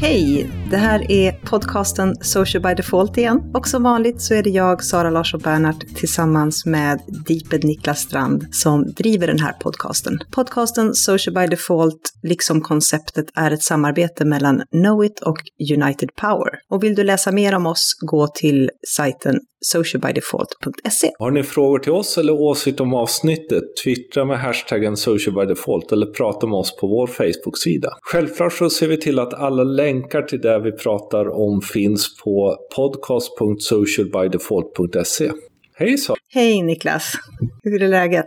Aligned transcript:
Hej! 0.00 0.55
Det 0.70 0.76
här 0.76 1.10
är 1.10 1.32
podcasten 1.32 2.16
Social 2.20 2.62
by 2.62 2.74
Default 2.74 3.18
igen. 3.18 3.50
Och 3.54 3.68
som 3.68 3.82
vanligt 3.82 4.20
så 4.22 4.34
är 4.34 4.42
det 4.42 4.50
jag, 4.50 4.84
Sara 4.84 5.10
Larsson 5.10 5.40
Bernhardt, 5.40 5.96
tillsammans 5.96 6.66
med 6.66 7.00
Deeped 7.26 7.64
Niklas 7.64 8.00
Strand 8.00 8.46
som 8.50 8.92
driver 8.92 9.26
den 9.26 9.38
här 9.38 9.52
podcasten. 9.52 10.18
Podcasten 10.34 10.94
Social 10.94 11.34
by 11.34 11.46
Default, 11.46 12.00
liksom 12.22 12.60
konceptet, 12.60 13.26
är 13.34 13.50
ett 13.50 13.62
samarbete 13.62 14.24
mellan 14.24 14.62
Knowit 14.70 15.20
och 15.20 15.38
United 15.74 16.14
Power. 16.14 16.50
Och 16.70 16.84
vill 16.84 16.94
du 16.94 17.04
läsa 17.04 17.32
mer 17.32 17.54
om 17.54 17.66
oss, 17.66 17.98
gå 18.00 18.26
till 18.26 18.70
sajten 18.96 19.40
socialbydefault.se. 19.60 21.10
Har 21.18 21.30
ni 21.30 21.42
frågor 21.42 21.78
till 21.78 21.92
oss 21.92 22.18
eller 22.18 22.32
åsikt 22.32 22.80
om 22.80 22.94
avsnittet? 22.94 23.62
Twittra 23.84 24.24
med 24.24 24.40
hashtaggen 24.40 24.96
socialbydefault 24.96 25.92
eller 25.92 26.06
prata 26.06 26.46
med 26.46 26.56
oss 26.56 26.76
på 26.76 26.86
vår 26.86 27.06
Facebook-sida. 27.06 27.88
Självklart 28.00 28.52
så 28.52 28.70
ser 28.70 28.88
vi 28.88 28.96
till 28.96 29.18
att 29.18 29.34
alla 29.34 29.64
länkar 29.64 30.22
till 30.22 30.40
det 30.40 30.55
vi 30.60 30.72
pratar 30.72 31.28
om 31.28 31.62
finns 31.62 32.16
på 32.16 32.56
podcast.socialbydefault.se. 32.76 35.32
Hej 35.74 35.98
så! 35.98 36.16
Hej 36.28 36.62
Niklas! 36.62 37.12
Hur 37.62 37.82
är 37.82 37.88
läget? 37.88 38.26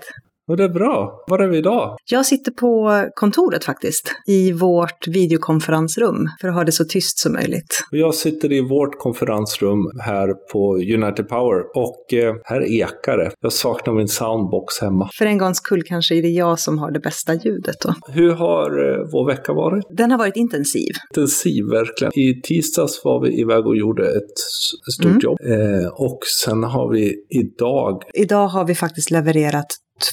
Och 0.49 0.57
det 0.57 0.63
är 0.63 0.69
bra. 0.69 1.23
Var 1.27 1.39
är 1.39 1.47
vi 1.47 1.57
idag? 1.57 1.97
Jag 2.11 2.25
sitter 2.25 2.51
på 2.51 3.05
kontoret 3.15 3.63
faktiskt, 3.63 4.11
i 4.27 4.51
vårt 4.51 5.07
videokonferensrum, 5.07 6.27
för 6.41 6.47
att 6.47 6.53
ha 6.55 6.63
det 6.63 6.71
så 6.71 6.85
tyst 6.85 7.19
som 7.19 7.33
möjligt. 7.33 7.83
Och 7.91 7.97
jag 7.97 8.15
sitter 8.15 8.51
i 8.51 8.61
vårt 8.61 8.99
konferensrum 8.99 9.79
här 9.99 10.27
på 10.51 10.75
United 10.75 11.27
Power 11.29 11.59
och 11.75 12.13
eh, 12.13 12.35
här 12.43 12.61
ekar 12.81 13.17
det. 13.17 13.31
Jag 13.41 13.53
saknar 13.53 13.93
min 13.93 14.07
soundbox 14.07 14.79
hemma. 14.81 15.09
För 15.17 15.25
en 15.25 15.37
gångs 15.37 15.57
skull 15.57 15.83
kanske 15.83 16.15
är 16.17 16.21
det 16.21 16.27
jag 16.29 16.59
som 16.59 16.77
har 16.79 16.91
det 16.91 16.99
bästa 16.99 17.33
ljudet 17.33 17.75
då. 17.83 17.93
Hur 18.07 18.31
har 18.31 18.69
eh, 18.89 19.05
vår 19.11 19.27
vecka 19.27 19.53
varit? 19.53 19.85
Den 19.97 20.11
har 20.11 20.17
varit 20.17 20.35
intensiv. 20.35 20.91
Intensiv, 21.15 21.63
verkligen. 21.71 22.11
I 22.19 22.41
tisdags 22.41 23.01
var 23.03 23.21
vi 23.25 23.41
iväg 23.41 23.67
och 23.67 23.77
gjorde 23.77 24.03
ett 24.03 24.37
stort 24.93 25.05
Mm. 25.05 25.19
jobb. 25.23 25.37
Eh, 25.45 25.87
och 25.93 26.19
sen 26.43 26.63
har 26.63 26.91
vi 26.93 27.15
idag 27.29 28.03
Idag 28.13 28.47
har 28.47 28.65
vi 28.65 28.75
faktiskt 28.75 29.11
levererat 29.11 29.65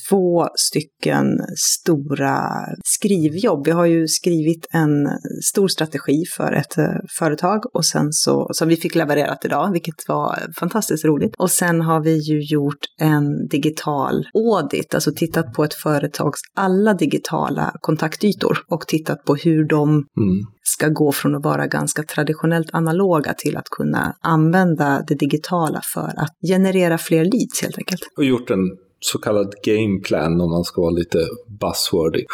två 0.08 0.48
stycken 0.54 1.26
stora 1.56 2.40
skrivjobb. 2.84 3.66
Vi 3.66 3.70
har 3.70 3.86
ju 3.86 4.08
skrivit 4.08 4.66
en 4.70 5.08
stor 5.44 5.68
strategi 5.68 6.24
för 6.36 6.52
ett 6.52 6.78
eh, 6.78 6.84
företag 7.18 7.74
och 7.74 7.84
sen 7.84 8.12
så, 8.12 8.48
som 8.52 8.68
vi 8.68 8.76
fick 8.76 8.94
levererat 8.94 9.44
idag, 9.44 9.72
vilket 9.72 10.08
var 10.08 10.38
fantastiskt 10.58 11.04
roligt. 11.04 11.34
Och 11.38 11.50
sen 11.50 11.80
har 11.80 12.00
vi 12.00 12.16
ju 12.16 12.40
gjort 12.40 12.84
en 13.00 13.48
digital 13.48 14.26
audit, 14.34 14.94
alltså 14.94 15.12
tittat 15.12 15.52
på 15.52 15.64
ett 15.64 15.74
företags 15.74 16.40
alla 16.54 16.94
digitala 16.94 17.72
kontaktytor 17.80 18.58
och 18.68 18.86
tittat 18.86 19.24
på 19.24 19.34
hur 19.34 19.68
de 19.68 19.88
mm, 19.90 20.46
ska 20.62 20.88
gå 20.88 21.12
från 21.12 21.34
att 21.34 21.44
vara 21.44 21.66
ganska 21.66 22.02
traditionellt 22.02 22.70
analoga 22.72 23.34
till 23.34 23.56
att 23.56 23.68
kunna 23.70 24.16
använda 24.20 25.04
det 25.08 25.14
digitala 25.14 25.80
för 25.94 26.12
att 26.16 26.30
generera 26.48 26.98
fler 26.98 27.24
leads 27.24 27.62
helt 27.62 27.78
enkelt. 27.78 28.00
och 28.16 28.24
gjort 28.24 28.50
en 28.50 28.85
så 29.00 29.18
kallad 29.18 29.54
gameplan 29.64 30.40
om 30.40 30.50
man 30.50 30.64
ska 30.64 30.80
vara 30.80 30.90
lite 30.90 31.18
buzzwordy. 31.60 32.24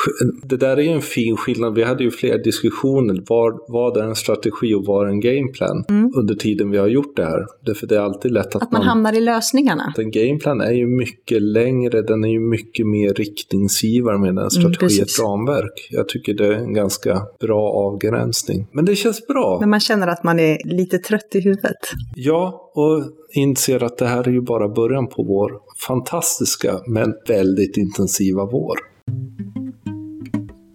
Det 0.44 0.56
där 0.56 0.76
är 0.76 0.82
ju 0.82 0.88
en 0.88 1.02
fin 1.02 1.36
skillnad. 1.36 1.74
Vi 1.74 1.82
hade 1.82 2.04
ju 2.04 2.10
flera 2.10 2.38
diskussioner. 2.38 3.22
Vad, 3.28 3.60
vad 3.68 3.96
är 3.96 4.02
en 4.02 4.14
strategi 4.14 4.74
och 4.74 4.84
vad 4.86 5.06
är 5.06 5.10
en 5.10 5.20
gameplan 5.20 5.84
Mm. 5.88 6.12
under 6.16 6.34
tiden 6.34 6.70
vi 6.70 6.78
har 6.78 6.86
gjort 6.88 7.16
det 7.16 7.24
här? 7.24 7.46
Därför 7.66 7.86
det 7.86 7.96
är 7.96 8.00
alltid 8.00 8.30
lätt 8.32 8.56
att, 8.56 8.62
Att 8.62 8.72
man 8.72 8.82
hamnar 8.82 9.12
i 9.16 9.20
lösningarna. 9.20 9.94
En 9.98 10.10
gameplan 10.10 10.60
är 10.60 10.72
ju 10.72 10.86
mycket 10.86 11.42
längre, 11.42 12.02
den 12.02 12.24
är 12.24 12.28
ju 12.28 12.40
mycket 12.40 12.86
mer 12.86 13.14
riktningsgivare 13.14 14.18
med 14.18 14.38
en 14.38 14.50
strategi, 14.50 14.94
Mm, 14.94 15.02
ett 15.02 15.20
ramverk. 15.20 15.88
Jag 15.90 16.08
tycker 16.08 16.34
det 16.34 16.46
är 16.46 16.52
en 16.52 16.74
ganska 16.74 17.22
bra 17.40 17.70
avgränsning. 17.72 18.66
Men 18.72 18.84
det 18.84 18.96
känns 18.96 19.26
bra. 19.26 19.60
Men 19.60 19.70
man 19.70 19.80
känner 19.80 20.06
att 20.06 20.24
man 20.24 20.40
är 20.40 20.58
lite 20.64 20.98
trött 20.98 21.28
i 21.34 21.40
huvudet. 21.40 21.76
Ja, 22.14 22.61
och 22.74 23.02
inser 23.34 23.84
att 23.84 23.98
det 23.98 24.06
här 24.06 24.28
är 24.28 24.32
ju 24.32 24.40
bara 24.40 24.68
början 24.68 25.08
på 25.08 25.22
vår 25.22 25.52
fantastiska 25.86 26.80
men 26.86 27.14
väldigt 27.28 27.76
intensiva 27.76 28.44
vår. 28.52 28.76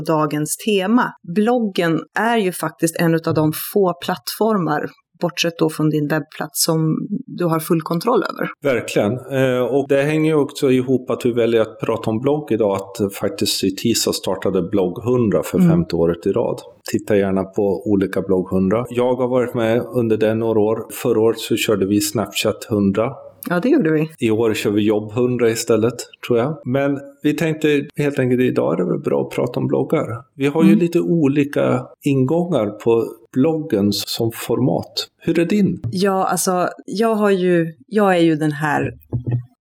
Dagens 0.06 0.58
tema. 0.58 1.14
Bloggen 1.36 2.00
är 2.20 2.38
ju 2.38 2.52
faktiskt 2.52 2.96
en 2.96 3.14
av 3.14 3.34
de 3.34 3.54
få 3.74 3.94
plattformar, 4.06 4.90
bortsett 5.22 5.58
då 5.60 5.70
från 5.70 5.90
din 5.90 6.08
webbplats, 6.08 6.64
som 6.64 6.98
du 7.28 7.46
har 7.46 7.60
full 7.60 7.82
kontroll 7.82 8.24
över. 8.24 8.50
Verkligen. 8.74 9.12
Eh, 9.14 9.62
Och 9.76 9.86
det 9.90 10.02
hänger 10.02 10.32
ju 10.32 10.38
också 10.38 10.72
ihop 10.72 11.10
att 11.10 11.26
vi 11.26 11.32
väljer 11.32 11.62
att 11.62 11.80
prata 11.80 12.10
om 12.10 12.20
blogg 12.20 12.52
idag. 12.52 12.76
Att 12.78 13.14
faktiskt 13.14 13.64
i 13.64 13.76
tisdag 13.76 14.14
startade 14.14 14.62
blogg 14.64 15.00
100 15.04 15.44
för 15.44 15.58
Mm. 15.58 15.70
femte 15.70 15.96
året 15.96 16.28
i 16.28 16.32
rad. 16.32 16.62
Titta 16.92 17.18
gärna 17.18 17.44
på 17.44 17.82
olika 17.92 18.22
blogg 18.22 18.54
100. 18.54 18.86
Jag 18.90 19.16
har 19.16 19.28
varit 19.28 19.54
med 19.54 19.82
under 19.96 20.18
det 20.18 20.36
några 20.36 20.60
år. 20.60 20.86
Förra 21.04 21.20
året 21.22 21.40
så 21.40 21.56
körde 21.56 21.86
vi 21.86 22.02
Snapchat 22.02 22.68
100. 22.70 23.12
Ja, 23.50 23.60
det 23.60 23.70
gjorde 23.70 23.92
vi. 23.92 24.10
I 24.20 24.32
år 24.32 24.54
kör 24.54 24.72
vi 24.72 24.82
jobb 24.82 25.12
100 25.12 25.50
istället, 25.50 25.94
tror 26.28 26.40
jag. 26.40 26.58
Men 26.66 27.00
vi 27.24 27.34
tänkte 27.34 27.82
helt 27.98 28.20
enkelt 28.20 28.42
idag 28.42 28.74
är 28.74 28.78
det 28.78 28.92
väl 28.92 29.00
bra 29.00 29.22
att 29.22 29.30
prata 29.36 29.60
om 29.60 29.68
bloggar. 29.68 30.06
Vi 30.36 30.48
har 30.48 30.64
ju 30.64 30.68
Mm. 30.70 30.80
lite 30.80 31.00
olika 31.00 31.86
ingångar 32.06 32.66
på 32.70 33.06
bloggen 33.38 33.94
som 33.94 34.32
format. 34.32 35.08
Hur 35.18 35.40
är 35.40 35.46
din? 35.46 35.80
Ja, 35.92 36.28
alltså, 36.28 36.70
jag 36.86 37.16
har 37.16 37.30
ju, 37.30 37.74
jag 37.88 38.16
är 38.18 38.22
ju 38.22 38.36
den 38.36 38.52
här, 38.52 38.94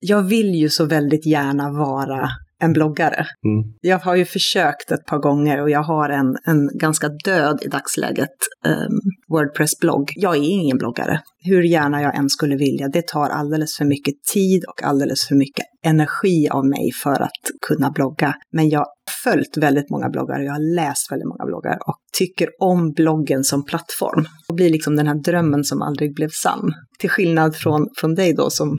jag 0.00 0.22
vill 0.22 0.54
ju 0.54 0.68
så 0.68 0.84
väldigt 0.84 1.26
gärna 1.26 1.70
vara 1.70 2.30
en 2.62 2.72
bloggare. 2.72 3.26
Mm. 3.44 3.74
Jag 3.80 3.98
har 3.98 4.16
ju 4.16 4.24
försökt 4.24 4.90
ett 4.90 5.06
par 5.06 5.18
gånger 5.18 5.62
och 5.62 5.70
jag 5.70 5.82
har 5.82 6.08
en, 6.08 6.36
en 6.44 6.78
ganska 6.78 7.08
död 7.08 7.58
i 7.62 7.68
dagsläget 7.68 8.36
um, 8.66 9.00
Wordpress-blogg. 9.28 10.12
Jag 10.16 10.36
är 10.36 10.40
ingen 10.40 10.78
bloggare, 10.78 11.20
hur 11.38 11.62
gärna 11.62 12.02
jag 12.02 12.16
än 12.16 12.28
skulle 12.28 12.56
vilja. 12.56 12.88
Det 12.88 13.06
tar 13.06 13.28
alldeles 13.28 13.76
för 13.76 13.84
mycket 13.84 14.14
tid 14.34 14.64
och 14.64 14.82
alldeles 14.82 15.28
för 15.28 15.34
mycket 15.34 15.64
energi 15.84 16.48
av 16.48 16.66
mig 16.66 16.92
för 17.02 17.22
att 17.22 17.30
kunna 17.68 17.90
blogga. 17.90 18.34
Men 18.52 18.68
jag 18.68 18.78
har 18.78 18.86
följt 19.24 19.56
väldigt 19.56 19.90
många 19.90 20.08
bloggar 20.08 20.38
och 20.38 20.44
jag 20.44 20.52
har 20.52 20.74
läst 20.74 21.12
väldigt 21.12 21.28
många 21.28 21.44
bloggar 21.46 21.78
och 21.86 21.96
tycker 22.18 22.48
om 22.58 22.92
bloggen 22.92 23.44
som 23.44 23.64
plattform. 23.64 24.26
Det 24.48 24.54
blir 24.54 24.70
liksom 24.70 24.96
den 24.96 25.06
här 25.06 25.14
drömmen 25.14 25.64
som 25.64 25.82
aldrig 25.82 26.14
blev 26.14 26.28
sann. 26.28 26.74
Till 26.98 27.10
skillnad 27.10 27.56
från, 27.56 27.88
från 27.96 28.14
dig 28.14 28.34
då 28.34 28.50
som 28.50 28.76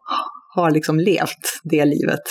har 0.62 0.72
liksom 0.72 1.00
levt 1.00 1.62
det 1.64 1.86
livet. 1.86 2.22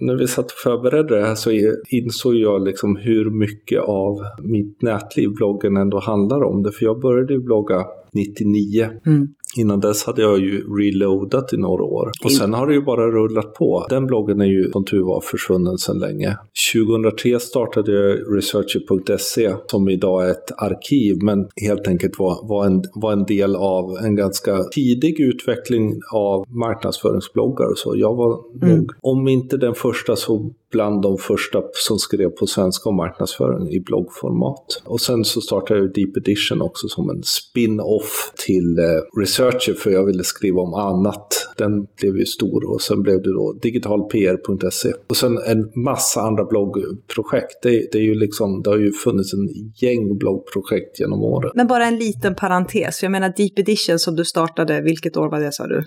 När 0.00 0.14
vi 0.14 0.28
satt 0.28 0.44
och 0.44 0.58
förberedde 0.58 1.20
det 1.20 1.26
här 1.26 1.34
så 1.34 1.50
insåg 1.88 2.34
jag 2.34 2.64
liksom 2.64 2.96
hur 2.96 3.30
mycket 3.30 3.80
av 3.80 4.18
mitt 4.42 4.82
nätliv 4.82 5.30
bloggen 5.30 5.76
ändå 5.76 6.00
handlar 6.00 6.42
om. 6.42 6.62
Det, 6.62 6.72
för 6.72 6.84
jag 6.84 7.00
började 7.00 7.32
ju 7.32 7.40
blogga 7.40 7.84
99. 8.12 8.88
Mm. 9.06 9.28
Innan 9.56 9.80
dess 9.80 10.04
hade 10.04 10.22
jag 10.22 10.38
ju 10.38 10.76
reloadat 10.78 11.52
i 11.52 11.56
några 11.56 11.82
år. 11.84 12.10
Och 12.24 12.32
sen 12.32 12.54
har 12.54 12.66
det 12.66 12.74
ju 12.74 12.82
bara 12.82 13.10
rullat 13.10 13.54
på. 13.54 13.86
Den 13.90 14.06
bloggen 14.06 14.40
är 14.40 14.44
ju 14.46 14.70
som 14.70 14.84
tur 14.84 15.02
var 15.02 15.20
försvunnen 15.20 15.78
sedan 15.78 15.98
länge. 15.98 16.36
2003 16.74 17.40
startade 17.40 17.92
jag 17.92 18.36
researcher.se 18.36 19.54
som 19.66 19.88
idag 19.88 20.26
är 20.26 20.30
ett 20.30 20.52
arkiv 20.56 21.16
men 21.22 21.46
helt 21.66 21.88
enkelt 21.88 22.18
var, 22.18 22.48
var, 22.48 22.66
en, 22.66 22.82
var 22.94 23.12
en 23.12 23.24
del 23.24 23.56
av 23.56 23.96
en 24.04 24.16
ganska 24.16 24.64
tidig 24.64 25.20
utveckling 25.20 26.00
av 26.14 26.44
marknadsföringsbloggar 26.48 27.70
och 27.70 27.78
så. 27.78 27.94
Jag 27.96 28.14
var 28.14 28.38
Mm. 28.62 28.76
nog, 28.78 28.90
om 29.00 29.28
inte 29.28 29.56
den 29.56 29.74
första 29.74 30.16
så 30.16 30.50
bland 30.70 31.02
de 31.02 31.18
första 31.18 31.62
som 31.72 31.98
skrev 31.98 32.28
på 32.28 32.46
svenska 32.46 32.88
om 32.88 32.96
marknadsföring 32.96 33.68
i 33.68 33.80
bloggformat. 33.80 34.82
Och 34.84 35.00
sen 35.00 35.24
så 35.24 35.40
startade 35.40 35.80
jag 35.80 35.94
Deep 35.94 36.16
Edition 36.16 36.62
också 36.62 36.88
som 36.88 37.10
en 37.10 37.22
spin-off 37.22 38.32
till 38.36 38.78
eh, 38.78 39.20
Researcher 39.20 39.74
för 39.74 39.90
jag 39.90 40.04
ville 40.06 40.24
skriva 40.24 40.60
om 40.60 40.74
annat. 40.74 41.48
Den 41.56 41.86
blev 42.00 42.16
ju 42.16 42.26
stor 42.26 42.70
och 42.70 42.82
sen 42.82 43.02
blev 43.02 43.22
det 43.22 43.32
då 43.32 43.52
digitalpr.se. 43.62 44.92
Och 45.08 45.16
sen 45.16 45.38
en 45.38 45.82
massa 45.84 46.20
andra 46.20 46.44
bloggprojekt. 46.44 47.62
Det, 47.62 47.92
det 47.92 47.98
är 47.98 48.02
ju 48.02 48.14
liksom, 48.14 48.62
det 48.62 48.70
har 48.70 48.78
ju 48.78 48.92
funnits 48.92 49.34
en 49.34 49.48
gäng 49.76 50.18
bloggprojekt 50.18 51.00
genom 51.00 51.22
åren. 51.22 51.50
Men 51.54 51.66
bara 51.66 51.86
en 51.86 51.96
liten 51.96 52.34
parentes, 52.34 53.02
jag 53.02 53.12
menar 53.12 53.32
Deep 53.36 53.58
Edition 53.58 53.98
som 53.98 54.16
du 54.16 54.24
startade, 54.24 54.80
vilket 54.80 55.16
år 55.16 55.28
var 55.28 55.40
det 55.40 55.52
sa 55.52 55.66
du? 55.66 55.84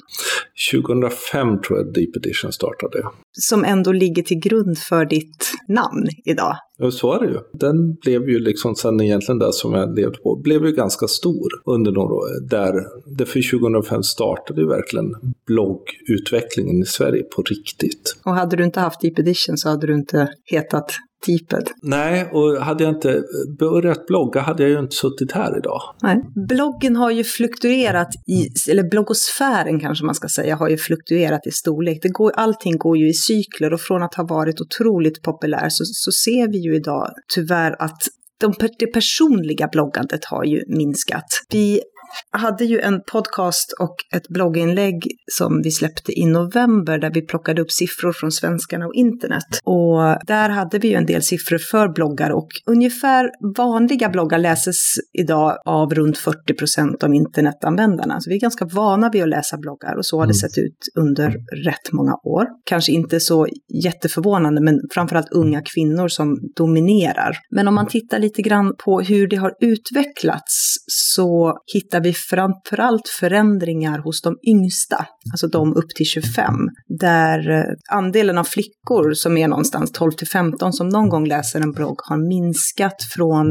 2005 0.72 1.62
tror 1.62 1.80
jag 1.80 1.94
Deep 1.94 2.16
Edition 2.16 2.52
startade. 2.52 3.04
Som 3.32 3.64
ändå 3.64 3.92
ligger 3.92 4.24
till 4.24 4.40
grund 4.40 4.71
för 4.76 5.06
ditt 5.06 5.52
namn 5.68 6.08
idag. 6.26 6.56
Ja, 6.78 6.92
så 6.92 7.14
är 7.14 7.20
det 7.20 7.32
ju. 7.32 7.40
Den 7.54 7.96
blev 7.96 8.30
ju 8.30 8.40
liksom 8.40 8.76
sen 8.76 9.02
egentligen 9.02 9.40
det 9.40 9.54
som 9.54 9.74
jag 9.74 9.96
levde 9.96 10.18
på, 10.18 10.42
blev 10.44 10.66
ju 10.66 10.72
ganska 10.72 11.08
stor 11.08 11.50
under 11.66 11.92
några 11.92 12.14
år. 12.14 12.50
Där, 12.50 12.74
det 13.18 13.26
för 13.26 13.60
2005 13.60 14.04
startade 14.04 14.62
ju 14.62 14.68
verkligen 14.68 15.14
bloggutvecklingen 15.48 16.82
i 16.82 16.86
Sverige 16.86 17.24
på 17.24 17.42
riktigt. 17.42 18.16
Och 18.26 18.36
hade 18.36 18.56
du 18.56 18.64
inte 18.64 18.80
haft 18.80 19.02
Deep 19.02 19.20
Edition 19.20 19.58
så 19.58 19.70
hade 19.70 19.88
du 19.88 19.94
inte 19.94 20.28
hetat 20.46 20.92
Deeped. 21.28 21.70
Nej, 21.82 22.30
och 22.32 22.58
hade 22.58 22.84
jag 22.84 22.94
inte 22.94 23.24
börjat 23.60 24.06
blogga 24.06 24.42
hade 24.42 24.64
jag 24.64 24.70
ju 24.70 24.80
inte 24.80 24.96
suttit 24.96 25.32
här 25.32 25.58
idag. 25.58 25.82
Nej. 26.02 26.18
Bloggen 26.48 26.96
har 26.96 27.12
ju 27.12 27.24
fluktuerat 27.24 28.08
i, 28.28 28.72
eller 28.72 28.90
bloggosfären 28.90 29.80
kanske 29.80 30.06
man 30.06 30.16
ska 30.16 30.28
säga, 30.28 30.56
har 30.56 30.70
ju 30.70 30.78
fluktuerat 30.78 31.48
i 31.48 31.52
storlek. 31.52 32.00
Det 32.02 32.10
går, 32.10 32.32
allting 32.36 32.78
går 32.78 32.98
ju 32.98 33.10
i 33.10 33.14
cykler 33.14 33.74
och 33.74 33.82
från 33.82 34.04
att 34.04 34.16
ha 34.16 34.24
varit 34.24 34.62
otroligt 34.62 35.22
populär 35.22 35.70
så, 35.70 35.84
så 35.86 36.12
ser 36.12 36.52
vi 36.52 36.58
ju 36.58 36.76
idag 36.76 37.10
tyvärr 37.36 37.76
att 37.80 38.02
de, 38.42 38.54
det 38.80 38.88
personliga 38.88 39.68
bloggandet 39.72 40.26
har 40.26 40.44
ju 40.44 40.64
minskat. 40.68 41.26
Vi 41.52 41.82
hade 42.32 42.66
ju 42.66 42.80
en 42.80 43.02
podcast 43.12 43.74
och 43.80 43.96
ett 44.16 44.28
blogginlägg 44.28 45.04
som 45.32 45.62
vi 45.64 45.72
släppte 45.72 46.20
i 46.20 46.26
november 46.26 46.98
där 46.98 47.12
vi 47.14 47.22
plockade 47.22 47.62
upp 47.62 47.72
siffror 47.72 48.14
från 48.14 48.32
svenskarna 48.32 48.88
och 48.88 48.94
internet. 48.94 49.46
Och 49.64 50.26
där 50.28 50.50
hade 50.50 50.80
vi 50.80 50.88
ju 50.88 50.96
en 50.96 51.06
del 51.06 51.24
siffror 51.24 51.58
för 51.58 51.88
bloggar 51.88 52.30
och 52.30 52.50
ungefär 52.66 53.30
vanliga 53.58 54.10
bloggar 54.10 54.38
läses 54.38 54.78
idag 55.14 55.58
av 55.66 55.94
runt 55.94 56.18
40 56.18 56.54
procent 56.54 57.04
av 57.04 57.14
internetanvändarna. 57.14 58.22
Så 58.22 58.30
vi 58.30 58.36
är 58.36 58.40
ganska 58.40 58.66
vana 58.66 59.10
vid 59.10 59.24
att 59.24 59.30
läsa 59.30 59.58
bloggar 59.58 59.96
och 59.98 60.06
så 60.06 60.18
har 60.18 60.26
det 60.26 60.34
mm. 60.34 60.34
sett 60.34 60.58
ut 60.58 60.78
under 60.96 61.30
rätt 61.66 61.92
många 61.92 62.16
år. 62.24 62.46
Kanske 62.66 62.92
inte 62.92 63.20
så 63.20 63.48
jätteförvånande, 63.84 64.62
men 64.62 64.80
framförallt 64.94 65.32
unga 65.32 65.62
kvinnor 65.62 66.08
som 66.08 66.40
dominerar. 66.56 67.38
Men 67.52 67.68
om 67.68 67.76
man 67.76 67.88
tittar 67.88 68.20
lite 68.20 68.42
grann 68.42 68.74
på 68.86 69.02
hur 69.02 69.28
det 69.28 69.36
har 69.36 69.54
utvecklats 69.62 70.76
så 70.88 71.58
hittar 71.74 72.01
vi 72.02 72.14
framförallt 72.14 73.08
förändringar 73.08 74.00
hos 74.00 74.22
de 74.22 74.36
yngsta, 74.48 75.06
alltså 75.32 75.48
de 75.48 75.76
upp 75.76 75.90
till 75.96 76.06
25, 76.06 76.54
där 77.00 77.50
eh, 77.50 77.64
andelen 77.92 78.38
av 78.38 78.44
flickor 78.44 79.14
som 79.14 79.38
är 79.38 79.48
någonstans 79.48 79.92
12 79.92 80.12
till 80.12 80.28
15 80.28 80.74
som 80.74 80.90
någon 80.90 81.10
gång 81.10 81.28
läser 81.28 81.62
en 81.62 81.72
blogg 81.72 81.98
har 82.10 82.18
minskat 82.18 83.04
från 83.16 83.46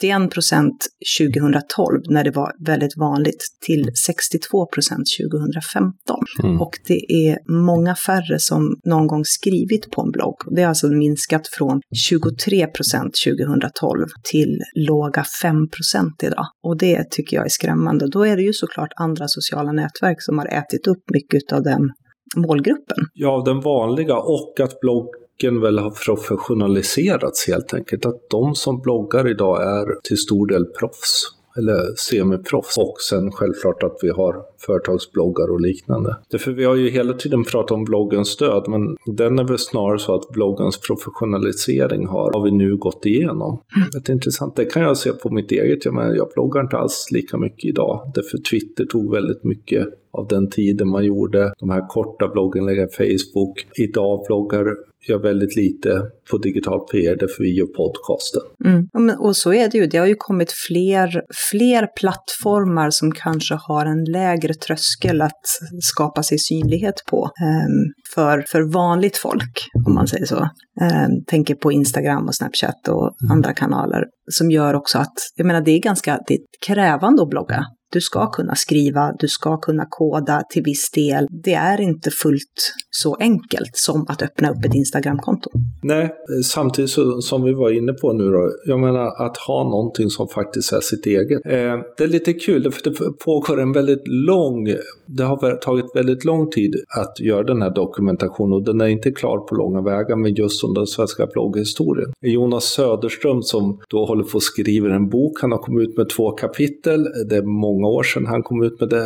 81 0.00 0.30
procent 0.30 0.86
2012, 1.20 2.00
när 2.10 2.24
det 2.24 2.30
var 2.30 2.52
väldigt 2.66 2.96
vanligt, 2.96 3.42
till 3.66 3.90
62 4.06 4.66
procent 4.66 5.04
2015. 5.32 5.94
Mm. 6.42 6.60
Och 6.60 6.72
det 6.86 7.00
är 7.28 7.38
många 7.66 7.94
färre 7.94 8.38
som 8.38 8.76
någon 8.84 9.06
gång 9.06 9.24
skrivit 9.24 9.90
på 9.90 10.02
en 10.02 10.10
blogg. 10.10 10.36
Det 10.56 10.62
har 10.62 10.68
alltså 10.68 10.88
minskat 10.88 11.48
från 11.48 11.80
23 12.08 12.66
procent 12.66 13.12
2012 13.26 14.06
till 14.30 14.58
låga 14.74 15.24
5 15.42 15.56
procent 15.68 16.22
idag. 16.22 16.46
Och 16.62 16.78
det 16.78 17.10
tycker 17.10 17.36
jag 17.36 17.44
är 17.44 17.50
skrämmande 17.50 17.93
skrämmande. 17.94 18.18
Då 18.18 18.26
är 18.26 18.36
det 18.36 18.42
ju 18.42 18.52
såklart 18.52 18.92
andra 18.96 19.28
sociala 19.28 19.72
nätverk 19.72 20.22
som 20.22 20.38
har 20.38 20.46
ätit 20.46 20.86
upp 20.86 21.10
mycket 21.12 21.52
av 21.52 21.62
den 21.62 21.90
målgruppen. 22.36 22.96
Ja, 23.14 23.42
den 23.46 23.60
vanliga 23.60 24.16
och 24.16 24.60
att 24.60 24.80
bloggen 24.80 25.60
väl 25.60 25.78
har 25.78 25.90
professionaliserats 25.90 27.46
helt 27.46 27.74
enkelt. 27.74 28.06
Att 28.06 28.30
de 28.30 28.54
som 28.54 28.80
bloggar 28.80 29.30
idag 29.30 29.62
är 29.62 30.00
till 30.02 30.18
stor 30.18 30.46
del 30.46 30.64
proffs 30.64 31.33
eller 31.58 31.94
semiproffs. 31.96 32.78
Och 32.78 32.96
sen 33.00 33.32
självklart 33.32 33.82
att 33.82 33.98
vi 34.02 34.10
har 34.10 34.42
företagsbloggar 34.66 35.50
och 35.50 35.60
liknande. 35.60 36.16
Därför 36.30 36.52
vi 36.52 36.64
har 36.64 36.74
ju 36.74 36.90
hela 36.90 37.12
tiden 37.12 37.44
pratat 37.44 37.70
om 37.70 37.84
bloggens 37.84 38.36
död, 38.36 38.64
men 38.68 38.96
den 39.16 39.38
är 39.38 39.44
väl 39.44 39.58
snarare 39.58 39.98
så 39.98 40.14
att 40.14 40.28
bloggens 40.28 40.80
professionalisering 40.80 42.06
har, 42.06 42.32
har 42.32 42.44
vi 42.44 42.50
nu 42.50 42.76
gått 42.76 43.06
igenom. 43.06 43.60
Mm. 43.76 43.88
Det 43.92 44.08
är 44.08 44.14
intressant. 44.14 44.56
Det 44.56 44.64
kan 44.64 44.82
jag 44.82 44.96
se 44.96 45.12
på 45.12 45.30
mitt 45.30 45.52
eget. 45.52 45.84
Jag, 45.84 45.94
menar, 45.94 46.14
jag 46.14 46.28
bloggar 46.34 46.60
inte 46.60 46.76
alls 46.76 47.08
lika 47.10 47.36
mycket 47.36 47.64
idag. 47.64 48.12
Därför 48.14 48.38
Twitter 48.38 48.84
tog 48.84 49.12
väldigt 49.12 49.44
mycket 49.44 49.88
av 50.10 50.28
den 50.28 50.50
tiden 50.50 50.88
man 50.88 51.04
gjorde 51.04 51.52
de 51.58 51.70
här 51.70 51.88
korta 51.88 52.28
blogginläggen, 52.28 52.88
Facebook. 52.88 53.66
Idag 53.74 54.24
bloggar 54.26 54.76
jag 55.12 55.18
väldigt 55.18 55.56
lite 55.56 56.02
på 56.30 56.38
digital 56.38 56.80
PR 56.80 57.16
därför 57.16 57.42
vi 57.42 57.58
gör 57.58 57.66
podcasten. 57.66 58.42
Mm. 58.64 59.20
Och 59.20 59.36
så 59.36 59.52
är 59.52 59.68
det 59.70 59.78
ju, 59.78 59.86
det 59.86 59.98
har 59.98 60.06
ju 60.06 60.14
kommit 60.14 60.52
fler, 60.52 61.22
fler 61.50 61.86
plattformar 61.96 62.90
som 62.90 63.12
kanske 63.12 63.54
har 63.54 63.86
en 63.86 64.04
lägre 64.04 64.54
tröskel 64.54 65.22
att 65.22 65.42
skapa 65.80 66.22
sig 66.22 66.38
synlighet 66.38 66.94
på 67.10 67.24
um, 67.24 67.92
för, 68.14 68.44
för 68.48 68.72
vanligt 68.72 69.16
folk, 69.16 69.66
om 69.86 69.94
man 69.94 70.06
säger 70.06 70.26
så. 70.26 70.48
Um, 70.80 71.24
tänker 71.26 71.54
på 71.54 71.72
Instagram 71.72 72.26
och 72.26 72.34
Snapchat 72.34 72.88
och 72.88 73.22
mm. 73.22 73.32
andra 73.32 73.52
kanaler 73.52 74.04
som 74.30 74.50
gör 74.50 74.74
också 74.74 74.98
att, 74.98 75.14
jag 75.36 75.46
menar 75.46 75.60
det 75.60 75.70
är 75.70 75.80
ganska 75.80 76.20
det 76.26 76.34
är 76.34 76.40
krävande 76.66 77.22
att 77.22 77.30
blogga. 77.30 77.64
Du 77.94 78.00
ska 78.00 78.30
kunna 78.30 78.54
skriva, 78.54 79.12
du 79.18 79.28
ska 79.28 79.56
kunna 79.56 79.86
koda 79.90 80.42
till 80.50 80.62
viss 80.62 80.90
del. 80.90 81.26
Det 81.30 81.54
är 81.54 81.80
inte 81.80 82.10
fullt 82.10 82.72
så 82.90 83.14
enkelt 83.14 83.70
som 83.72 84.06
att 84.08 84.22
öppna 84.22 84.50
upp 84.50 84.64
ett 84.64 84.74
Instagramkonto. 84.74 85.50
Nej, 85.82 86.14
samtidigt 86.44 86.90
som 87.20 87.42
vi 87.44 87.52
var 87.52 87.70
inne 87.70 87.92
på 87.92 88.12
nu 88.12 88.24
då, 88.30 88.50
jag 88.66 88.80
menar 88.80 89.26
att 89.26 89.36
ha 89.36 89.64
någonting 89.64 90.10
som 90.10 90.28
faktiskt 90.28 90.72
är 90.72 90.80
sitt 90.80 91.06
eget. 91.06 91.40
Eh, 91.46 91.76
det 91.96 92.04
är 92.04 92.08
lite 92.08 92.32
kul, 92.32 92.72
för 92.72 92.90
det 92.90 93.18
pågår 93.24 93.60
en 93.60 93.72
väldigt 93.72 94.02
lång, 94.06 94.74
det 95.06 95.24
har 95.24 95.56
tagit 95.56 95.84
väldigt 95.94 96.24
lång 96.24 96.50
tid 96.50 96.74
att 97.00 97.20
göra 97.20 97.42
den 97.42 97.62
här 97.62 97.70
dokumentationen 97.70 98.52
och 98.52 98.64
den 98.64 98.80
är 98.80 98.86
inte 98.86 99.10
klar 99.10 99.38
på 99.38 99.54
långa 99.54 99.82
vägar 99.82 100.16
men 100.16 100.34
just 100.34 100.64
om 100.64 100.74
den 100.74 100.86
svenska 100.86 101.26
blogghistorien. 101.26 102.12
Jonas 102.20 102.64
Söderström 102.64 103.42
som 103.42 103.80
då 103.88 104.04
håller 104.06 104.24
på 104.24 104.36
att 104.36 104.42
skriva 104.42 104.94
en 104.94 105.08
bok, 105.08 105.32
han 105.40 105.52
har 105.52 105.58
kommit 105.58 105.88
ut 105.88 105.96
med 105.96 106.08
två 106.08 106.30
kapitel, 106.30 107.04
det 107.28 107.36
är 107.36 107.42
många 107.42 107.83
många 107.84 107.96
år 107.96 108.02
sedan 108.02 108.26
han 108.26 108.42
kom 108.42 108.62
ut 108.62 108.80
med 108.80 108.88
det, 108.88 109.04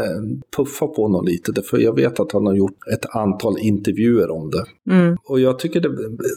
puffa 0.56 0.86
på 0.86 1.02
honom 1.02 1.25
lite, 1.25 1.62
för 1.62 1.78
jag 1.78 1.94
vet 1.96 2.20
att 2.20 2.32
han 2.32 2.46
har 2.46 2.54
gjort 2.54 2.88
ett 2.94 3.16
antal 3.16 3.58
intervjuer 3.58 4.30
om 4.30 4.50
det. 4.50 4.94
Mm. 4.94 5.16
Och 5.25 5.40
jag 5.40 5.58
tycker 5.58 5.80
det, 5.80 5.90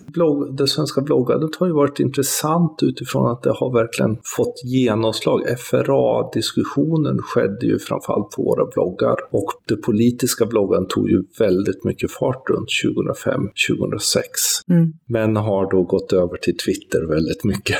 blogg, 0.07 0.57
det 0.57 0.67
svenska 0.67 1.01
bloggandet 1.01 1.55
har 1.55 1.67
ju 1.67 1.73
varit 1.73 1.99
intressant 1.99 2.79
utifrån 2.83 3.31
att 3.31 3.43
det 3.43 3.51
har 3.51 3.73
verkligen 3.73 4.17
fått 4.37 4.63
genomslag. 4.63 5.41
FRA-diskussionen 5.57 7.17
skedde 7.19 7.65
ju 7.65 7.79
framförallt 7.79 8.29
på 8.29 8.43
våra 8.43 8.65
bloggar 8.65 9.15
och 9.31 9.51
det 9.67 9.75
politiska 9.75 10.45
bloggen 10.45 10.87
tog 10.87 11.09
ju 11.09 11.23
väldigt 11.39 11.83
mycket 11.83 12.11
fart 12.11 12.49
runt 12.49 12.69
2005-2006. 12.85 14.21
Mm. 14.69 14.93
Men 15.07 15.35
har 15.35 15.71
då 15.71 15.83
gått 15.83 16.13
över 16.13 16.37
till 16.37 16.57
Twitter 16.57 17.07
väldigt 17.07 17.43
mycket. 17.43 17.77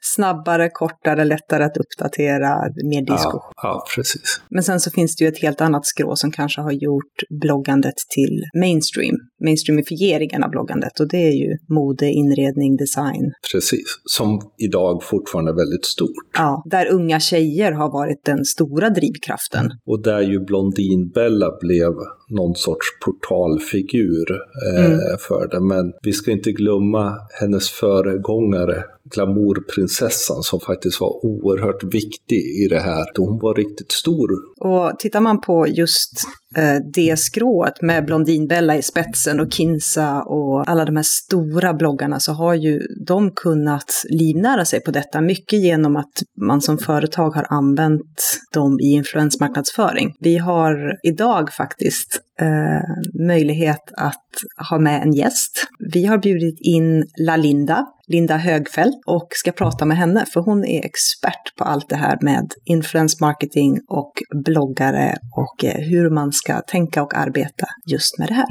Snabbare, 0.00 0.70
kortare, 0.72 1.24
lättare 1.24 1.64
att 1.64 1.76
uppdatera, 1.76 2.48
mer 2.84 3.06
diskussion. 3.06 3.53
Ja, 3.62 3.84
precis. 3.96 4.40
Men 4.48 4.62
sen 4.62 4.80
så 4.80 4.90
finns 4.90 5.16
det 5.16 5.24
ju 5.24 5.28
ett 5.28 5.42
helt 5.42 5.60
annat 5.60 5.86
skrå 5.86 6.16
som 6.16 6.30
kanske 6.30 6.60
har 6.60 6.72
gjort 6.72 7.40
bloggandet 7.42 7.94
till 8.14 8.42
mainstream. 8.60 9.16
Mainstreamifieringen 9.44 10.44
av 10.44 10.50
bloggandet 10.50 11.00
och 11.00 11.08
det 11.08 11.28
är 11.28 11.32
ju 11.32 11.50
mode, 11.68 12.06
inredning, 12.06 12.76
design. 12.76 13.32
Precis, 13.52 14.00
som 14.04 14.40
idag 14.58 15.02
fortfarande 15.02 15.50
är 15.50 15.56
väldigt 15.56 15.84
stort. 15.84 16.24
Ja, 16.38 16.62
där 16.70 16.92
unga 16.92 17.20
tjejer 17.20 17.72
har 17.72 17.92
varit 17.92 18.24
den 18.24 18.44
stora 18.44 18.90
drivkraften. 18.90 19.70
Och 19.86 20.02
där 20.02 20.20
ju 20.20 20.40
Blondinbella 20.40 21.58
blev 21.60 21.92
någon 22.28 22.54
sorts 22.54 22.86
portalfigur 23.04 24.26
eh, 24.68 24.84
mm. 24.84 24.98
för 25.28 25.48
det. 25.48 25.60
Men 25.60 25.92
vi 26.02 26.12
ska 26.12 26.30
inte 26.30 26.52
glömma 26.52 27.16
hennes 27.40 27.70
föregångare 27.70 28.84
glamourprinsessan 29.10 30.42
som 30.42 30.60
faktiskt 30.60 31.00
var 31.00 31.24
oerhört 31.26 31.84
viktig 31.84 32.64
i 32.64 32.68
det 32.70 32.80
här. 32.80 33.04
Hon 33.16 33.38
var 33.38 33.54
riktigt 33.54 33.92
stor. 33.92 34.30
Och 34.60 34.98
tittar 34.98 35.20
man 35.20 35.40
på 35.40 35.66
just 35.68 36.12
eh, 36.56 36.76
det 36.94 37.18
skrået 37.18 37.82
med 37.82 38.06
Blondinbella 38.06 38.76
i 38.76 38.82
spetsen 38.82 39.40
och 39.40 39.52
Kinsa 39.52 40.22
och 40.22 40.68
alla 40.68 40.84
de 40.84 40.96
här 40.96 41.02
stora 41.02 41.74
bloggarna 41.74 42.20
så 42.20 42.32
har 42.32 42.54
ju 42.54 42.80
de 43.06 43.30
kunnat 43.30 44.04
livnära 44.08 44.64
sig 44.64 44.80
på 44.80 44.90
detta. 44.90 45.20
Mycket 45.20 45.58
genom 45.58 45.96
att 45.96 46.22
man 46.40 46.60
som 46.60 46.78
företag 46.78 47.30
har 47.30 47.46
använt 47.50 48.38
dem 48.52 48.80
i 48.80 48.92
influensmarknadsföring. 48.92 50.14
Vi 50.20 50.38
har 50.38 50.98
idag 51.02 51.52
faktiskt 51.52 52.20
eh, 52.40 53.26
möjlighet 53.26 53.92
att 53.96 54.24
ha 54.70 54.78
med 54.78 55.02
en 55.02 55.12
gäst. 55.12 55.66
Vi 55.92 56.04
har 56.04 56.18
bjudit 56.18 56.58
in 56.60 57.06
Lalinda, 57.26 57.86
Linda 58.06 58.36
Högfeldt, 58.36 58.96
och 59.06 59.28
ska 59.30 59.52
prata 59.52 59.84
med 59.84 59.96
henne 59.96 60.26
för 60.26 60.40
hon 60.40 60.64
är 60.64 60.84
expert 60.84 61.56
på 61.58 61.64
allt 61.64 61.88
det 61.88 61.96
här 61.96 62.18
med 62.20 62.52
influence 62.64 63.16
marketing 63.20 63.80
och 63.88 64.12
bloggare 64.44 65.14
och 65.36 65.64
eh, 65.64 65.80
hur 65.80 66.10
man 66.10 66.32
ska 66.32 66.60
tänka 66.60 67.02
och 67.02 67.14
arbeta 67.14 67.66
just 67.86 68.18
med 68.18 68.28
det 68.28 68.34
här. 68.34 68.46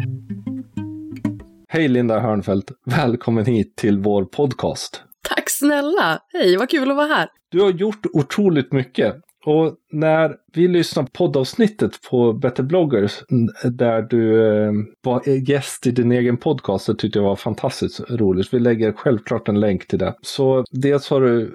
Hej 1.68 1.88
Linda 1.88 2.20
Hörnfeldt, 2.20 2.72
välkommen 2.86 3.46
hit 3.46 3.76
till 3.76 4.00
vår 4.00 4.26
podcast. 4.26 5.02
Tack 5.30 5.50
snälla! 5.50 6.20
Hej, 6.34 6.58
vad 6.58 6.70
kul 6.70 6.92
att 6.92 6.98
vara 6.98 7.08
här. 7.08 7.30
Du 7.52 7.62
har 7.62 7.72
gjort 7.72 8.06
otroligt 8.14 8.72
mycket 8.72 9.16
Och 9.46 9.76
när 9.92 10.36
vi 10.54 10.68
lyssnade 10.68 11.06
på 11.06 11.12
poddavsnittet 11.12 11.92
på 12.10 12.34
Better 12.34 12.64
bloggers 12.64 13.24
där 13.64 14.02
du 14.02 14.54
eh, 14.54 14.72
var 15.02 15.50
gäst 15.50 15.88
i 15.88 15.92
din 15.92 16.12
egen 16.12 16.38
podcast, 16.38 16.88
det 16.88 16.96
tyckte 16.96 17.20
jag 17.20 17.26
var 17.26 17.36
fantastiskt 17.36 18.02
roligt. 18.10 18.54
Vi 18.54 18.60
lägger 18.60 18.92
självklart 18.92 19.48
en 19.48 19.60
länk 19.60 19.88
till 19.88 20.00
det. 20.00 20.16
Så 20.22 20.66
dels 20.72 21.10
har 21.10 21.22
du 21.22 21.52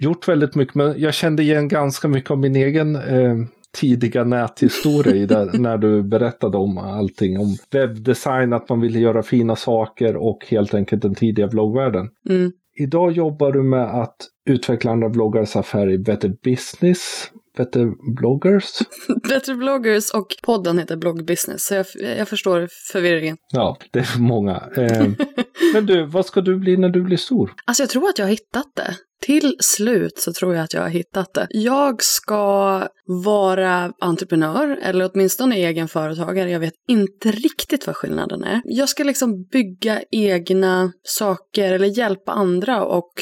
gjort 0.00 0.28
väldigt 0.28 0.54
mycket, 0.54 0.74
men 0.74 0.94
jag 1.00 1.14
kände 1.14 1.42
igen 1.42 1.68
ganska 1.68 2.08
mycket 2.08 2.30
av 2.30 2.38
min 2.38 2.56
egen 2.56 2.96
eh, 2.96 3.36
tidiga 3.80 4.24
näthistoria 4.24 5.14
i 5.14 5.26
där, 5.26 5.50
när 5.58 5.78
du 5.78 6.02
berättade 6.02 6.56
om 6.56 6.78
allting. 6.78 7.38
Om 7.38 7.56
webbdesign, 7.70 8.52
att 8.52 8.68
man 8.68 8.80
ville 8.80 8.98
göra 8.98 9.22
fina 9.22 9.56
saker 9.56 10.16
och 10.16 10.46
helt 10.48 10.74
enkelt 10.74 11.02
den 11.02 11.14
tidiga 11.14 11.48
bloggvärlden. 11.48 12.08
Mm. 12.28 12.52
Idag 12.74 13.12
jobbar 13.12 13.52
du 13.52 13.62
med 13.62 14.02
att 14.02 14.16
utveckla 14.46 14.90
andra 14.90 15.08
bloggares 15.08 15.56
affär 15.56 15.90
i 15.90 15.98
Better 15.98 16.32
Business, 16.44 17.30
Better 17.56 18.14
Bloggers. 18.14 18.78
Better 19.28 19.54
Bloggers 19.54 20.10
och 20.10 20.26
podden 20.42 20.78
heter 20.78 20.96
Blog 20.96 21.26
Business, 21.26 21.64
så 21.64 21.74
jag, 21.74 21.86
jag 22.18 22.28
förstår 22.28 22.68
förvirringen. 22.92 23.36
Ja, 23.52 23.76
det 23.90 23.98
är 23.98 24.18
många. 24.18 24.62
Eh, 24.76 25.08
men 25.74 25.86
du, 25.86 26.06
vad 26.06 26.26
ska 26.26 26.40
du 26.40 26.58
bli 26.58 26.76
när 26.76 26.88
du 26.88 27.02
blir 27.02 27.16
stor? 27.16 27.52
Alltså 27.64 27.82
jag 27.82 27.90
tror 27.90 28.08
att 28.08 28.18
jag 28.18 28.26
har 28.26 28.30
hittat 28.30 28.66
det. 28.76 28.96
Till 29.22 29.56
slut 29.60 30.18
så 30.18 30.32
tror 30.32 30.54
jag 30.54 30.64
att 30.64 30.74
jag 30.74 30.80
har 30.80 30.88
hittat 30.88 31.34
det. 31.34 31.46
Jag 31.50 32.02
ska 32.02 32.82
vara 33.06 33.92
entreprenör, 33.98 34.78
eller 34.82 35.10
åtminstone 35.12 35.56
egen 35.56 35.88
företagare. 35.88 36.50
Jag 36.50 36.60
vet 36.60 36.74
inte 36.88 37.30
riktigt 37.30 37.86
vad 37.86 37.96
skillnaden 37.96 38.44
är. 38.44 38.60
Jag 38.64 38.88
ska 38.88 39.04
liksom 39.04 39.44
bygga 39.44 40.02
egna 40.10 40.92
saker, 41.02 41.72
eller 41.72 41.86
hjälpa 41.86 42.32
andra 42.32 42.84
och 42.84 43.12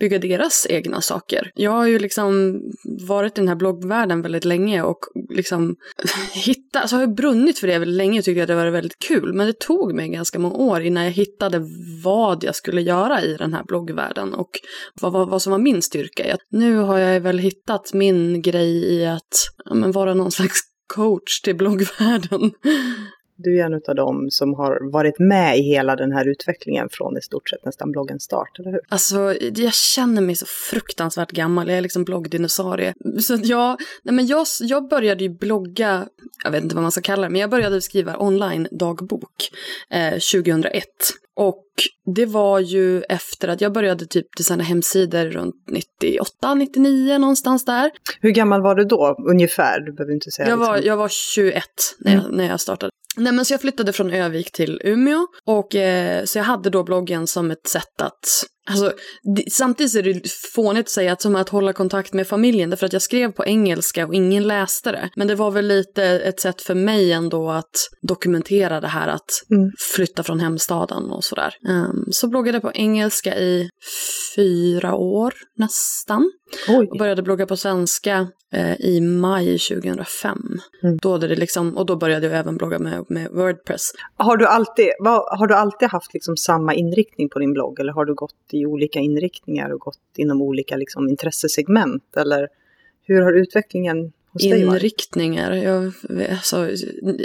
bygga 0.00 0.18
deras 0.18 0.66
egna 0.70 1.00
saker. 1.00 1.50
Jag 1.54 1.70
har 1.70 1.86
ju 1.86 1.98
liksom 1.98 2.60
varit 3.08 3.38
i 3.38 3.40
den 3.40 3.48
här 3.48 3.56
bloggvärlden 3.56 4.22
väldigt 4.22 4.44
länge 4.44 4.82
och 4.82 4.98
liksom 5.30 5.76
hittat, 6.32 6.82
alltså 6.82 6.96
har 6.96 7.00
jag 7.00 7.14
brunnit 7.14 7.58
för 7.58 7.66
det 7.66 7.78
väldigt 7.78 7.96
länge 7.96 8.18
och 8.18 8.24
tyckte 8.24 8.42
att 8.42 8.48
det 8.48 8.54
var 8.54 8.66
väldigt 8.66 8.98
kul. 8.98 9.32
Men 9.32 9.46
det 9.46 9.58
tog 9.58 9.94
mig 9.94 10.08
ganska 10.08 10.38
många 10.38 10.54
år 10.54 10.80
innan 10.80 11.04
jag 11.04 11.12
hittade 11.12 11.66
vad 12.04 12.44
jag 12.44 12.54
skulle 12.54 12.82
göra 12.82 13.22
i 13.22 13.36
den 13.36 13.54
här 13.54 13.64
bloggvärlden 13.64 14.34
och 14.34 14.50
vad, 15.00 15.12
vad, 15.12 15.39
vad 15.40 15.42
som 15.42 15.50
var 15.50 15.58
min 15.58 15.82
styrka. 15.82 16.36
Nu 16.50 16.76
har 16.76 16.98
jag 16.98 17.20
väl 17.20 17.38
hittat 17.38 17.92
min 17.92 18.42
grej 18.42 18.94
i 18.94 19.06
att 19.06 19.48
ja, 19.64 19.74
men 19.74 19.92
vara 19.92 20.14
någon 20.14 20.30
slags 20.30 20.60
coach 20.94 21.40
till 21.40 21.56
bloggvärlden. 21.56 22.52
Du 23.44 23.60
är 23.60 23.64
en 23.64 23.74
av 23.88 23.94
dem 23.94 24.28
som 24.30 24.54
har 24.54 24.92
varit 24.92 25.18
med 25.18 25.58
i 25.58 25.62
hela 25.62 25.96
den 25.96 26.12
här 26.12 26.28
utvecklingen 26.28 26.88
från 26.90 27.16
i 27.16 27.20
stort 27.22 27.48
sett 27.48 27.64
nästan 27.64 27.90
bloggens 27.92 28.22
start, 28.22 28.58
eller 28.58 28.70
hur? 28.70 28.80
Alltså, 28.88 29.34
jag 29.54 29.74
känner 29.74 30.22
mig 30.22 30.34
så 30.34 30.46
fruktansvärt 30.70 31.30
gammal. 31.30 31.68
Jag 31.68 31.78
är 31.78 31.82
liksom 31.82 32.04
bloggdinosaurie. 32.04 32.94
Så 33.20 33.38
jag, 33.42 33.78
nej 34.02 34.14
men 34.14 34.26
jag, 34.26 34.46
jag 34.60 34.88
började 34.88 35.24
ju 35.24 35.30
blogga, 35.30 36.06
jag 36.44 36.50
vet 36.50 36.62
inte 36.62 36.74
vad 36.74 36.82
man 36.82 36.92
ska 36.92 37.00
kalla 37.00 37.22
det, 37.22 37.30
men 37.30 37.40
jag 37.40 37.50
började 37.50 37.80
skriva 37.80 38.16
online-dagbok 38.18 39.50
eh, 39.90 40.10
2001. 40.12 40.84
Och 41.36 41.64
det 42.14 42.26
var 42.26 42.58
ju 42.60 43.02
efter 43.02 43.48
att 43.48 43.60
jag 43.60 43.72
började 43.72 44.06
typ 44.06 44.26
designa 44.36 44.64
hemsidor 44.64 45.24
runt 45.24 45.54
98, 45.70 46.54
99 46.54 47.18
någonstans 47.18 47.64
där. 47.64 47.90
Hur 48.20 48.30
gammal 48.30 48.62
var 48.62 48.74
du 48.74 48.84
då, 48.84 49.16
ungefär? 49.30 49.80
Du 49.80 49.92
behöver 49.92 50.14
inte 50.14 50.30
säga. 50.30 50.48
Jag 50.48 50.56
var, 50.56 50.74
liksom. 50.74 50.88
jag 50.88 50.96
var 50.96 51.08
21 51.08 51.64
när 51.98 52.12
jag, 52.12 52.24
Mm. 52.24 52.36
när 52.36 52.46
jag 52.46 52.60
startade. 52.60 52.90
Nej 53.16 53.32
men 53.32 53.44
så 53.44 53.54
jag 53.54 53.60
flyttade 53.60 53.92
från 53.92 54.10
Övik 54.10 54.52
till 54.52 54.80
Umeå 54.84 55.26
och 55.44 55.74
eh, 55.74 56.24
så 56.24 56.38
jag 56.38 56.44
hade 56.44 56.70
då 56.70 56.84
bloggen 56.84 57.26
som 57.26 57.50
ett 57.50 57.66
sätt 57.68 58.00
att 58.02 58.24
Alltså, 58.70 58.92
det, 59.36 59.52
samtidigt 59.52 59.94
är 59.94 60.02
det 60.02 60.30
fånigt 60.54 60.86
att 60.86 60.90
säga 60.90 61.12
att 61.12 61.22
som 61.22 61.36
att 61.36 61.48
hålla 61.48 61.72
kontakt 61.72 62.12
med 62.12 62.28
familjen, 62.28 62.70
därför 62.70 62.86
att 62.86 62.92
jag 62.92 63.02
skrev 63.02 63.32
på 63.32 63.44
engelska 63.44 64.06
och 64.06 64.14
ingen 64.14 64.46
läste 64.48 64.92
det. 64.92 65.10
Men 65.16 65.28
det 65.28 65.34
var 65.34 65.50
väl 65.50 65.66
lite 65.66 66.04
ett 66.04 66.40
sätt 66.40 66.62
för 66.62 66.74
mig 66.74 67.12
ändå 67.12 67.50
att 67.50 67.76
dokumentera 68.02 68.80
det 68.80 68.88
här 68.88 69.08
att 69.08 69.30
Mm. 69.50 69.70
flytta 69.94 70.22
från 70.22 70.40
hemstaden 70.40 71.10
och 71.10 71.24
sådär. 71.24 71.54
Um, 71.68 72.04
så 72.10 72.28
bloggade 72.28 72.60
på 72.60 72.72
engelska 72.74 73.38
i 73.38 73.68
fyra 74.36 74.94
år 74.94 75.34
nästan. 75.56 76.30
Oj. 76.68 76.88
Och 76.90 76.98
började 76.98 77.22
blogga 77.22 77.46
på 77.46 77.56
svenska 77.56 78.28
eh, 78.52 78.80
i 78.80 79.00
maj 79.00 79.58
2005. 79.58 80.38
Mm. 80.82 80.96
Då 81.02 81.18
det 81.18 81.36
liksom, 81.36 81.76
och 81.76 81.86
då 81.86 81.96
började 81.96 82.26
jag 82.26 82.36
även 82.36 82.56
blogga 82.56 82.78
med, 82.78 83.04
med 83.08 83.30
Wordpress. 83.30 83.92
Har 84.16 84.36
du 84.36 84.46
alltid, 84.46 84.88
vad, 85.00 85.38
har 85.38 85.46
du 85.46 85.54
alltid 85.54 85.88
haft 85.88 86.14
liksom 86.14 86.36
samma 86.36 86.74
inriktning 86.74 87.28
på 87.28 87.38
din 87.38 87.52
blogg 87.52 87.80
eller 87.80 87.92
har 87.92 88.04
du 88.04 88.14
gått 88.14 88.34
i 88.52 88.59
olika 88.66 88.98
inriktningar 88.98 89.70
och 89.70 89.80
gått 89.80 89.98
inom 90.16 90.42
olika 90.42 90.76
liksom, 90.76 91.08
intressesegment? 91.08 92.16
Eller 92.16 92.48
hur 93.02 93.22
har 93.22 93.32
utvecklingen 93.32 94.12
hos 94.32 94.42
dig 94.42 94.64
varit? 94.64 94.82
Inriktningar, 94.82 95.52
jag, 95.52 95.92
alltså, 96.30 96.68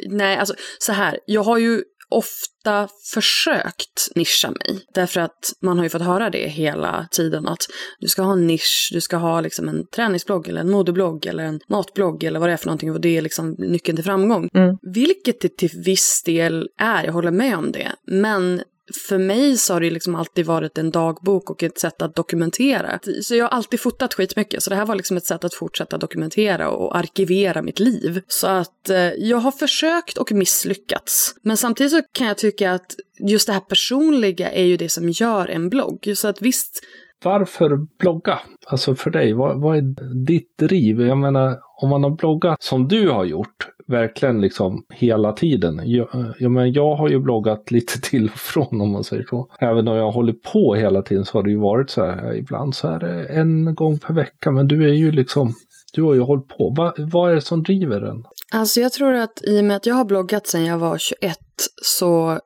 nej 0.07 0.37
alltså 0.37 0.55
så 0.79 0.91
här, 0.91 1.19
jag 1.25 1.43
har 1.43 1.57
ju 1.57 1.83
ofta 2.09 2.87
försökt 3.13 4.15
nischa 4.15 4.51
mig. 4.51 4.85
Därför 4.93 5.21
att 5.21 5.53
man 5.61 5.77
har 5.77 5.85
ju 5.85 5.89
fått 5.89 6.01
höra 6.01 6.29
det 6.29 6.47
hela 6.47 7.07
tiden 7.11 7.47
att 7.47 7.63
du 7.99 8.07
ska 8.07 8.21
ha 8.21 8.33
en 8.33 8.47
nisch, 8.47 8.89
du 8.93 9.01
ska 9.01 9.17
ha 9.17 9.41
liksom 9.41 9.69
en 9.69 9.87
träningsblogg 9.87 10.47
eller 10.47 10.61
en 10.61 10.71
modeblogg 10.71 11.25
eller 11.25 11.43
en 11.43 11.59
matblogg 11.67 12.23
eller 12.23 12.39
vad 12.39 12.49
det 12.49 12.53
är 12.53 12.57
för 12.57 12.67
någonting 12.67 12.91
och 12.91 13.01
det 13.01 13.17
är 13.17 13.21
liksom 13.21 13.55
nyckeln 13.57 13.95
till 13.95 14.05
framgång. 14.05 14.49
Mm. 14.53 14.77
Vilket 14.81 15.41
det 15.41 15.57
till 15.57 15.69
viss 15.85 16.23
del 16.25 16.69
är, 16.77 17.03
jag 17.03 17.13
håller 17.13 17.31
med 17.31 17.57
om 17.57 17.71
det. 17.71 17.91
Men 18.07 18.61
för 18.93 19.17
mig 19.17 19.57
så 19.57 19.73
har 19.73 19.79
det 19.79 19.85
ju 19.85 19.91
liksom 19.91 20.15
alltid 20.15 20.45
varit 20.45 20.77
en 20.77 20.91
dagbok 20.91 21.49
och 21.49 21.63
ett 21.63 21.79
sätt 21.79 22.01
att 22.01 22.15
dokumentera. 22.15 22.99
Så 23.21 23.35
jag 23.35 23.45
har 23.45 23.49
alltid 23.49 23.79
fotat 23.79 24.13
skitmycket, 24.13 24.63
så 24.63 24.69
det 24.69 24.75
här 24.75 24.85
var 24.85 24.95
liksom 24.95 25.17
ett 25.17 25.25
sätt 25.25 25.43
att 25.43 25.53
fortsätta 25.53 25.97
dokumentera 25.97 26.69
och 26.69 26.97
arkivera 26.97 27.61
mitt 27.61 27.79
liv. 27.79 28.21
Så 28.27 28.47
att 28.47 28.89
eh, 28.89 28.97
jag 29.13 29.37
har 29.37 29.51
försökt 29.51 30.17
och 30.17 30.31
misslyckats. 30.31 31.35
Men 31.41 31.57
samtidigt 31.57 31.91
så 31.91 32.01
kan 32.11 32.27
jag 32.27 32.37
tycka 32.37 32.71
att 32.71 32.95
just 33.19 33.47
det 33.47 33.53
här 33.53 33.59
personliga 33.59 34.51
är 34.51 34.63
ju 34.63 34.77
det 34.77 34.89
som 34.89 35.09
gör 35.09 35.47
en 35.47 35.69
blogg. 35.69 36.13
Så 36.15 36.27
att 36.27 36.41
visst, 36.41 36.83
varför 37.25 37.87
blogga? 37.99 38.39
Alltså 38.67 38.95
för 38.95 39.09
dig, 39.09 39.33
vad, 39.33 39.61
vad 39.61 39.77
är 39.77 39.81
ditt 40.25 40.57
driv? 40.57 41.01
Jag 41.01 41.17
menar, 41.17 41.59
om 41.81 41.89
man 41.89 42.03
har 42.03 42.09
bloggat 42.09 42.63
som 42.63 42.87
du 42.87 43.09
har 43.09 43.25
gjort, 43.25 43.67
verkligen 43.87 44.41
liksom 44.41 44.85
hela 44.89 45.31
tiden. 45.31 45.81
Jag, 45.83 46.07
jag, 46.39 46.51
menar, 46.51 46.67
jag 46.67 46.95
har 46.95 47.09
ju 47.09 47.19
bloggat 47.19 47.71
lite 47.71 48.01
till 48.01 48.25
och 48.25 48.39
från 48.39 48.81
om 48.81 48.91
man 48.91 49.03
säger 49.03 49.25
så. 49.29 49.49
Även 49.59 49.87
om 49.87 49.95
jag 49.95 50.11
håller 50.11 50.33
på 50.33 50.75
hela 50.75 51.01
tiden 51.01 51.25
så 51.25 51.37
har 51.37 51.43
det 51.43 51.49
ju 51.49 51.59
varit 51.59 51.89
så 51.89 52.05
här, 52.05 52.35
ibland 52.35 52.75
så 52.75 52.87
är 52.87 52.99
det 52.99 53.25
en 53.25 53.75
gång 53.75 53.99
per 53.99 54.13
vecka, 54.13 54.51
men 54.51 54.67
du 54.67 54.89
är 54.89 54.93
ju 54.93 55.11
liksom, 55.11 55.53
du 55.93 56.03
har 56.03 56.13
ju 56.13 56.21
hållit 56.21 56.47
på. 56.47 56.73
Va, 56.77 56.93
vad 56.97 57.31
är 57.31 57.35
det 57.35 57.41
som 57.41 57.63
driver 57.63 58.01
den? 58.01 58.23
Alltså 58.51 58.79
jag 58.79 58.91
tror 58.91 59.13
att 59.13 59.41
i 59.43 59.59
och 59.59 59.65
med 59.65 59.77
att 59.77 59.85
jag 59.85 59.95
har 59.95 60.05
bloggat 60.05 60.47
sedan 60.47 60.65
jag 60.65 60.77
var 60.77 60.97
21 60.97 61.37
så 61.81 62.39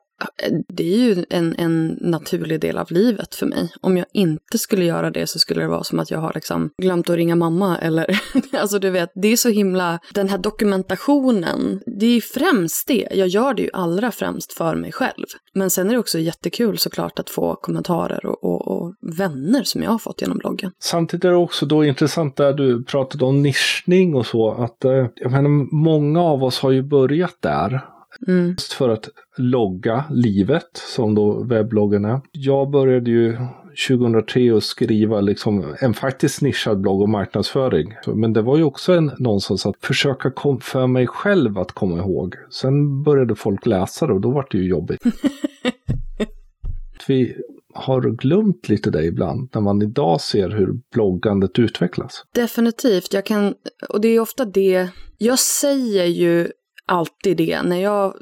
det 0.68 0.92
är 0.92 0.98
ju 0.98 1.24
en, 1.30 1.54
en 1.58 1.98
naturlig 2.00 2.60
del 2.60 2.78
av 2.78 2.86
livet 2.90 3.34
för 3.34 3.46
mig. 3.46 3.72
Om 3.80 3.96
jag 3.96 4.06
inte 4.12 4.58
skulle 4.58 4.84
göra 4.84 5.10
det 5.10 5.26
så 5.26 5.38
skulle 5.38 5.60
det 5.60 5.68
vara 5.68 5.84
som 5.84 5.98
att 5.98 6.10
jag 6.10 6.18
har 6.18 6.32
liksom 6.34 6.70
glömt 6.78 7.10
att 7.10 7.16
ringa 7.16 7.36
mamma 7.36 7.78
eller 7.78 8.20
alltså 8.60 8.78
du 8.78 8.90
vet, 8.90 9.10
det 9.14 9.28
är 9.28 9.36
så 9.36 9.48
himla, 9.48 9.98
den 10.14 10.28
här 10.28 10.38
dokumentationen, 10.38 11.80
det 12.00 12.06
är 12.06 12.20
främst 12.20 12.88
det. 12.88 13.08
Jag 13.10 13.28
gör 13.28 13.54
det 13.54 13.62
ju 13.62 13.70
allra 13.72 14.10
främst 14.10 14.52
för 14.52 14.74
mig 14.74 14.92
själv. 14.92 15.26
Men 15.54 15.70
sen 15.70 15.88
är 15.88 15.92
det 15.92 15.98
också 15.98 16.18
jättekul 16.18 16.78
såklart 16.78 17.18
att 17.18 17.30
få 17.30 17.54
kommentarer 17.54 18.26
och, 18.26 18.44
och, 18.44 18.68
och 18.68 18.94
vänner 19.18 19.62
som 19.62 19.82
jag 19.82 19.90
har 19.90 19.98
fått 19.98 20.20
genom 20.20 20.38
bloggen. 20.38 20.72
Samtidigt 20.78 21.24
är 21.24 21.30
det 21.30 21.36
också 21.36 21.66
då 21.66 21.84
intressant 21.84 22.36
där 22.36 22.52
du 22.52 22.84
pratade 22.84 23.24
om 23.24 23.42
nischning 23.42 24.14
och 24.14 24.26
så, 24.26 24.50
att 24.50 24.84
eh, 24.84 25.06
jag 25.14 25.30
menar, 25.30 25.74
många 25.74 26.22
av 26.22 26.44
oss 26.44 26.60
har 26.60 26.70
ju 26.70 26.82
börjat 26.82 27.36
där. 27.40 27.80
Mm. 28.26 28.56
För 28.78 28.88
att 28.88 29.08
logga 29.36 30.04
livet, 30.10 30.70
som 30.72 31.14
då 31.14 31.42
webbloggen 31.44 32.04
är. 32.04 32.20
Jag 32.32 32.70
började 32.70 33.10
ju 33.10 33.36
2003 33.88 34.56
att 34.56 34.64
skriva 34.64 35.20
liksom 35.20 35.74
en 35.80 35.94
faktiskt 35.94 36.42
nischad 36.42 36.80
blogg 36.80 37.02
om 37.02 37.10
marknadsföring. 37.10 37.94
Men 38.06 38.32
det 38.32 38.42
var 38.42 38.56
ju 38.56 38.64
också 38.64 38.92
en, 38.92 39.10
någonstans 39.18 39.66
att 39.66 39.76
försöka 39.80 40.30
kom, 40.30 40.60
för 40.60 40.86
mig 40.86 41.06
själv 41.06 41.58
att 41.58 41.72
komma 41.72 41.98
ihåg. 41.98 42.34
Sen 42.50 43.02
började 43.02 43.34
folk 43.34 43.66
läsa 43.66 44.06
det 44.06 44.12
och 44.12 44.20
då 44.20 44.30
var 44.30 44.46
det 44.50 44.58
ju 44.58 44.68
jobbigt. 44.68 45.02
Vi 47.06 47.36
har 47.74 48.00
glömt 48.00 48.68
lite 48.68 48.90
det 48.90 49.04
ibland 49.04 49.48
när 49.54 49.60
man 49.60 49.82
idag 49.82 50.20
ser 50.20 50.48
hur 50.48 50.80
bloggandet 50.92 51.58
utvecklas. 51.58 52.24
Definitivt. 52.34 53.14
Jag 53.14 53.26
kan, 53.26 53.54
och 53.88 54.00
det 54.00 54.08
är 54.08 54.20
ofta 54.20 54.44
det, 54.44 54.88
jag 55.18 55.38
säger 55.38 56.04
ju 56.04 56.48
alltid 56.90 57.36
det 57.36 57.62
när 57.62 57.82
jag 57.82 58.14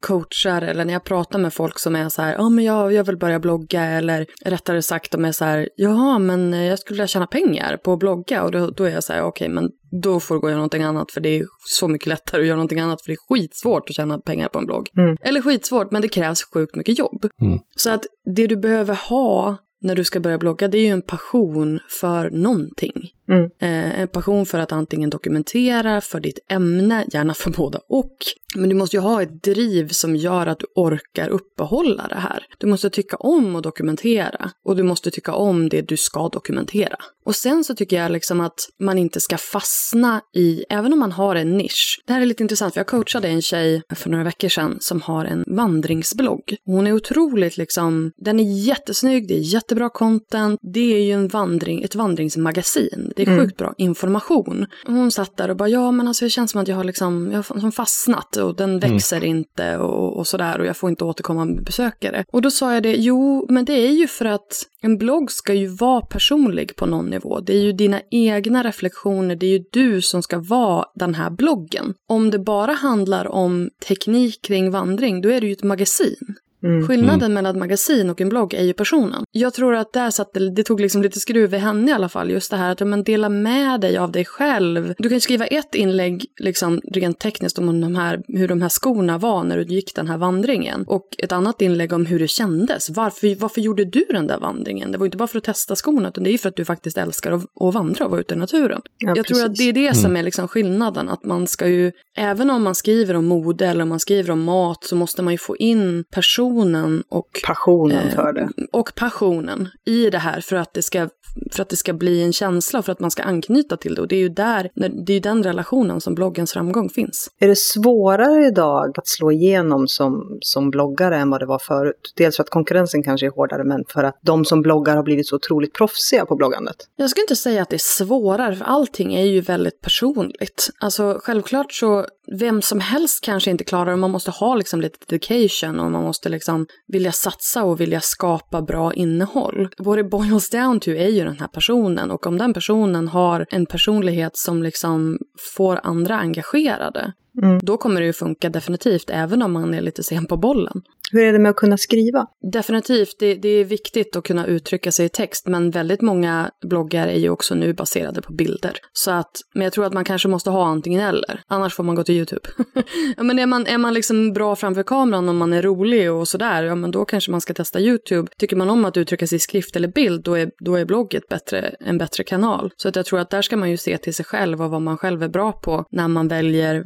coachar 0.00 0.62
eller 0.62 0.84
när 0.84 0.92
jag 0.92 1.04
pratar 1.04 1.38
med 1.38 1.54
folk 1.54 1.78
som 1.78 1.96
är 1.96 2.08
så 2.08 2.22
här, 2.22 2.32
ja 2.32 2.40
ah, 2.40 2.48
men 2.48 2.64
jag, 2.64 2.92
jag 2.92 3.04
vill 3.04 3.18
börja 3.18 3.38
blogga 3.38 3.84
eller 3.84 4.26
rättare 4.44 4.82
sagt 4.82 5.12
de 5.12 5.24
är 5.24 5.32
så 5.32 5.44
här, 5.44 5.68
ja 5.76 6.18
men 6.18 6.52
jag 6.52 6.78
skulle 6.78 6.94
vilja 6.94 7.06
tjäna 7.06 7.26
pengar 7.26 7.76
på 7.76 7.92
att 7.92 7.98
blogga 7.98 8.42
och 8.42 8.50
då, 8.50 8.70
då 8.70 8.84
är 8.84 8.90
jag 8.90 9.04
så 9.04 9.12
här, 9.12 9.22
okej 9.22 9.28
okay, 9.28 9.54
men 9.54 9.70
då 10.02 10.20
får 10.20 10.34
du 10.34 10.40
gå 10.40 10.46
och 10.46 10.50
göra 10.50 10.58
någonting 10.58 10.82
annat 10.82 11.12
för 11.12 11.20
det 11.20 11.28
är 11.28 11.46
så 11.66 11.88
mycket 11.88 12.08
lättare 12.08 12.40
att 12.40 12.46
göra 12.46 12.56
någonting 12.56 12.80
annat 12.80 13.02
för 13.02 13.08
det 13.08 13.14
är 13.14 13.34
skitsvårt 13.34 13.90
att 13.90 13.96
tjäna 13.96 14.18
pengar 14.18 14.48
på 14.48 14.58
en 14.58 14.66
blogg. 14.66 14.88
Mm. 14.98 15.16
Eller 15.20 15.42
skitsvårt, 15.42 15.90
men 15.90 16.02
det 16.02 16.08
krävs 16.08 16.42
sjukt 16.54 16.76
mycket 16.76 16.98
jobb. 16.98 17.24
Mm. 17.42 17.58
Så 17.76 17.90
att 17.90 18.02
det 18.34 18.46
du 18.46 18.56
behöver 18.56 18.94
ha 19.08 19.56
när 19.82 19.94
du 19.94 20.04
ska 20.04 20.20
börja 20.20 20.38
blogga, 20.38 20.68
det 20.68 20.78
är 20.78 20.82
ju 20.82 20.88
en 20.88 21.02
passion 21.02 21.80
för 21.88 22.30
någonting. 22.30 23.10
Mm. 23.28 23.44
Eh, 23.44 24.00
en 24.00 24.08
passion 24.08 24.46
för 24.46 24.58
att 24.58 24.72
antingen 24.72 25.10
dokumentera, 25.10 26.00
för 26.00 26.20
ditt 26.20 26.38
ämne, 26.48 27.04
gärna 27.12 27.34
för 27.34 27.50
båda 27.50 27.80
och. 27.88 28.16
Men 28.56 28.68
du 28.68 28.74
måste 28.74 28.96
ju 28.96 29.00
ha 29.00 29.22
ett 29.22 29.42
driv 29.42 29.88
som 29.88 30.16
gör 30.16 30.46
att 30.46 30.58
du 30.58 30.66
orkar 30.74 31.28
uppehålla 31.28 32.06
det 32.08 32.14
här. 32.14 32.46
Du 32.58 32.66
måste 32.66 32.90
tycka 32.90 33.16
om 33.16 33.56
att 33.56 33.62
dokumentera 33.62 34.50
och 34.64 34.76
du 34.76 34.82
måste 34.82 35.10
tycka 35.10 35.34
om 35.34 35.68
det 35.68 35.82
du 35.82 35.96
ska 35.96 36.28
dokumentera. 36.28 36.96
Och 37.26 37.34
sen 37.34 37.64
så 37.64 37.74
tycker 37.74 38.02
jag 38.02 38.12
liksom 38.12 38.40
att 38.40 38.68
man 38.80 38.98
inte 38.98 39.20
ska 39.20 39.36
fastna 39.38 40.20
i, 40.36 40.64
även 40.70 40.92
om 40.92 40.98
man 40.98 41.12
har 41.12 41.36
en 41.36 41.56
nisch. 41.56 42.02
Det 42.06 42.12
här 42.12 42.20
är 42.20 42.26
lite 42.26 42.42
intressant, 42.42 42.74
för 42.74 42.80
jag 42.80 42.86
coachade 42.86 43.28
en 43.28 43.42
tjej 43.42 43.82
för 43.94 44.10
några 44.10 44.24
veckor 44.24 44.48
sedan 44.48 44.76
som 44.80 45.00
har 45.00 45.24
en 45.24 45.44
vandringsblogg. 45.46 46.56
Hon 46.64 46.86
är 46.86 46.92
otroligt 46.92 47.56
liksom, 47.56 48.12
den 48.16 48.40
är 48.40 48.66
jättesnygg, 48.66 49.28
det 49.28 49.34
är 49.34 49.54
jättebra 49.54 49.90
content, 49.90 50.60
det 50.74 50.94
är 50.94 51.04
ju 51.04 51.12
en 51.12 51.28
vandring, 51.28 51.82
ett 51.82 51.94
vandringsmagasin. 51.94 53.12
Det 53.16 53.22
är 53.22 53.26
mm. 53.26 53.40
sjukt 53.40 53.56
bra 53.56 53.74
information. 53.78 54.66
Hon 54.86 55.10
satt 55.10 55.36
där 55.36 55.48
och 55.48 55.56
bara, 55.56 55.68
ja 55.68 55.90
men 55.90 56.08
alltså 56.08 56.24
det 56.24 56.30
känns 56.30 56.50
som 56.50 56.60
att 56.60 56.68
jag 56.68 56.76
har 56.76 56.84
liksom, 56.84 57.30
jag 57.32 57.60
har 57.62 57.70
fastnat 57.70 58.36
och 58.46 58.56
den 58.56 58.70
mm. 58.70 58.80
växer 58.80 59.16
mm. 59.16 59.28
inte 59.28 59.76
och, 59.76 60.16
och 60.16 60.26
sådär 60.26 60.58
och 60.60 60.66
jag 60.66 60.76
får 60.76 60.90
inte 60.90 61.04
återkomma 61.04 61.44
med 61.44 61.64
besökare. 61.64 62.24
Och 62.32 62.42
då 62.42 62.50
sa 62.50 62.74
jag 62.74 62.82
det, 62.82 62.94
jo 62.96 63.46
men 63.48 63.64
det 63.64 63.72
är 63.72 63.92
ju 63.92 64.06
för 64.06 64.24
att 64.24 64.66
en 64.80 64.98
blogg 64.98 65.30
ska 65.30 65.54
ju 65.54 65.66
vara 65.66 66.00
personlig 66.00 66.76
på 66.76 66.86
någon 66.86 67.06
nivå. 67.06 67.40
Det 67.40 67.52
är 67.52 67.60
ju 67.60 67.72
dina 67.72 68.00
egna 68.10 68.64
reflektioner, 68.64 69.36
det 69.36 69.46
är 69.46 69.58
ju 69.58 69.64
du 69.72 70.02
som 70.02 70.22
ska 70.22 70.38
vara 70.38 70.84
den 70.94 71.14
här 71.14 71.30
bloggen. 71.30 71.94
Om 72.08 72.30
det 72.30 72.38
bara 72.38 72.72
handlar 72.72 73.26
om 73.26 73.70
teknik 73.88 74.42
kring 74.42 74.70
vandring, 74.70 75.20
då 75.20 75.28
är 75.28 75.40
det 75.40 75.46
ju 75.46 75.52
ett 75.52 75.62
magasin. 75.62 76.36
Mm. 76.62 76.88
Skillnaden 76.88 77.22
mm. 77.22 77.34
mellan 77.34 77.56
ett 77.56 77.60
magasin 77.60 78.10
och 78.10 78.20
en 78.20 78.28
blogg 78.28 78.54
är 78.54 78.62
ju 78.62 78.72
personen. 78.72 79.24
Jag 79.32 79.54
tror 79.54 79.74
att 79.74 79.92
där 79.92 80.10
satt 80.10 80.32
det, 80.32 80.50
det 80.50 80.62
tog 80.62 80.80
liksom 80.80 81.02
lite 81.02 81.20
skruv 81.20 81.54
i 81.54 81.58
henne 81.58 81.90
i 81.90 81.94
alla 81.94 82.08
fall, 82.08 82.30
just 82.30 82.50
det 82.50 82.56
här 82.56 82.72
att 82.72 82.80
men, 82.80 83.04
dela 83.04 83.28
med 83.28 83.80
dig 83.80 83.98
av 83.98 84.12
dig 84.12 84.24
själv. 84.24 84.94
Du 84.98 85.08
kan 85.08 85.20
skriva 85.20 85.46
ett 85.46 85.74
inlägg, 85.74 86.26
liksom 86.40 86.80
rent 86.92 87.18
tekniskt, 87.18 87.58
om 87.58 87.80
de 87.80 87.96
här, 87.96 88.22
hur 88.28 88.48
de 88.48 88.62
här 88.62 88.68
skorna 88.68 89.18
var 89.18 89.44
när 89.44 89.56
du 89.56 89.64
gick 89.74 89.94
den 89.94 90.08
här 90.08 90.18
vandringen. 90.18 90.84
Och 90.86 91.08
ett 91.18 91.32
annat 91.32 91.62
inlägg 91.62 91.92
om 91.92 92.06
hur 92.06 92.18
det 92.18 92.28
kändes. 92.28 92.90
Varför, 92.90 93.34
varför 93.34 93.60
gjorde 93.60 93.84
du 93.84 94.04
den 94.10 94.26
där 94.26 94.38
vandringen? 94.38 94.92
Det 94.92 94.98
var 94.98 95.06
inte 95.06 95.16
bara 95.16 95.28
för 95.28 95.38
att 95.38 95.44
testa 95.44 95.76
skorna, 95.76 96.08
utan 96.08 96.24
det 96.24 96.30
är 96.30 96.32
ju 96.32 96.38
för 96.38 96.48
att 96.48 96.56
du 96.56 96.64
faktiskt 96.64 96.98
älskar 96.98 97.32
att, 97.32 97.44
att 97.60 97.74
vandra 97.74 98.04
och 98.04 98.10
vara 98.10 98.20
ute 98.20 98.34
i 98.34 98.36
naturen. 98.36 98.80
Ja, 98.98 99.08
jag 99.08 99.16
precis. 99.16 99.36
tror 99.36 99.50
att 99.50 99.56
det 99.56 99.68
är 99.68 99.72
det 99.72 99.94
som 99.94 100.04
mm. 100.04 100.16
är 100.16 100.22
liksom 100.22 100.48
skillnaden, 100.48 101.08
att 101.08 101.24
man 101.24 101.46
ska 101.46 101.68
ju, 101.68 101.92
även 102.16 102.50
om 102.50 102.62
man 102.62 102.74
skriver 102.74 103.16
om 103.16 103.26
mode 103.26 103.66
eller 103.66 103.82
om 103.82 103.88
man 103.88 104.00
skriver 104.00 104.30
om 104.30 104.42
mat, 104.42 104.84
så 104.84 104.96
måste 104.96 105.22
man 105.22 105.34
ju 105.34 105.38
få 105.38 105.56
in 105.56 106.04
person 106.10 106.45
passionen 106.46 107.04
och 107.08 107.40
passionen 107.46 108.10
för 108.10 108.32
det. 108.32 108.48
Och 108.72 108.92
passionen 108.94 109.68
i 109.84 110.10
det 110.10 110.18
här 110.18 110.40
för 110.40 110.56
att 110.56 110.74
det 110.74 110.82
ska 110.82 111.08
för 111.50 111.62
att 111.62 111.68
det 111.68 111.76
ska 111.76 111.92
bli 111.92 112.22
en 112.22 112.32
känsla 112.32 112.78
och 112.78 112.84
för 112.84 112.92
att 112.92 113.00
man 113.00 113.10
ska 113.10 113.22
anknyta 113.22 113.76
till 113.76 113.94
det. 113.94 114.00
Och 114.00 114.08
det 114.08 114.16
är 114.16 114.20
ju 114.20 114.28
där, 114.28 114.70
det 115.06 115.12
är 115.12 115.20
den 115.20 115.42
relationen 115.42 116.00
som 116.00 116.14
bloggens 116.14 116.52
framgång 116.52 116.88
finns. 116.88 117.30
Är 117.38 117.48
det 117.48 117.58
svårare 117.58 118.46
idag 118.46 118.98
att 118.98 119.08
slå 119.08 119.32
igenom 119.32 119.88
som, 119.88 120.38
som 120.40 120.70
bloggare 120.70 121.16
än 121.16 121.30
vad 121.30 121.40
det 121.40 121.46
var 121.46 121.58
förut? 121.58 122.12
Dels 122.16 122.36
för 122.36 122.42
att 122.42 122.50
konkurrensen 122.50 123.02
kanske 123.02 123.26
är 123.26 123.30
hårdare, 123.30 123.64
men 123.64 123.84
för 123.88 124.04
att 124.04 124.18
de 124.22 124.44
som 124.44 124.62
bloggar 124.62 124.96
har 124.96 125.02
blivit 125.02 125.26
så 125.26 125.36
otroligt 125.36 125.74
proffsiga 125.74 126.26
på 126.26 126.36
bloggandet. 126.36 126.76
Jag 126.96 127.10
skulle 127.10 127.22
inte 127.22 127.36
säga 127.36 127.62
att 127.62 127.70
det 127.70 127.76
är 127.76 128.04
svårare, 128.04 128.56
för 128.56 128.64
allting 128.64 129.14
är 129.14 129.24
ju 129.24 129.40
väldigt 129.40 129.80
personligt. 129.80 130.70
Alltså 130.80 131.20
självklart 131.22 131.72
så, 131.72 132.06
vem 132.32 132.62
som 132.62 132.80
helst 132.80 133.24
kanske 133.24 133.50
inte 133.50 133.64
klarar 133.64 133.90
det, 133.90 133.96
man 133.96 134.10
måste 134.10 134.30
ha 134.30 134.54
liksom 134.54 134.80
lite 134.80 134.98
dedication 135.06 135.80
och 135.80 135.90
man 135.90 136.02
måste 136.02 136.28
liksom 136.28 136.66
vilja 136.86 137.12
satsa 137.12 137.64
och 137.64 137.80
vilja 137.80 138.00
skapa 138.00 138.62
bra 138.62 138.94
innehåll. 138.94 139.68
What 139.78 139.98
it 139.98 140.10
boils 140.10 140.50
down 140.50 140.80
to 140.80 140.90
är 140.90 141.08
ju 141.08 141.24
den 141.24 141.38
här 141.40 141.48
personen 141.48 142.10
och 142.10 142.26
om 142.26 142.38
den 142.38 142.54
personen 142.54 143.08
har 143.08 143.46
en 143.50 143.66
personlighet 143.66 144.36
som 144.36 144.62
liksom 144.62 145.18
får 145.56 145.80
andra 145.82 146.18
engagerade, 146.18 147.12
Mm. 147.42 147.58
Då 147.62 147.76
kommer 147.76 148.00
det 148.00 148.06
ju 148.06 148.12
funka 148.12 148.50
definitivt, 148.50 149.10
även 149.10 149.42
om 149.42 149.52
man 149.52 149.74
är 149.74 149.80
lite 149.80 150.02
sen 150.02 150.26
på 150.26 150.36
bollen. 150.36 150.82
Hur 151.12 151.22
är 151.22 151.32
det 151.32 151.38
med 151.38 151.50
att 151.50 151.56
kunna 151.56 151.76
skriva? 151.76 152.26
Definitivt, 152.52 153.16
det, 153.18 153.34
det, 153.34 153.48
är 153.48 153.64
viktigt 153.64 154.16
att 154.16 154.24
kunna 154.24 154.46
uttrycka 154.46 154.92
sig 154.92 155.06
i 155.06 155.08
text, 155.08 155.46
men 155.46 155.70
väldigt 155.70 156.00
många 156.00 156.50
bloggar 156.68 157.08
är 157.08 157.18
ju 157.18 157.30
också 157.30 157.54
nu 157.54 157.74
baserade 157.74 158.22
på 158.22 158.32
bilder. 158.32 158.72
Så 158.92 159.10
att, 159.10 159.30
men 159.54 159.64
jag 159.64 159.72
tror 159.72 159.84
att 159.84 159.92
man 159.92 160.04
kanske 160.04 160.28
måste 160.28 160.50
ha 160.50 160.66
antingen 160.66 161.00
eller, 161.00 161.40
annars 161.46 161.74
får 161.74 161.84
man 161.84 161.94
gå 161.94 162.04
till 162.04 162.14
YouTube. 162.14 162.48
ja, 163.16 163.22
men 163.22 163.38
är 163.38 163.46
man, 163.46 163.66
är 163.66 163.78
man 163.78 163.94
liksom 163.94 164.32
bra 164.32 164.56
framför 164.56 164.82
kameran 164.82 165.28
och 165.28 165.34
man 165.34 165.52
är 165.52 165.62
rolig 165.62 166.12
och 166.12 166.28
sådär, 166.28 166.62
ja 166.62 166.74
men 166.74 166.90
då 166.90 167.04
kanske 167.04 167.30
man 167.30 167.40
ska 167.40 167.54
testa 167.54 167.80
YouTube. 167.80 168.28
Tycker 168.38 168.56
man 168.56 168.70
om 168.70 168.84
att 168.84 168.96
uttrycka 168.96 169.26
sig 169.26 169.36
i 169.36 169.38
skrift 169.38 169.76
eller 169.76 169.88
bild, 169.88 170.22
då 170.22 170.34
är, 170.34 170.50
då 170.64 170.74
är 170.74 170.84
blogget 170.84 171.28
bättre, 171.28 171.60
en 171.80 171.98
bättre 171.98 172.24
kanal. 172.24 172.70
Så 172.76 172.88
att 172.88 172.96
jag 172.96 173.06
tror 173.06 173.18
att 173.18 173.30
där 173.30 173.42
ska 173.42 173.56
man 173.56 173.70
ju 173.70 173.76
se 173.76 173.98
till 173.98 174.14
sig 174.14 174.24
själv 174.24 174.62
och 174.62 174.70
vad 174.70 174.82
man 174.82 174.98
själv 174.98 175.22
är 175.22 175.28
bra 175.28 175.52
på 175.52 175.84
när 175.90 176.08
man 176.08 176.28
väljer 176.28 176.84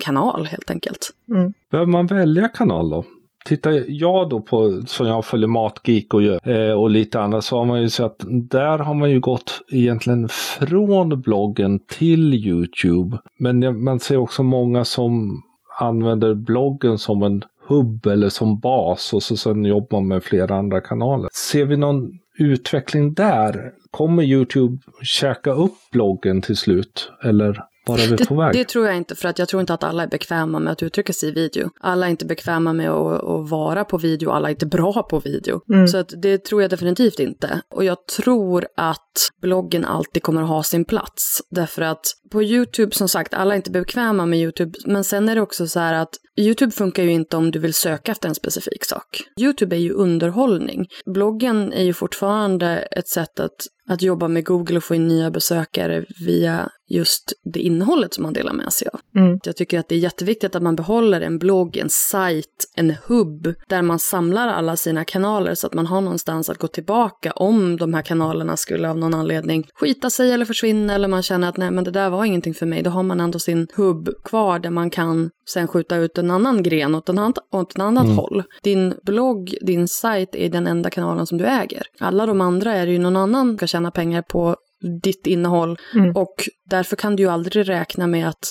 kanal 0.00 0.46
helt 0.46 0.70
enkelt. 0.70 1.10
Mm. 1.30 1.52
Behöver 1.70 1.92
man 1.92 2.06
välja 2.06 2.48
kanal 2.48 2.90
då? 2.90 3.04
Tittar 3.44 3.84
jag 3.88 4.28
då 4.28 4.40
på, 4.40 4.82
som 4.86 5.06
jag 5.06 5.24
följer 5.24 5.48
Matgeek 5.48 6.14
och, 6.14 6.46
eh, 6.46 6.72
och 6.72 6.90
lite 6.90 7.20
annat, 7.20 7.44
så 7.44 7.58
har 7.58 7.64
man 7.64 7.82
ju 7.82 7.90
sett 7.90 8.04
att 8.04 8.18
där 8.28 8.78
har 8.78 8.94
man 8.94 9.10
ju 9.10 9.20
gått 9.20 9.60
egentligen 9.70 10.28
från 10.28 11.20
bloggen 11.20 11.78
till 11.78 12.34
YouTube. 12.34 13.18
Men 13.38 13.84
man 13.84 14.00
ser 14.00 14.16
också 14.16 14.42
många 14.42 14.84
som 14.84 15.42
använder 15.78 16.34
bloggen 16.34 16.98
som 16.98 17.22
en 17.22 17.44
hubb 17.68 18.06
eller 18.06 18.28
som 18.28 18.60
bas 18.60 19.12
och 19.12 19.22
så 19.22 19.36
sen 19.36 19.64
jobbar 19.64 20.00
man 20.00 20.08
med 20.08 20.24
flera 20.24 20.56
andra 20.56 20.80
kanaler. 20.80 21.28
Ser 21.32 21.64
vi 21.64 21.76
någon 21.76 22.18
utveckling 22.38 23.14
där? 23.14 23.72
Kommer 23.90 24.22
YouTube 24.22 24.78
käka 25.02 25.52
upp 25.52 25.76
bloggen 25.92 26.42
till 26.42 26.56
slut? 26.56 27.12
Eller 27.24 27.64
är 27.86 28.10
vi 28.10 28.16
det, 28.16 28.26
på 28.26 28.34
väg? 28.34 28.52
Det 28.52 28.64
tror 28.64 28.86
jag 28.86 28.96
inte, 28.96 29.14
för 29.14 29.28
att 29.28 29.38
jag 29.38 29.48
tror 29.48 29.60
inte 29.60 29.74
att 29.74 29.84
alla 29.84 30.02
är 30.02 30.06
bekväma 30.06 30.58
med 30.58 30.72
att 30.72 30.82
uttrycka 30.82 31.12
sig 31.12 31.28
i 31.28 31.32
video. 31.32 31.70
Alla 31.80 32.06
är 32.06 32.10
inte 32.10 32.24
bekväma 32.24 32.72
med 32.72 32.90
att, 32.90 33.24
att 33.24 33.50
vara 33.50 33.84
på 33.84 33.98
video, 33.98 34.30
alla 34.30 34.48
är 34.48 34.50
inte 34.50 34.66
bra 34.66 35.02
på 35.02 35.18
video. 35.18 35.60
Mm. 35.72 35.88
Så 35.88 35.98
att 35.98 36.12
det 36.22 36.44
tror 36.44 36.62
jag 36.62 36.70
definitivt 36.70 37.18
inte. 37.18 37.60
Och 37.74 37.84
jag 37.84 38.06
tror 38.06 38.66
att 38.76 39.30
bloggen 39.42 39.84
alltid 39.84 40.22
kommer 40.22 40.42
att 40.42 40.48
ha 40.48 40.62
sin 40.62 40.84
plats. 40.84 41.42
Därför 41.50 41.82
att 41.82 42.04
på 42.30 42.42
YouTube, 42.42 42.94
som 42.94 43.08
sagt, 43.08 43.34
alla 43.34 43.54
är 43.54 43.56
inte 43.56 43.70
bekväma 43.70 44.26
med 44.26 44.38
YouTube, 44.38 44.78
men 44.86 45.04
sen 45.04 45.28
är 45.28 45.34
det 45.34 45.40
också 45.40 45.66
så 45.66 45.80
här 45.80 45.94
att 45.94 46.14
YouTube 46.40 46.72
funkar 46.72 47.02
ju 47.02 47.10
inte 47.10 47.36
om 47.36 47.50
du 47.50 47.58
vill 47.58 47.74
söka 47.74 48.12
efter 48.12 48.28
en 48.28 48.34
specifik 48.34 48.84
sak. 48.84 49.22
YouTube 49.40 49.76
är 49.76 49.80
ju 49.80 49.92
underhållning. 49.92 50.88
Bloggen 51.06 51.72
är 51.72 51.84
ju 51.84 51.92
fortfarande 51.92 52.76
ett 52.76 53.08
sätt 53.08 53.40
att, 53.40 53.66
att 53.90 54.02
jobba 54.02 54.28
med 54.28 54.44
Google 54.44 54.76
och 54.76 54.84
få 54.84 54.94
in 54.94 55.08
nya 55.08 55.30
besökare 55.30 56.04
via 56.26 56.70
just 56.88 57.32
det 57.44 57.60
innehållet 57.60 58.14
som 58.14 58.22
man 58.22 58.32
delar 58.32 58.52
med 58.52 58.72
sig 58.72 58.88
av. 58.92 59.00
Mm. 59.16 59.38
Jag 59.44 59.56
tycker 59.56 59.78
att 59.78 59.88
det 59.88 59.94
är 59.94 59.98
jätteviktigt 59.98 60.54
att 60.54 60.62
man 60.62 60.76
behåller 60.76 61.20
en 61.20 61.38
blogg, 61.38 61.76
en 61.76 61.90
sajt, 61.90 62.66
en 62.76 62.94
hubb 63.06 63.54
där 63.68 63.82
man 63.82 63.98
samlar 63.98 64.48
alla 64.48 64.76
sina 64.76 65.04
kanaler 65.04 65.54
så 65.54 65.66
att 65.66 65.74
man 65.74 65.86
har 65.86 66.00
någonstans 66.00 66.50
att 66.50 66.58
gå 66.58 66.66
tillbaka 66.66 67.32
om 67.32 67.76
de 67.76 67.94
här 67.94 68.02
kanalerna 68.02 68.56
skulle 68.56 68.90
av 68.90 68.98
någon 68.98 69.14
anledning 69.14 69.66
skita 69.74 70.10
sig 70.10 70.32
eller 70.32 70.44
försvinna 70.44 70.94
eller 70.94 71.08
man 71.08 71.22
känner 71.22 71.48
att 71.48 71.56
nej 71.56 71.70
men 71.70 71.84
det 71.84 71.90
där 71.90 72.10
var 72.10 72.24
ingenting 72.24 72.54
för 72.54 72.66
mig. 72.66 72.82
Då 72.82 72.90
har 72.90 73.02
man 73.02 73.20
ändå 73.20 73.38
sin 73.38 73.66
hubb 73.74 74.08
kvar 74.24 74.58
där 74.58 74.70
man 74.70 74.90
kan 74.90 75.30
sen 75.50 75.68
skjuta 75.68 75.96
ut 75.96 76.18
en 76.18 76.30
annan 76.30 76.62
gren 76.62 76.94
åt, 76.94 77.08
en 77.08 77.18
annan, 77.18 77.34
åt 77.52 77.72
ett 77.72 77.80
annat 77.80 78.04
mm. 78.04 78.16
håll. 78.16 78.42
Din 78.62 78.94
blogg, 79.02 79.54
din 79.60 79.88
sajt 79.88 80.34
är 80.34 80.48
den 80.48 80.66
enda 80.66 80.90
kanalen 80.90 81.26
som 81.26 81.38
du 81.38 81.46
äger. 81.46 81.82
Alla 81.98 82.26
de 82.26 82.40
andra 82.40 82.74
är 82.74 82.86
det 82.86 82.92
ju 82.92 82.98
någon 82.98 83.16
annan 83.16 83.46
som 83.48 83.56
ska 83.56 83.66
tjäna 83.66 83.90
pengar 83.90 84.22
på 84.22 84.56
ditt 85.02 85.26
innehåll 85.26 85.78
mm. 85.94 86.16
och 86.16 86.34
därför 86.70 86.96
kan 86.96 87.16
du 87.16 87.22
ju 87.22 87.28
aldrig 87.28 87.68
räkna 87.68 88.06
med 88.06 88.28
att, 88.28 88.44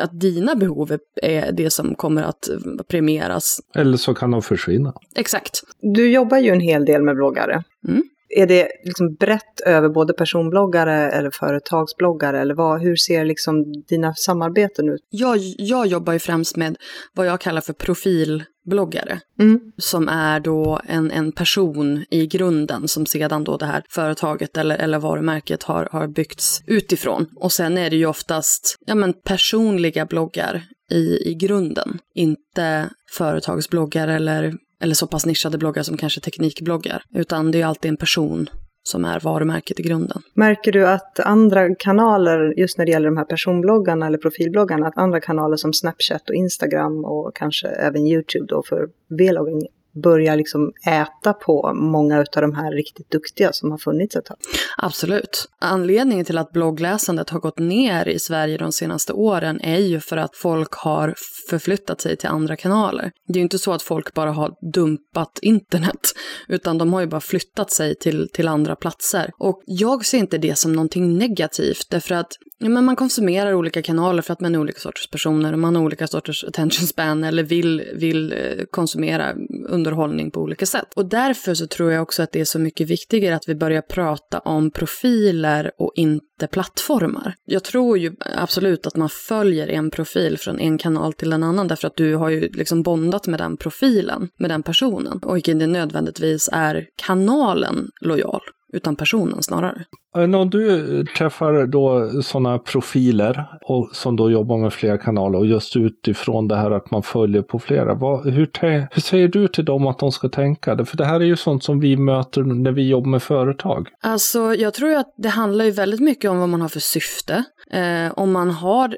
att 0.00 0.20
dina 0.20 0.54
behov 0.54 0.98
är 1.22 1.52
det 1.52 1.70
som 1.70 1.94
kommer 1.94 2.22
att 2.22 2.48
premieras. 2.88 3.60
Eller 3.74 3.96
så 3.96 4.14
kan 4.14 4.30
de 4.30 4.42
försvinna. 4.42 4.94
Exakt. 5.16 5.60
Du 5.80 6.12
jobbar 6.12 6.38
ju 6.38 6.50
en 6.50 6.60
hel 6.60 6.84
del 6.84 7.02
med 7.02 7.14
bloggare. 7.14 7.62
Mm. 7.88 8.02
Är 8.36 8.46
det 8.46 8.68
liksom 8.84 9.14
brett 9.14 9.60
över 9.66 9.88
både 9.88 10.12
personbloggare 10.12 11.10
eller 11.10 11.30
företagsbloggare? 11.30 12.40
Eller 12.40 12.54
vad, 12.54 12.82
hur 12.82 12.96
ser 12.96 13.24
liksom 13.24 13.72
dina 13.88 14.14
samarbeten 14.14 14.88
ut? 14.88 15.00
Jag, 15.10 15.38
jag 15.58 15.86
jobbar 15.86 16.12
ju 16.12 16.18
främst 16.18 16.56
med 16.56 16.76
vad 17.14 17.26
jag 17.26 17.40
kallar 17.40 17.60
för 17.60 17.72
profilbloggare. 17.72 19.20
Mm. 19.40 19.60
Som 19.76 20.08
är 20.08 20.40
då 20.40 20.80
en, 20.88 21.10
en 21.10 21.32
person 21.32 22.04
i 22.10 22.26
grunden 22.26 22.88
som 22.88 23.06
sedan 23.06 23.44
då 23.44 23.56
det 23.56 23.66
här 23.66 23.82
företaget 23.90 24.56
eller, 24.56 24.76
eller 24.76 24.98
varumärket 24.98 25.62
har, 25.62 25.88
har 25.92 26.06
byggts 26.06 26.62
utifrån. 26.66 27.26
Och 27.36 27.52
sen 27.52 27.78
är 27.78 27.90
det 27.90 27.96
ju 27.96 28.06
oftast 28.06 28.76
ja, 28.86 28.94
men 28.94 29.12
personliga 29.12 30.06
bloggar 30.06 30.62
i, 30.90 31.30
i 31.30 31.34
grunden. 31.34 31.98
Inte 32.14 32.90
företagsbloggar 33.16 34.08
eller 34.08 34.54
eller 34.80 34.94
så 34.94 35.06
pass 35.06 35.26
nischade 35.26 35.58
bloggar 35.58 35.82
som 35.82 35.96
kanske 35.96 36.20
teknikbloggar, 36.20 37.02
utan 37.14 37.50
det 37.50 37.60
är 37.60 37.66
alltid 37.66 37.88
en 37.88 37.96
person 37.96 38.48
som 38.82 39.04
är 39.04 39.20
varumärket 39.20 39.80
i 39.80 39.82
grunden. 39.82 40.22
Märker 40.34 40.72
du 40.72 40.86
att 40.86 41.20
andra 41.20 41.74
kanaler, 41.74 42.54
just 42.60 42.78
när 42.78 42.86
det 42.86 42.92
gäller 42.92 43.08
de 43.08 43.16
här 43.16 43.24
personbloggarna 43.24 44.06
eller 44.06 44.18
profilbloggarna, 44.18 44.86
att 44.86 44.98
andra 44.98 45.20
kanaler 45.20 45.56
som 45.56 45.72
Snapchat 45.72 46.28
och 46.28 46.34
Instagram 46.34 47.04
och 47.04 47.36
kanske 47.36 47.68
även 47.68 48.06
YouTube 48.06 48.46
då 48.48 48.62
för 48.62 48.88
vlogging 49.08 49.66
börjar 49.92 50.36
liksom 50.36 50.72
äta 50.86 51.32
på 51.32 51.72
många 51.74 52.18
av 52.18 52.24
de 52.32 52.54
här 52.54 52.72
riktigt 52.72 53.10
duktiga 53.10 53.52
som 53.52 53.70
har 53.70 53.78
funnits 53.78 54.16
ett 54.16 54.24
tag. 54.24 54.36
Absolut. 54.76 55.48
Anledningen 55.58 56.24
till 56.24 56.38
att 56.38 56.52
bloggläsandet 56.52 57.30
har 57.30 57.40
gått 57.40 57.58
ner 57.58 58.08
i 58.08 58.18
Sverige 58.18 58.58
de 58.58 58.72
senaste 58.72 59.12
åren 59.12 59.60
är 59.60 59.78
ju 59.78 60.00
för 60.00 60.16
att 60.16 60.36
folk 60.36 60.72
har 60.72 61.14
förflyttat 61.50 62.00
sig 62.00 62.16
till 62.16 62.28
andra 62.28 62.56
kanaler. 62.56 63.12
Det 63.28 63.32
är 63.32 63.40
ju 63.40 63.42
inte 63.42 63.58
så 63.58 63.72
att 63.72 63.82
folk 63.82 64.14
bara 64.14 64.32
har 64.32 64.54
dumpat 64.72 65.38
internet, 65.42 66.12
utan 66.48 66.78
de 66.78 66.92
har 66.92 67.00
ju 67.00 67.06
bara 67.06 67.20
flyttat 67.20 67.70
sig 67.70 67.94
till, 67.94 68.28
till 68.32 68.48
andra 68.48 68.76
platser. 68.76 69.30
Och 69.38 69.62
jag 69.66 70.06
ser 70.06 70.18
inte 70.18 70.38
det 70.38 70.58
som 70.58 70.72
någonting 70.72 71.18
negativt, 71.18 71.86
därför 71.90 72.14
att 72.14 72.32
ja, 72.58 72.68
men 72.68 72.84
man 72.84 72.96
konsumerar 72.96 73.54
olika 73.54 73.82
kanaler 73.82 74.22
för 74.22 74.32
att 74.32 74.40
man 74.40 74.54
är 74.54 74.58
olika 74.58 74.80
sorters 74.80 75.10
personer 75.10 75.52
och 75.52 75.58
man 75.58 75.76
har 75.76 75.82
olika 75.82 76.06
sorters 76.06 76.44
attention 76.44 76.86
span 76.86 77.24
eller 77.24 77.42
vill, 77.42 77.84
vill 77.94 78.32
eh, 78.32 78.64
konsumera 78.70 79.34
under 79.68 79.89
underhållning 79.90 80.30
på 80.30 80.40
olika 80.40 80.66
sätt. 80.66 80.94
Och 80.96 81.06
därför 81.06 81.54
så 81.54 81.66
tror 81.66 81.92
jag 81.92 82.02
också 82.02 82.22
att 82.22 82.32
det 82.32 82.40
är 82.40 82.44
så 82.44 82.58
mycket 82.58 82.90
viktigare 82.90 83.36
att 83.36 83.48
vi 83.48 83.54
börjar 83.54 83.82
prata 83.82 84.38
om 84.38 84.70
profiler 84.70 85.70
och 85.78 85.92
inte 85.94 86.46
plattformar. 86.50 87.34
Jag 87.44 87.64
tror 87.64 87.98
ju 87.98 88.12
absolut 88.36 88.86
att 88.86 88.96
man 88.96 89.08
följer 89.08 89.68
en 89.68 89.90
profil 89.90 90.38
från 90.38 90.60
en 90.60 90.78
kanal 90.78 91.12
till 91.12 91.32
en 91.32 91.42
annan 91.42 91.68
därför 91.68 91.86
att 91.86 91.96
du 91.96 92.14
har 92.14 92.30
ju 92.30 92.48
liksom 92.48 92.82
bondat 92.82 93.26
med 93.26 93.40
den 93.40 93.56
profilen, 93.56 94.28
med 94.38 94.50
den 94.50 94.62
personen 94.62 95.18
och 95.22 95.48
inte 95.48 95.66
nödvändigtvis 95.66 96.48
är 96.52 96.86
kanalen 97.06 97.88
lojal 98.00 98.40
utan 98.72 98.96
personen 98.96 99.42
snarare. 99.42 99.84
När 100.14 100.44
du 100.44 101.04
träffar 101.04 101.66
då 101.66 102.10
sådana 102.22 102.58
profiler 102.58 103.46
och 103.62 103.90
som 103.92 104.16
då 104.16 104.30
jobbar 104.30 104.58
med 104.58 104.72
flera 104.72 104.98
kanaler 104.98 105.38
och 105.38 105.46
just 105.46 105.76
utifrån 105.76 106.48
det 106.48 106.56
här 106.56 106.70
att 106.70 106.90
man 106.90 107.02
följer 107.02 107.42
på 107.42 107.58
flera. 107.58 107.94
Vad, 107.94 108.24
hur, 108.24 108.50
hur 108.92 109.00
säger 109.00 109.28
du 109.28 109.48
till 109.48 109.64
dem 109.64 109.86
att 109.86 109.98
de 109.98 110.12
ska 110.12 110.28
tänka? 110.28 110.74
det? 110.74 110.84
För 110.84 110.96
det 110.96 111.04
här 111.04 111.20
är 111.20 111.24
ju 111.24 111.36
sånt 111.36 111.64
som 111.64 111.80
vi 111.80 111.96
möter 111.96 112.42
när 112.42 112.72
vi 112.72 112.88
jobbar 112.88 113.08
med 113.08 113.22
företag. 113.22 113.88
Alltså 114.00 114.54
jag 114.54 114.74
tror 114.74 114.94
att 114.94 115.14
det 115.16 115.28
handlar 115.28 115.64
ju 115.64 115.70
väldigt 115.70 116.00
mycket 116.00 116.30
om 116.30 116.38
vad 116.38 116.48
man 116.48 116.60
har 116.60 116.68
för 116.68 116.80
syfte. 116.80 117.44
Eh, 117.72 118.12
om 118.16 118.32
man 118.32 118.50
har 118.50 118.96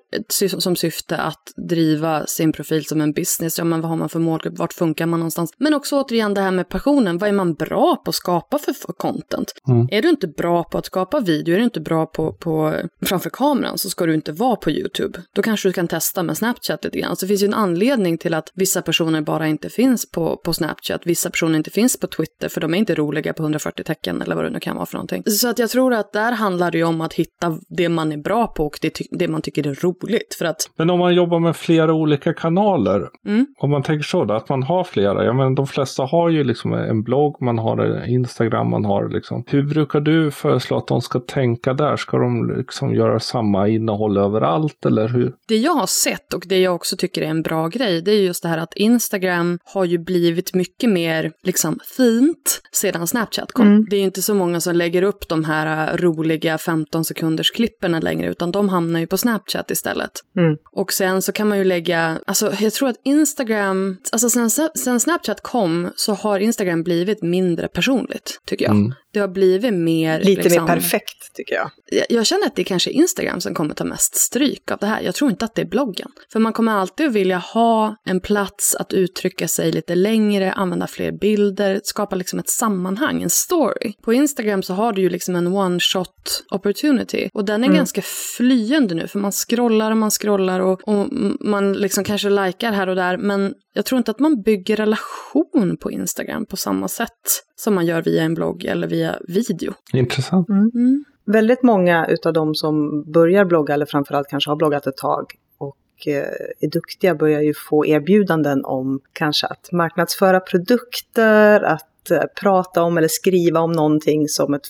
som 0.61 0.77
syfte 0.77 1.16
att 1.16 1.42
driva 1.68 2.27
sin 2.27 2.53
profil 2.53 2.85
som 2.85 3.01
en 3.01 3.12
business, 3.12 3.59
ja 3.59 3.64
men 3.64 3.81
vad 3.81 3.90
har 3.90 3.96
man 3.96 4.09
för 4.09 4.18
målgrupp, 4.18 4.59
vart 4.59 4.72
funkar 4.72 5.07
man 5.07 5.20
någonstans? 5.20 5.55
Men 5.59 5.75
också 5.75 6.03
återigen 6.03 6.35
det 6.35 6.40
här 6.40 6.51
med 6.51 6.68
passionen, 6.68 7.18
vad 7.18 7.29
är 7.29 7.33
man 7.33 7.55
bra 7.55 7.96
på 8.05 8.09
att 8.09 8.14
skapa 8.14 8.59
för, 8.59 8.72
för 8.72 8.92
content? 8.92 9.53
Mm. 9.68 9.88
Är 9.90 10.03
du 10.03 10.09
inte 10.09 10.27
bra 10.27 10.64
på 10.64 10.79
att 10.79 10.87
skapa 10.87 11.02
video, 11.21 11.55
är 11.55 11.59
du 11.59 11.65
inte 11.65 11.81
bra 11.81 12.07
på, 12.07 12.33
på 12.33 12.75
framför 13.07 13.31
kameran 13.31 13.79
så 13.79 13.91
ska 13.91 14.07
du 14.07 14.15
inte 14.15 14.33
vara 14.33 14.57
på 14.57 14.71
YouTube. 14.71 15.19
Då 15.35 15.43
kanske 15.43 15.69
du 15.69 15.73
kan 15.73 15.88
testa 15.88 16.23
med 16.23 16.37
Snapchat 16.37 16.85
lite 16.85 16.99
grann. 16.99 17.17
Så 17.17 17.25
det 17.25 17.29
finns 17.29 17.43
ju 17.43 17.47
en 17.47 17.55
anledning 17.55 18.19
till 18.19 18.35
att 18.35 18.51
vissa 18.55 18.83
personer 18.83 19.21
bara 19.21 19.49
inte 19.49 19.69
finns 19.69 20.11
på, 20.11 20.37
på 20.37 20.53
Snapchat, 20.53 21.01
vissa 21.05 21.31
personer 21.31 21.57
inte 21.57 21.71
finns 21.71 22.01
på 22.01 22.07
Twitter 22.07 22.49
för 22.49 22.61
de 22.61 22.75
är 22.75 22.79
inte 22.79 22.95
roliga 22.95 23.33
på 23.33 23.43
140 23.43 23.85
tecken 23.85 24.23
eller 24.23 24.35
vad 24.35 24.45
det 24.45 24.51
nu 24.51 24.61
kan 24.61 24.77
vara 24.77 24.87
för 24.87 24.95
någonting. 24.95 25.23
Så 25.27 25.49
att 25.49 25.59
jag 25.59 25.71
tror 25.71 25.95
att 25.95 26.12
där 26.12 26.33
handlar 26.33 26.71
det 26.71 26.79
ju 26.79 26.85
om 26.85 27.01
att 27.01 27.15
hitta 27.15 27.59
det 27.69 27.88
man 27.88 28.12
är 28.12 28.17
bra 28.17 28.47
på 28.47 28.67
och 28.67 28.79
det, 28.83 28.99
det 29.11 29.29
man 29.29 29.43
tycker 29.43 29.67
är 29.67 29.75
roligt. 29.75 30.35
För 30.38 30.45
att... 30.45 30.57
Men 30.77 30.91
om 30.91 30.99
man 30.99 31.15
jobbar 31.15 31.38
med 31.38 31.57
flera 31.57 31.95
olika 31.95 32.35
kanaler, 32.35 33.09
mm. 33.27 33.47
om 33.59 33.71
man 33.71 33.83
tänker 33.83 34.05
så 34.05 34.25
då, 34.25 34.35
att 34.35 34.49
man 34.49 34.62
har 34.62 34.85
flera, 34.85 35.25
ja 35.25 35.33
men 35.33 35.55
de 35.55 35.67
flesta 35.67 36.05
har 36.05 36.29
ju 36.29 36.45
liksom 36.45 36.73
en 36.73 37.03
blogg, 37.03 37.43
man 37.43 37.59
har 37.59 38.07
Instagram, 38.09 38.71
man 38.71 38.85
har 38.85 39.09
liksom. 39.09 39.45
Hur 39.47 39.62
brukar 39.62 40.01
du 40.01 40.31
föreslå 40.31 40.77
att 40.77 40.87
de 40.92 41.02
ska 41.02 41.20
tänka 41.20 41.74
där? 41.74 41.96
Ska 41.96 42.18
de 42.18 42.57
liksom 42.57 42.94
göra 42.94 43.20
samma 43.20 43.68
innehåll 43.68 44.18
överallt 44.18 44.87
eller 44.87 45.09
hur? 45.09 45.33
Det 45.48 45.57
jag 45.57 45.74
har 45.74 45.87
sett 45.87 46.35
och 46.35 46.44
det 46.46 46.59
jag 46.59 46.74
också 46.74 46.96
tycker 46.96 47.22
är 47.22 47.26
en 47.26 47.42
bra 47.42 47.68
grej, 47.68 48.02
det 48.02 48.12
är 48.12 48.22
just 48.22 48.42
det 48.42 48.48
här 48.48 48.59
att 48.59 48.74
Instagram 48.76 49.59
har 49.64 49.85
ju 49.85 49.98
blivit 49.98 50.55
mycket 50.55 50.90
mer 50.90 51.33
liksom 51.42 51.78
fint 51.96 52.61
sedan 52.72 53.07
Snapchat 53.07 53.52
kom. 53.52 53.66
Mm. 53.66 53.87
Det 53.90 53.96
är 53.96 53.98
ju 53.98 54.05
inte 54.05 54.22
så 54.22 54.35
många 54.35 54.61
som 54.61 54.74
lägger 54.74 55.02
upp 55.02 55.28
de 55.28 55.44
här 55.44 55.96
roliga 55.96 56.59
15 56.59 57.05
sekunders 57.05 57.50
klipperna 57.50 58.00
längre, 58.00 58.31
utan 58.31 58.52
de 58.52 58.68
hamnar 58.68 59.00
ju 59.00 59.07
på 59.07 59.16
Snapchat 59.16 59.70
istället. 59.70 60.11
Mm. 60.37 60.57
Och 60.72 60.92
sen 60.92 61.22
så 61.22 61.33
kan 61.33 61.48
man 61.48 61.59
ju 61.59 61.64
lägga, 61.64 62.18
alltså 62.26 62.52
jag 62.61 62.72
tror 62.72 62.88
att 62.88 63.00
Instagram, 63.05 63.96
alltså 64.12 64.31
sen, 64.31 64.50
sen 64.74 65.00
Snapchat 65.00 65.42
kom 65.42 65.90
så 65.96 66.14
har 66.14 66.38
Instagram 66.38 66.83
blivit 66.83 67.22
mindre 67.22 67.68
personligt, 67.68 68.40
tycker 68.46 68.64
jag. 68.64 68.74
Mm. 68.74 68.94
Det 69.12 69.20
har 69.20 69.29
blivit 69.29 69.75
mer... 69.75 70.20
Lite 70.20 70.42
liksom, 70.42 70.64
mer 70.64 70.75
perfekt, 70.75 71.35
tycker 71.35 71.55
jag. 71.55 71.70
jag. 71.87 72.07
Jag 72.09 72.27
känner 72.27 72.46
att 72.46 72.57
det 72.57 72.62
är 72.62 72.64
kanske 72.64 72.90
Instagram 72.90 73.40
som 73.40 73.55
kommer 73.55 73.75
ta 73.75 73.85
mest 73.85 74.14
stryk 74.14 74.70
av 74.70 74.79
det 74.79 74.87
här. 74.87 75.01
Jag 75.01 75.14
tror 75.14 75.31
inte 75.31 75.44
att 75.44 75.55
det 75.55 75.62
är 75.62 75.66
bloggen. 75.66 76.09
För 76.33 76.40
man 76.40 76.53
kommer 76.53 76.72
alltid 76.72 77.07
att 77.07 77.12
vilja 77.12 77.38
ha 77.38 77.96
en 78.05 78.20
plats 78.20 78.75
att 78.75 78.92
uttrycka 78.92 79.48
sig 79.48 79.72
lite 79.72 79.94
längre, 79.94 80.53
använda 80.53 80.87
fler 80.87 81.12
bilder, 81.12 81.81
skapa 81.85 82.16
liksom 82.16 82.38
ett 82.38 82.48
sammanhang, 82.48 83.22
en 83.22 83.31
story. 83.31 83.92
På 84.03 84.12
Instagram 84.12 84.62
så 84.62 84.75
har 84.75 84.92
du 84.92 85.03
ju 85.03 85.09
liksom 85.09 85.37
en 85.37 85.46
one 85.46 85.81
shot 85.81 86.44
opportunity. 86.51 87.29
Och 87.33 87.44
den 87.44 87.62
är 87.62 87.66
mm. 87.66 87.77
ganska 87.77 88.03
flyende 88.37 88.94
nu, 88.94 89.09
för 89.09 89.18
man 89.18 89.33
scrollar 89.33 89.90
och 89.90 89.96
man 89.96 90.11
scrollar 90.11 90.61
och, 90.61 90.88
och 90.88 91.09
man 91.40 91.72
liksom 91.72 92.05
kanske 92.05 92.31
likar 92.31 92.72
här 92.72 92.87
och 92.87 92.96
där, 92.96 93.16
men 93.16 93.55
jag 93.75 93.85
tror 93.85 93.98
inte 93.98 94.11
att 94.11 94.18
man 94.18 94.42
bygger 94.42 94.77
relation 94.77 95.77
på 95.81 95.90
Instagram 95.90 96.46
på 96.46 96.57
samma 96.57 96.88
sätt 96.88 97.42
som 97.57 97.75
man 97.75 97.87
gör 97.87 98.03
via 98.03 98.22
en 98.22 98.35
blogg 98.35 98.64
eller 98.64 98.88
via 98.88 99.02
video. 99.29 99.73
Intressant. 99.93 100.49
Mm. 100.49 100.71
Mm. 100.75 101.05
Väldigt 101.25 101.62
många 101.62 102.07
utav 102.07 102.33
de 102.33 102.55
som 102.55 103.05
börjar 103.12 103.45
blogga, 103.45 103.75
eller 103.75 103.87
framförallt 103.87 104.29
kanske 104.29 104.51
har 104.51 104.57
bloggat 104.57 104.87
ett 104.87 104.97
tag 104.97 105.27
och 105.59 106.07
eh, 106.07 106.27
är 106.61 106.71
duktiga, 106.71 107.15
börjar 107.15 107.41
ju 107.41 107.55
få 107.55 107.87
erbjudanden 107.87 108.65
om 108.65 109.01
kanske 109.12 109.47
att 109.47 109.73
marknadsföra 109.73 110.41
produkter, 110.41 111.61
att 111.61 112.11
eh, 112.11 112.23
prata 112.41 112.83
om 112.83 112.99
eller 112.99 113.09
skriva 113.09 113.61
om 113.61 113.73
någonting 113.73 114.29
som 114.29 114.55
ett 114.55 114.69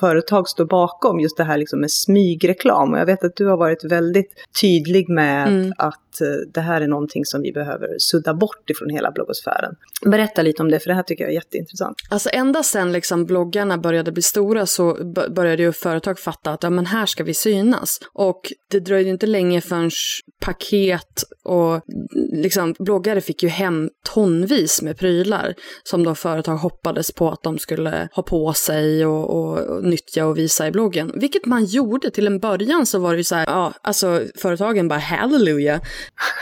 företag 0.00 0.48
står 0.48 0.64
bakom, 0.64 1.20
just 1.20 1.36
det 1.36 1.44
här 1.44 1.56
liksom 1.56 1.80
med 1.80 1.90
smygreklam. 1.90 2.92
Och 2.92 2.98
jag 2.98 3.06
vet 3.06 3.24
att 3.24 3.36
du 3.36 3.46
har 3.46 3.56
varit 3.56 3.84
väldigt 3.84 4.30
tydlig 4.60 5.08
med 5.08 5.48
mm. 5.48 5.72
att 5.78 6.20
eh, 6.20 6.26
det 6.54 6.60
här 6.60 6.80
är 6.80 6.86
någonting 6.86 7.24
som 7.24 7.42
vi 7.42 7.52
behöver 7.52 7.88
sudda 7.98 8.34
bort 8.34 8.70
ifrån 8.70 8.90
hela 8.90 9.10
bloggosfären. 9.10 9.74
Berätta 10.06 10.42
lite 10.42 10.62
om 10.62 10.70
det, 10.70 10.80
för 10.80 10.88
det 10.88 10.94
här 10.94 11.02
tycker 11.02 11.24
jag 11.24 11.30
är 11.30 11.34
jätteintressant. 11.34 11.96
Alltså 12.10 12.30
ända 12.32 12.62
sedan 12.62 12.92
liksom 12.92 13.26
bloggarna 13.26 13.78
började 13.78 14.12
bli 14.12 14.22
stora 14.22 14.66
så 14.66 14.98
började 15.30 15.62
ju 15.62 15.72
företag 15.72 16.18
fatta 16.18 16.50
att 16.50 16.62
ja, 16.62 16.70
men 16.70 16.86
här 16.86 17.06
ska 17.06 17.24
vi 17.24 17.34
synas. 17.34 18.00
Och 18.12 18.52
det 18.70 18.80
dröjde 18.80 19.10
inte 19.10 19.26
länge 19.26 19.60
förrän 19.60 19.90
paket 20.40 21.22
och 21.44 21.80
liksom 22.32 22.74
bloggare 22.78 23.20
fick 23.20 23.42
ju 23.42 23.48
hem 23.48 23.90
tonvis 24.14 24.82
med 24.82 24.98
prylar 24.98 25.54
som 25.82 26.04
då 26.04 26.14
företag 26.14 26.56
hoppades 26.56 27.12
på 27.12 27.30
att 27.30 27.42
de 27.42 27.58
skulle 27.58 28.08
ha 28.12 28.22
på 28.22 28.52
sig 28.52 29.06
och, 29.06 29.30
och 29.30 29.41
och 29.42 29.84
nyttja 29.84 30.26
och 30.26 30.38
visa 30.38 30.66
i 30.66 30.70
bloggen. 30.70 31.12
Vilket 31.14 31.46
man 31.46 31.64
gjorde. 31.64 32.10
Till 32.10 32.26
en 32.26 32.38
början 32.38 32.86
så 32.86 32.98
var 32.98 33.12
det 33.12 33.18
ju 33.18 33.24
så 33.24 33.34
här, 33.34 33.46
ja, 33.46 33.72
alltså 33.82 34.22
företagen 34.36 34.88
bara 34.88 34.98
halleluja. 34.98 35.80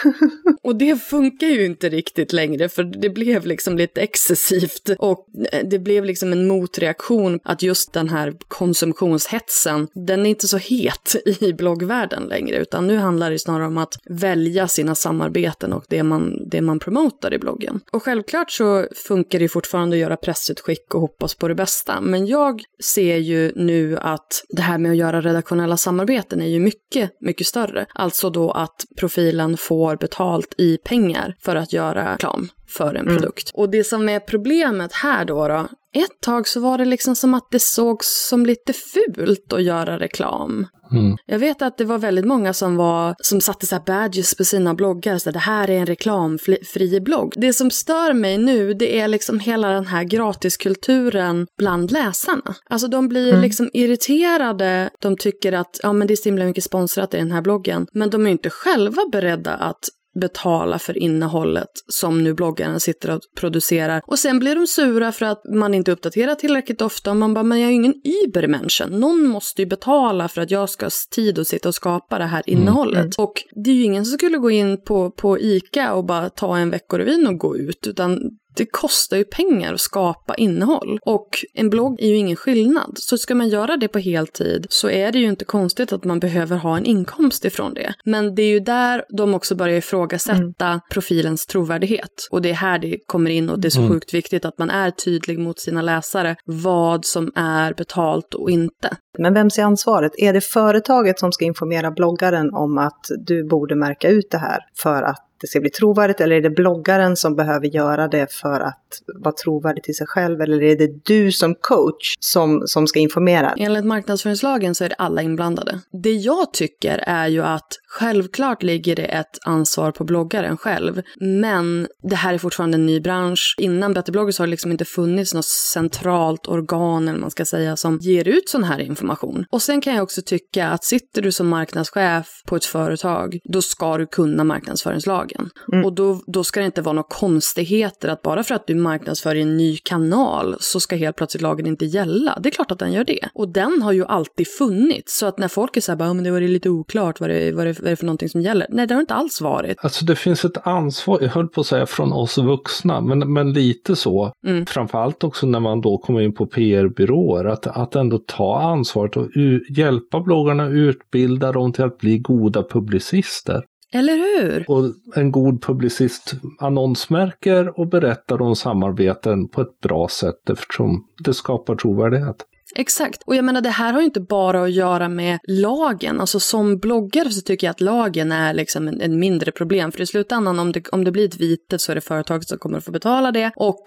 och 0.63 0.77
det 0.77 1.03
funkar 1.03 1.47
ju 1.47 1.67
inte 1.67 1.89
riktigt 1.89 2.33
längre 2.33 2.69
för 2.69 2.85
det 2.85 3.11
blev 3.11 3.47
liksom 3.47 3.77
lite 3.77 4.01
excessivt 4.01 4.91
och 4.99 5.27
eh, 5.53 5.67
det 5.71 5.79
blev 5.79 6.05
liksom 6.05 6.33
en 6.33 6.49
motreaktion 6.49 7.41
att 7.45 7.63
just 7.63 7.93
den 7.93 8.09
här 8.09 8.35
konsumtionshetsen, 8.49 9.89
den 9.95 10.27
är 10.27 10.31
inte 10.31 10.49
så 10.49 10.57
het 10.57 11.17
i 11.41 11.53
bloggvärlden 11.53 12.23
längre 12.23 12.57
utan 12.57 12.87
nu 12.87 12.97
handlar 12.97 13.31
det 13.31 13.39
snarare 13.39 13.67
om 13.67 13.79
att 13.79 13.99
välja 14.05 14.69
sina 14.69 14.95
samarbeten 14.95 15.73
och 15.73 15.85
det 15.89 16.03
man, 16.03 16.49
det 16.49 16.61
man 16.61 16.79
promotar 16.79 17.35
i 17.35 17.39
bloggen. 17.39 17.81
Och 17.93 18.03
självklart 18.03 18.51
så 18.51 18.87
funkar 18.95 19.39
det 19.39 19.49
fortfarande 19.49 19.97
att 19.97 20.01
göra 20.01 20.17
pressutskick 20.17 20.95
och 20.95 21.01
hoppas 21.01 21.35
på 21.35 21.49
det 21.49 21.55
bästa, 21.55 22.01
men 22.01 22.27
jag 22.27 22.63
ser 22.95 23.17
ju 23.17 23.53
nu 23.57 23.99
att 23.99 24.45
det 24.49 24.63
här 24.63 24.79
med 24.79 24.91
att 24.91 24.97
göra 24.97 25.21
redaktionella 25.21 25.77
samarbeten 25.77 26.41
är 26.43 26.47
ju 26.47 26.61
mycket, 26.61 27.11
mycket 27.21 27.47
större. 27.47 27.87
Alltså 27.95 28.31
då 28.31 28.51
att 28.51 28.85
profilen 28.99 29.57
får 29.57 29.97
betalt 29.97 30.55
i 30.59 30.79
pengar 30.85 31.37
för 31.41 31.57
att 31.57 31.73
göra 31.73 32.13
reklam 32.15 32.49
för 32.69 32.95
en 32.95 33.09
mm. 33.09 33.17
produkt. 33.17 33.51
Och 33.55 33.71
det 33.71 33.85
som 33.85 34.09
är 34.09 34.21
problemet 34.21 34.93
här 34.93 35.25
då, 35.25 35.49
då 35.49 35.69
ett 35.93 36.21
tag 36.21 36.49
så 36.49 36.61
var 36.61 36.79
det 36.79 36.85
liksom 36.85 37.17
som 37.17 37.35
att 37.35 37.49
det 37.51 37.63
sågs 37.63 38.29
som 38.29 38.47
lite 38.47 38.73
fult 38.73 39.53
att 39.53 39.63
göra 39.63 39.99
reklam. 39.99 40.67
Mm. 40.93 41.17
Jag 41.27 41.39
vet 41.39 41.63
att 41.63 41.79
det 41.79 41.85
var 41.85 41.99
väldigt 41.99 42.25
många 42.25 42.53
som, 42.53 42.77
var, 42.77 43.15
som 43.19 43.41
satte 43.41 43.67
så 43.67 43.79
badges 43.87 44.35
på 44.35 44.45
sina 44.45 44.75
bloggar, 44.75 45.19
så 45.19 45.31
det 45.31 45.39
här 45.39 45.71
är 45.71 45.79
en 45.79 45.87
reklamfri 45.87 47.01
blogg. 47.01 47.35
Det 47.37 47.53
som 47.53 47.71
stör 47.71 48.13
mig 48.13 48.39
nu, 48.39 48.75
det 48.75 49.01
är 49.01 49.09
liksom 49.09 49.41
hela 49.41 49.69
den 49.69 49.87
här 49.87 50.05
gratiskulturen 50.05 51.47
bland 51.59 51.91
läsarna. 51.91 52.55
Alltså 52.71 52.89
de 52.89 53.09
blir 53.09 53.29
mm. 53.29 53.43
liksom 53.43 53.71
irriterade, 53.73 54.91
de 55.01 55.17
tycker 55.17 55.53
att 55.53 55.81
ja, 55.83 55.93
men 55.93 56.07
det 56.07 56.15
är 56.15 56.17
så 56.17 56.29
himla 56.29 56.45
mycket 56.45 56.65
sponsrat 56.65 57.15
i 57.15 57.17
den 57.17 57.33
här 57.33 57.43
bloggen, 57.43 57.87
men 57.93 58.11
de 58.11 58.27
är 58.27 58.31
inte 58.31 58.51
själva 58.51 59.03
beredda 59.13 59.55
att 59.55 59.89
betala 60.21 60.79
för 60.79 60.99
innehållet 60.99 61.71
som 61.89 62.25
nu 62.25 62.35
bloggarna 62.35 62.81
sitter 62.81 63.11
och 63.11 63.21
producerar. 63.37 64.03
Och 64.07 64.19
sen 64.19 64.39
blir 64.39 64.57
de 64.57 64.67
sura 64.67 65.13
för 65.13 65.27
att 65.27 65.43
man 65.55 65.75
inte 65.75 65.93
uppdaterar 65.93 66.35
tillräckligt 66.35 66.83
ofta 66.83 67.11
och 67.11 67.17
man 67.17 67.35
bara, 67.35 67.45
men 67.45 67.61
jag 67.61 67.67
är 67.67 67.71
ju 67.71 67.77
ingen 67.77 67.95
übermenschen. 68.25 68.91
Någon 68.91 69.27
måste 69.27 69.63
ju 69.63 69.67
betala 69.67 70.29
för 70.29 70.41
att 70.41 70.51
jag 70.51 70.71
ska 70.71 70.87
ha 70.87 70.91
tid 71.11 71.39
att 71.39 71.49
sitta 71.49 71.69
och 71.69 71.75
skapa 71.75 72.19
det 72.19 72.25
här 72.25 72.43
mm, 72.47 72.61
innehållet. 72.61 72.99
Mm. 72.99 73.11
Och 73.19 73.33
det 73.65 73.71
är 73.71 73.75
ju 73.75 73.83
ingen 73.83 74.05
som 74.05 74.19
skulle 74.19 74.39
gå 74.39 74.51
in 74.51 74.85
på, 74.85 75.11
på 75.11 75.39
ICA 75.39 75.95
och 75.95 76.05
bara 76.05 76.31
ta 76.31 76.57
en 76.57 76.71
veckorevyn 76.71 77.27
och 77.27 77.39
gå 77.39 77.57
ut, 77.57 77.87
utan 77.87 78.21
det 78.55 78.67
kostar 78.67 79.17
ju 79.17 79.25
pengar 79.25 79.75
att 79.75 79.81
skapa 79.81 80.35
innehåll. 80.35 80.99
Och 81.03 81.45
en 81.55 81.71
blogg 81.71 82.01
är 82.01 82.09
ju 82.09 82.17
ingen 82.17 82.37
skillnad. 82.37 82.93
Så 82.95 83.19
ska 83.19 83.35
man 83.35 83.49
göra 83.49 83.77
det 83.77 83.89
på 83.89 83.99
heltid 83.99 84.67
så 84.71 84.91
är 84.91 85.13
det 85.13 85.19
ju 85.19 85.27
inte 85.27 85.45
konstigt 85.45 85.93
att 85.93 86.05
man 86.05 86.21
behöver 86.21 86.57
ha 86.57 86.77
en 86.77 86.85
inkomst 86.85 87.45
ifrån 87.45 87.75
det. 87.75 87.95
Men 88.05 88.35
det 88.35 88.43
är 88.43 88.49
ju 88.49 88.61
där 88.61 89.05
de 89.09 89.35
också 89.35 89.55
börjar 89.55 89.77
ifrågasätta 89.77 90.67
mm. 90.67 90.81
profilens 90.91 91.47
trovärdighet. 91.47 92.29
Och 92.31 92.43
det 92.43 92.51
är 92.51 92.55
här 92.55 92.79
det 92.79 92.99
kommer 93.07 93.31
in 93.31 93.51
och 93.51 93.61
det 93.61 93.69
är 93.69 93.71
så 93.71 93.81
mm. 93.81 93.93
sjukt 93.93 94.15
viktigt 94.15 94.45
att 94.45 94.59
man 94.59 94.71
är 94.71 94.91
tydlig 94.91 95.39
mot 95.39 95.61
sina 95.61 95.83
läsare 95.83 96.37
vad 96.45 97.05
som 97.05 97.33
är 97.35 97.75
betalt 97.75 98.35
och 98.35 98.51
inte. 98.51 98.97
Men 99.19 99.35
vems 99.35 99.59
är 99.59 99.63
ansvaret? 99.63 100.13
Är 100.19 100.33
det 100.33 100.41
företaget 100.41 101.19
som 101.19 101.33
ska 101.33 101.45
informera 101.45 101.91
bloggaren 101.91 102.55
om 102.55 102.79
att 102.79 103.07
du 103.27 103.49
borde 103.49 103.75
märka 103.75 104.09
ut 104.09 104.31
det 104.31 104.39
här 104.39 104.59
för 104.77 105.03
att 105.03 105.30
det 105.41 105.47
ska 105.47 105.61
bli 105.61 105.71
trovärdigt 105.71 106.21
eller 106.21 106.37
är 106.37 106.41
det 106.41 106.51
bloggaren 106.51 107.17
som 107.17 107.37
behöver 107.37 107.67
göra 107.67 108.09
det 108.09 108.33
för 108.33 108.61
att 108.61 108.80
vara 109.21 109.35
trovärdig 109.35 109.83
till 109.85 109.95
sig 109.95 110.07
själv 110.07 110.41
eller 110.41 110.63
är 110.63 110.79
det 110.79 111.05
du 111.05 111.33
som 111.33 111.55
coach 111.55 112.15
som, 112.21 112.63
som 112.67 112.87
ska 112.87 112.99
informera? 112.99 113.55
Enligt 113.57 113.85
marknadsföringslagen 113.85 114.75
så 114.75 114.85
är 114.85 114.89
det 114.89 114.95
alla 114.95 115.23
inblandade. 115.23 115.81
Det 116.03 116.13
jag 116.13 116.53
tycker 116.53 116.99
är 117.07 117.29
ju 117.29 117.43
att 117.43 117.69
självklart 117.89 118.63
ligger 118.63 118.97
det 118.97 119.05
ett 119.05 119.39
ansvar 119.47 119.93
på 119.93 120.05
bloggaren 120.05 120.57
själv, 120.57 121.03
men 121.21 121.89
det 122.03 122.17
här 122.17 122.35
är 122.35 122.39
fortfarande 122.39 122.77
en 122.77 122.87
ny 122.87 123.01
bransch. 123.01 123.55
Innan 123.59 123.95
Betterbloggers 123.95 124.39
har 124.39 124.47
det 124.47 124.51
liksom 124.51 124.73
inte 124.73 124.85
funnits 124.85 125.35
något 125.35 125.45
centralt 125.45 126.47
organ, 126.47 127.09
eller 127.09 127.19
man 127.19 127.31
ska 127.31 127.45
säga, 127.45 127.77
som 127.77 127.99
ger 127.99 128.29
ut 128.29 128.49
sån 128.49 128.65
här 128.65 128.81
information. 128.81 129.45
Och 129.51 129.63
sen 129.63 129.81
kan 129.81 129.95
jag 129.95 130.03
också 130.03 130.23
tycka 130.23 130.69
att 130.69 130.85
sitter 130.85 131.23
du 131.23 131.33
som 131.33 131.49
marknadschef 131.49 132.43
på 132.47 132.57
ett 132.57 132.65
företag, 132.65 133.39
då 133.45 133.63
ska 133.63 133.99
du 133.99 134.07
kunna 134.07 134.45
marknadsföringslagen 134.45 135.21
lagen. 135.21 135.51
Mm. 135.73 135.85
Och 135.85 135.93
då, 135.93 136.23
då 136.27 136.45
ska 136.45 136.61
det 136.61 136.67
inte 136.67 136.83
vara 136.83 136.93
några 136.93 137.09
konstigheter 137.09 138.09
att 138.09 138.23
bara 138.23 138.45
för 138.45 138.55
att 138.55 138.67
du 138.67 138.75
marknadsför 138.83 139.35
i 139.35 139.43
en 139.43 139.57
ny 139.57 139.77
kanal 139.77 140.57
så 140.61 140.81
ska 140.81 140.97
helt 140.97 141.17
plötsligt 141.17 141.43
lagen 141.43 141.67
inte 141.67 141.85
gälla. 141.85 142.39
Det 142.43 142.49
är 142.49 142.51
klart 142.51 142.71
att 142.71 142.79
den 142.79 142.93
gör 142.93 143.05
det. 143.05 143.29
Och 143.35 143.49
den 143.49 143.83
har 143.83 143.93
ju 143.93 144.05
alltid 144.05 144.49
funnits. 144.49 145.19
Så 145.19 145.27
att 145.27 145.39
när 145.39 145.49
folk 145.49 145.77
är 145.77 145.81
så 145.81 145.93
här, 145.93 145.97
bara, 145.97 146.15
men 146.15 146.25
det 146.25 146.31
var 146.31 146.41
lite 146.41 146.71
oklart 146.71 147.21
vad 147.21 147.31
det, 147.31 147.53
vad, 147.53 147.67
det, 147.67 147.73
vad 147.73 147.85
det 147.85 147.91
är 147.91 147.97
för 147.97 148.07
någonting 148.07 148.29
som 148.29 148.41
gäller. 148.41 148.67
Nej, 148.71 148.87
det 148.87 148.95
har 148.95 149.01
inte 149.01 149.15
alls 149.15 149.41
varit. 149.41 149.77
Alltså 149.81 150.05
det 150.05 150.17
finns 150.17 150.45
ett 150.45 150.67
ansvar, 150.67 151.19
jag 151.21 151.29
höll 151.29 151.49
på 151.49 151.61
att 151.61 151.67
säga 151.67 151.87
från 151.87 152.13
oss 152.13 152.39
vuxna, 152.39 153.01
men, 153.01 153.33
men 153.33 153.53
lite 153.53 153.97
så. 153.97 154.33
Mm. 154.47 154.67
Framförallt 154.67 155.25
också 155.25 155.47
när 155.47 155.61
man 155.61 155.81
då 155.81 155.99
kommer 155.99 156.21
in 156.21 156.35
på 156.35 156.47
PR-byråer, 156.47 157.45
att, 157.45 157.67
att 157.67 157.97
ändå 157.97 158.19
ta 158.19 158.61
ansvaret 158.61 159.17
och 159.17 159.29
hjälpa 159.77 160.21
bloggarna, 160.21 160.69
utbilda 160.69 161.53
dem 161.53 161.73
till 161.73 161.85
att 161.85 161.99
bli 161.99 162.19
goda 162.19 162.63
publicister. 162.63 163.65
Eller 163.93 164.17
hur? 164.17 164.65
Och 164.71 164.85
en 165.17 165.33
god 165.33 165.63
publicist 165.63 166.35
annonsmärker 166.59 167.81
och 167.81 167.89
berättar 167.89 168.43
om 168.43 168.57
samarbeten 168.57 169.49
på 169.49 169.61
ett 169.61 169.81
bra 169.81 170.09
sätt 170.09 170.51
eftersom 170.51 171.07
det 171.25 171.35
skapar 171.35 171.75
trovärdighet. 171.75 172.37
Exakt. 172.75 173.23
Och 173.27 173.37
jag 173.37 173.45
menar, 173.45 173.61
det 173.61 173.71
här 173.71 173.93
har 173.93 174.01
ju 174.01 174.05
inte 174.05 174.21
bara 174.21 174.63
att 174.63 174.73
göra 174.73 175.09
med 175.09 175.39
lagen. 175.49 176.21
Alltså 176.21 176.41
som 176.41 176.79
bloggare 176.79 177.31
så 177.31 177.41
tycker 177.41 177.67
jag 177.67 177.71
att 177.71 177.81
lagen 177.81 178.33
är 178.33 178.55
liksom 178.55 178.89
en, 178.89 179.01
en, 179.01 179.19
mindre 179.19 179.53
problem. 179.53 179.93
För 179.93 180.01
i 180.01 180.07
slutändan, 180.07 180.59
om 180.59 180.73
det, 180.73 180.89
om 180.89 181.05
det 181.05 181.13
blir 181.13 181.29
ett 181.29 181.41
vite 181.41 181.79
så 181.79 181.93
är 181.93 181.95
det 181.95 182.01
företaget 182.01 182.49
som 182.49 182.59
kommer 182.59 182.79
att 182.79 182.85
få 182.85 182.91
betala 182.91 183.33
det. 183.33 183.53
Och 183.57 183.83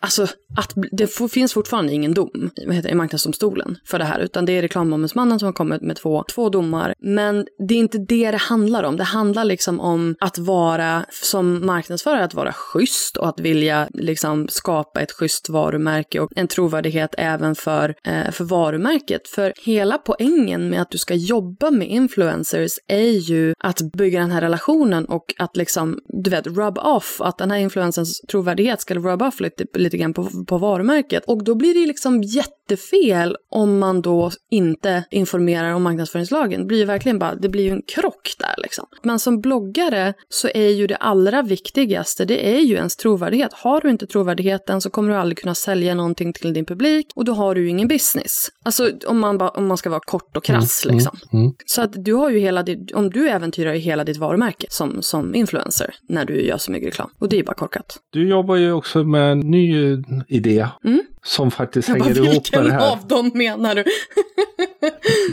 alltså, 0.00 0.22
att 0.56 0.72
det 0.92 1.06
finns 1.32 1.52
fortfarande 1.52 1.92
ingen 1.92 2.14
dom 2.14 2.50
vad 2.66 2.74
heter 2.74 2.88
det, 2.88 2.92
i 2.92 2.96
Marknadsdomstolen 2.96 3.76
för 3.86 3.98
det 3.98 4.04
här. 4.04 4.20
Utan 4.20 4.44
det 4.44 4.52
är 4.52 4.62
reklamombudsmannen 4.62 5.38
som 5.38 5.46
har 5.46 5.52
kommit 5.52 5.82
med 5.82 5.96
två, 5.96 6.24
två 6.34 6.48
domar. 6.48 6.94
Men 6.98 7.46
det 7.68 7.74
är 7.74 7.78
inte 7.78 7.98
det 7.98 8.30
det 8.30 8.36
handlar 8.36 8.82
om. 8.82 8.96
Det 8.96 9.04
handlar 9.04 9.44
liksom 9.44 9.80
om 9.80 10.14
att 10.20 10.38
vara, 10.38 11.04
som 11.10 11.66
marknadsförare, 11.66 12.24
att 12.24 12.34
vara 12.34 12.52
schysst 12.52 13.16
och 13.16 13.28
att 13.28 13.40
vilja 13.40 13.88
liksom 13.94 14.48
skapa 14.48 15.00
ett 15.00 15.12
schysst 15.12 15.48
varumärke 15.48 16.20
och 16.20 16.30
en 16.36 16.48
trovärdighet 16.48 17.14
även 17.18 17.54
för 17.54 17.94
eh, 18.04 18.25
Eh, 18.26 18.32
för 18.32 18.44
varumärket. 18.44 19.28
För 19.28 19.52
hela 19.56 19.98
poängen 19.98 20.70
med 20.70 20.82
att 20.82 20.90
du 20.90 20.98
ska 20.98 21.14
jobba 21.14 21.70
med 21.70 21.88
influencers 21.88 22.72
är 22.88 23.30
ju 23.30 23.54
att 23.58 23.80
bygga 23.92 24.20
den 24.20 24.30
här 24.30 24.40
relationen 24.40 25.04
och 25.04 25.34
att 25.38 25.56
liksom, 25.56 25.98
du 26.08 26.30
vet, 26.30 26.46
rub 26.46 26.78
off, 26.78 27.20
att 27.20 27.38
den 27.38 27.50
här 27.50 27.58
influencers 27.58 28.20
trovärdighet 28.28 28.80
ska 28.80 28.94
rub 28.94 29.22
off 29.22 29.40
lite, 29.40 29.64
lite 29.74 29.96
grann 29.96 30.14
på, 30.14 30.28
på 30.48 30.58
varumärket. 30.58 31.24
Och 31.26 31.44
då 31.44 31.54
blir 31.54 31.74
det 31.74 31.86
liksom 31.86 32.22
jättefel 32.70 33.36
om 33.50 33.78
man 33.78 34.02
då 34.02 34.30
inte 34.50 35.04
informerar 35.10 35.72
om 35.72 35.82
marknadsföringslagen. 35.82 36.60
Det 36.60 36.66
blir 36.66 36.78
ju 36.78 36.84
verkligen 36.84 37.18
bara, 37.18 37.34
det 37.34 37.48
blir 37.48 37.64
ju 37.64 37.70
en 37.70 37.82
krock 37.82 38.34
där 38.38 38.54
liksom. 38.58 38.86
Men 39.02 39.18
som 39.18 39.40
bloggare 39.40 40.14
så 40.28 40.48
är 40.54 40.68
ju 40.68 40.86
det 40.86 40.96
allra 40.96 41.42
viktigaste, 41.42 42.24
det 42.24 42.56
är 42.56 42.60
ju 42.60 42.74
ens 42.74 42.96
trovärdighet. 42.96 43.52
Har 43.52 43.80
du 43.80 43.90
inte 43.90 44.06
trovärdigheten 44.06 44.80
så 44.80 44.90
kommer 44.90 45.10
du 45.10 45.16
aldrig 45.16 45.38
kunna 45.38 45.54
sälja 45.54 45.94
någonting 45.94 46.32
till 46.32 46.52
din 46.52 46.64
publik 46.64 47.06
och 47.14 47.24
då 47.24 47.32
har 47.32 47.54
du 47.54 47.62
ju 47.62 47.68
ingen 47.68 47.88
business. 47.88 48.48
Alltså 48.64 48.90
om 49.06 49.18
man, 49.18 49.38
ba, 49.38 49.48
om 49.48 49.66
man 49.66 49.76
ska 49.76 49.90
vara 49.90 50.00
kort 50.00 50.36
och 50.36 50.44
krass 50.44 50.84
mm, 50.84 50.96
liksom. 50.96 51.18
Mm, 51.32 51.44
mm. 51.44 51.54
Så 51.66 51.82
att 51.82 52.04
du 52.04 52.14
har 52.14 52.30
ju 52.30 52.38
hela 52.38 52.62
ditt, 52.62 52.92
om 52.92 53.10
du 53.10 53.28
äventyrar 53.28 53.74
ju 53.74 53.80
hela 53.80 54.04
ditt 54.04 54.16
varumärke 54.16 54.66
som, 54.70 55.02
som 55.02 55.34
influencer 55.34 55.94
när 56.08 56.24
du 56.24 56.42
gör 56.42 56.58
så 56.58 56.72
mycket 56.72 56.86
reklam. 56.86 57.10
Och 57.18 57.28
det 57.28 57.36
är 57.36 57.38
ju 57.38 57.44
bara 57.44 57.54
korkat. 57.54 57.98
Du 58.12 58.28
jobbar 58.28 58.56
ju 58.56 58.72
också 58.72 59.04
med 59.04 59.32
en 59.32 59.38
ny 59.38 59.96
idé. 60.28 60.66
Mm. 60.84 61.02
Som 61.22 61.50
faktiskt 61.50 61.88
hänger 61.88 62.14
bara, 62.14 62.24
ihop 62.24 62.44
med 62.56 62.64
det 62.64 62.72
här. 62.72 62.96
Vilken 62.96 63.18
av 63.18 63.24
dem 63.24 63.30
menar 63.34 63.74
du? 63.74 63.84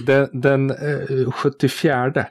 den 0.06 0.42
den 0.42 0.72
eh, 0.72 1.32
74. 1.32 2.26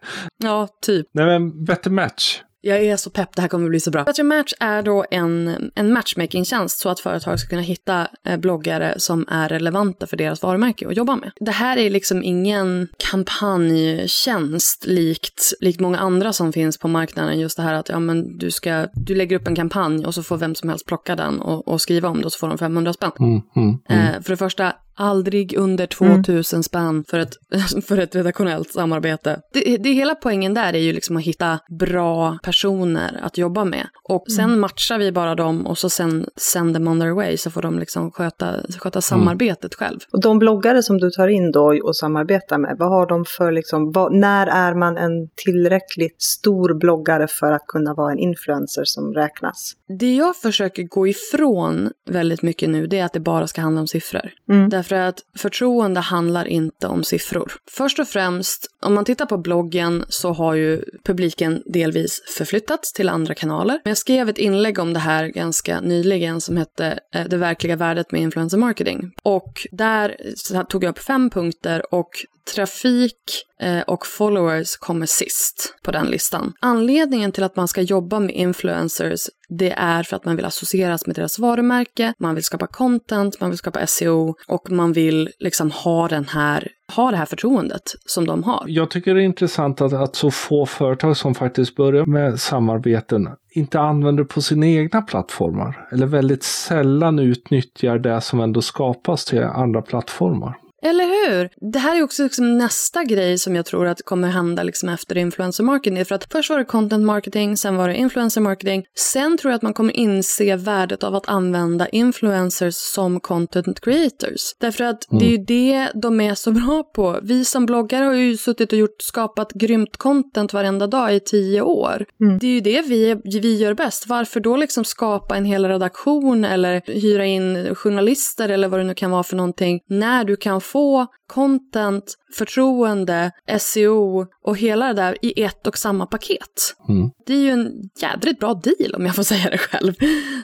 Ja, 0.44 0.68
typ. 0.82 1.06
Nej 1.12 1.26
men 1.26 1.64
Better 1.64 1.90
Match. 1.90 2.40
Jag 2.64 2.84
är 2.84 2.96
så 2.96 3.10
pepp, 3.10 3.36
det 3.36 3.42
här 3.42 3.48
kommer 3.48 3.64
att 3.64 3.70
bli 3.70 3.80
så 3.80 3.90
bra. 3.90 4.04
Better 4.04 4.22
Match 4.22 4.52
är 4.60 4.82
då 4.82 5.04
en, 5.10 5.70
en 5.74 5.92
matchmaking-tjänst 5.92 6.78
så 6.78 6.88
att 6.88 7.00
företag 7.00 7.40
ska 7.40 7.48
kunna 7.48 7.62
hitta 7.62 8.08
eh, 8.26 8.36
bloggare 8.36 8.94
som 8.96 9.26
är 9.28 9.48
relevanta 9.48 10.06
för 10.06 10.16
deras 10.16 10.42
varumärke 10.42 10.88
att 10.88 10.96
jobba 10.96 11.16
med. 11.16 11.30
Det 11.40 11.50
här 11.50 11.76
är 11.76 11.90
liksom 11.90 12.22
ingen 12.22 12.88
kampanjtjänst 13.10 14.86
likt, 14.86 15.52
likt 15.60 15.80
många 15.80 15.98
andra 15.98 16.32
som 16.32 16.52
finns 16.52 16.78
på 16.78 16.88
marknaden. 16.88 17.40
Just 17.40 17.56
det 17.56 17.62
här 17.62 17.74
att 17.74 17.88
ja, 17.88 17.98
men 17.98 18.38
du, 18.38 18.50
ska, 18.50 18.86
du 18.92 19.14
lägger 19.14 19.36
upp 19.36 19.46
en 19.46 19.56
kampanj 19.56 20.06
och 20.06 20.14
så 20.14 20.22
får 20.22 20.36
vem 20.36 20.54
som 20.54 20.68
helst 20.68 20.86
plocka 20.86 21.16
den 21.16 21.40
och, 21.40 21.68
och 21.68 21.80
skriva 21.80 22.08
om 22.08 22.18
det 22.18 22.24
och 22.24 22.32
så 22.32 22.38
får 22.38 22.48
de 22.48 22.58
500 22.58 22.92
spänn. 22.92 23.12
Mm, 23.18 23.40
mm, 23.56 23.78
mm. 23.88 24.06
Eh, 24.06 24.22
för 24.22 24.30
det 24.30 24.36
första, 24.36 24.72
Aldrig 24.94 25.58
under 25.58 25.86
2000 25.86 26.56
mm. 26.56 26.62
spänn 26.62 27.04
för 27.08 27.18
ett, 27.18 27.36
för 27.86 27.98
ett 27.98 28.14
redaktionellt 28.14 28.72
samarbete. 28.72 29.40
Det, 29.52 29.76
det 29.76 29.92
hela 29.92 30.14
poängen 30.14 30.54
där 30.54 30.72
är 30.74 30.78
ju 30.78 30.92
liksom 30.92 31.16
att 31.16 31.22
hitta 31.22 31.58
bra 31.78 32.38
personer 32.42 33.20
att 33.22 33.38
jobba 33.38 33.64
med. 33.64 33.86
Och 34.04 34.24
sen 34.30 34.44
mm. 34.44 34.60
matchar 34.60 34.98
vi 34.98 35.12
bara 35.12 35.34
dem 35.34 35.66
och 35.66 35.78
så 35.78 35.90
sen 35.90 36.26
sänder 36.36 36.80
man 36.80 37.00
their 37.00 37.14
way 37.14 37.36
så 37.36 37.50
får 37.50 37.62
de 37.62 37.78
liksom 37.78 38.10
sköta, 38.10 38.54
sköta 38.78 38.96
mm. 38.96 39.02
samarbetet 39.02 39.74
själv. 39.74 39.98
Och 40.12 40.20
de 40.20 40.38
bloggare 40.38 40.82
som 40.82 40.98
du 40.98 41.10
tar 41.10 41.28
in 41.28 41.52
då 41.52 41.80
och 41.84 41.96
samarbetar 41.96 42.58
med, 42.58 42.76
vad 42.78 42.88
har 42.88 43.06
de 43.06 43.24
för 43.24 43.52
liksom, 43.52 43.92
vad, 43.92 44.14
när 44.14 44.46
är 44.46 44.74
man 44.74 44.96
en 44.96 45.28
tillräckligt 45.34 46.22
stor 46.22 46.74
bloggare 46.74 47.26
för 47.28 47.52
att 47.52 47.66
kunna 47.66 47.94
vara 47.94 48.12
en 48.12 48.18
influencer 48.18 48.84
som 48.84 49.14
räknas? 49.14 49.72
Det 49.98 50.14
jag 50.14 50.36
försöker 50.36 50.82
gå 50.82 51.08
ifrån 51.08 51.90
väldigt 52.10 52.42
mycket 52.42 52.68
nu, 52.68 52.86
det 52.86 52.98
är 52.98 53.04
att 53.04 53.12
det 53.12 53.20
bara 53.20 53.46
ska 53.46 53.60
handla 53.60 53.80
om 53.80 53.86
siffror. 53.86 54.30
Mm. 54.50 54.70
Därför 54.82 54.96
att 54.96 55.20
förtroende 55.36 56.00
handlar 56.00 56.44
inte 56.44 56.86
om 56.86 57.04
siffror. 57.04 57.52
Först 57.70 57.98
och 57.98 58.08
främst, 58.08 58.66
om 58.82 58.94
man 58.94 59.04
tittar 59.04 59.26
på 59.26 59.38
bloggen 59.38 60.04
så 60.08 60.32
har 60.32 60.54
ju 60.54 60.84
publiken 61.04 61.62
delvis 61.66 62.20
förflyttats 62.38 62.92
till 62.92 63.08
andra 63.08 63.34
kanaler. 63.34 63.80
Men 63.84 63.90
jag 63.90 63.98
skrev 63.98 64.28
ett 64.28 64.38
inlägg 64.38 64.78
om 64.78 64.92
det 64.92 65.00
här 65.00 65.26
ganska 65.26 65.80
nyligen 65.80 66.40
som 66.40 66.56
hette 66.56 66.98
eh, 67.14 67.24
Det 67.28 67.36
verkliga 67.36 67.76
värdet 67.76 68.12
med 68.12 68.20
influencer 68.20 68.58
marketing. 68.58 69.12
Och 69.22 69.66
där 69.72 70.16
tog 70.64 70.84
jag 70.84 70.90
upp 70.90 70.98
fem 70.98 71.30
punkter 71.30 71.94
och 71.94 72.10
trafik 72.54 73.44
eh, 73.60 73.80
och 73.80 74.06
followers 74.06 74.76
kommer 74.76 75.06
sist 75.06 75.74
på 75.82 75.90
den 75.90 76.06
listan. 76.06 76.52
Anledningen 76.60 77.32
till 77.32 77.44
att 77.44 77.56
man 77.56 77.68
ska 77.68 77.80
jobba 77.80 78.20
med 78.20 78.34
influencers 78.34 79.20
det 79.58 79.72
är 79.72 80.02
för 80.02 80.16
att 80.16 80.24
man 80.24 80.36
vill 80.36 80.44
associeras 80.44 81.06
med 81.06 81.16
deras 81.16 81.38
varumärke, 81.38 82.14
man 82.18 82.34
vill 82.34 82.44
skapa 82.44 82.66
content, 82.66 83.40
man 83.40 83.50
vill 83.50 83.58
skapa 83.58 83.86
SEO 83.86 84.34
och 84.48 84.70
man 84.70 84.92
vill 84.92 85.30
liksom 85.38 85.70
ha 85.70 86.08
den 86.08 86.24
här 86.24 86.68
ha 86.96 87.10
det 87.10 87.16
här 87.16 87.26
förtroendet 87.26 87.82
som 88.06 88.26
de 88.26 88.42
har. 88.42 88.64
Jag 88.66 88.90
tycker 88.90 89.14
det 89.14 89.22
är 89.22 89.24
intressant 89.24 89.80
att, 89.80 89.92
att 89.92 90.16
så 90.16 90.30
få 90.30 90.66
företag 90.66 91.16
som 91.16 91.34
faktiskt 91.34 91.76
börjar 91.76 92.06
med 92.06 92.40
samarbeten 92.40 93.28
inte 93.54 93.80
använder 93.80 94.24
på 94.24 94.42
sina 94.42 94.66
egna 94.66 95.02
plattformar. 95.02 95.88
Eller 95.92 96.06
väldigt 96.06 96.42
sällan 96.42 97.18
utnyttjar 97.18 97.98
det 97.98 98.20
som 98.20 98.40
ändå 98.40 98.62
skapas 98.62 99.24
till 99.24 99.42
andra 99.42 99.82
plattformar. 99.82 100.56
Eller 100.84 101.04
hur? 101.04 101.50
Det 101.72 101.78
här 101.78 101.98
är 101.98 102.02
också 102.02 102.22
liksom 102.22 102.58
nästa 102.58 103.04
grej 103.04 103.38
som 103.38 103.56
jag 103.56 103.66
tror 103.66 103.86
att 103.86 104.02
kommer 104.04 104.28
hända 104.28 104.62
liksom 104.62 104.88
efter 104.88 105.18
influencer 105.18 105.64
marketing. 105.64 106.04
För 106.04 106.14
att 106.14 106.32
först 106.32 106.50
var 106.50 106.58
det 106.58 106.64
content 106.64 107.04
marketing, 107.04 107.56
sen 107.56 107.76
var 107.76 107.88
det 107.88 107.96
influencer 107.96 108.40
marketing. 108.40 108.84
Sen 108.98 109.38
tror 109.38 109.50
jag 109.50 109.56
att 109.56 109.62
man 109.62 109.74
kommer 109.74 109.96
inse 109.96 110.56
värdet 110.56 111.04
av 111.04 111.14
att 111.14 111.28
använda 111.28 111.88
influencers 111.88 112.74
som 112.74 113.20
content 113.20 113.80
creators. 113.80 114.40
Därför 114.60 114.84
att 114.84 115.10
mm. 115.10 115.20
det 115.20 115.26
är 115.26 115.30
ju 115.30 115.44
det 115.44 115.88
de 115.94 116.20
är 116.20 116.34
så 116.34 116.52
bra 116.52 116.82
på. 116.82 117.18
Vi 117.22 117.44
som 117.44 117.66
bloggare 117.66 118.04
har 118.04 118.14
ju 118.14 118.36
suttit 118.36 118.72
och 118.72 118.78
gjort, 118.78 119.02
skapat 119.02 119.52
grymt 119.52 119.96
content 119.96 120.52
varenda 120.52 120.86
dag 120.86 121.14
i 121.14 121.20
tio 121.20 121.60
år. 121.60 122.04
Mm. 122.20 122.38
Det 122.38 122.46
är 122.46 122.50
ju 122.50 122.60
det 122.60 122.82
vi, 122.82 123.16
vi 123.24 123.56
gör 123.56 123.74
bäst. 123.74 124.06
Varför 124.06 124.40
då 124.40 124.56
liksom 124.56 124.84
skapa 124.84 125.36
en 125.36 125.44
hel 125.44 125.66
redaktion 125.66 126.44
eller 126.44 126.82
hyra 126.86 127.26
in 127.26 127.74
journalister 127.74 128.48
eller 128.48 128.68
vad 128.68 128.80
det 128.80 128.84
nu 128.84 128.94
kan 128.94 129.10
vara 129.10 129.22
för 129.22 129.36
någonting 129.36 129.80
när 129.88 130.24
du 130.24 130.36
kan 130.36 130.60
få 130.72 131.06
content, 131.26 132.04
förtroende, 132.36 133.30
SEO 133.58 134.26
och 134.44 134.58
hela 134.58 134.86
det 134.86 134.92
där 134.92 135.16
i 135.22 135.42
ett 135.42 135.66
och 135.66 135.78
samma 135.78 136.06
paket. 136.06 136.74
Mm. 136.88 137.10
Det 137.26 137.34
är 137.34 137.38
ju 137.38 137.50
en 137.50 137.72
jädrigt 138.02 138.40
bra 138.40 138.54
deal 138.54 138.94
om 138.94 139.06
jag 139.06 139.14
får 139.14 139.22
säga 139.32 139.50
det 139.50 139.58
själv. 139.58 139.94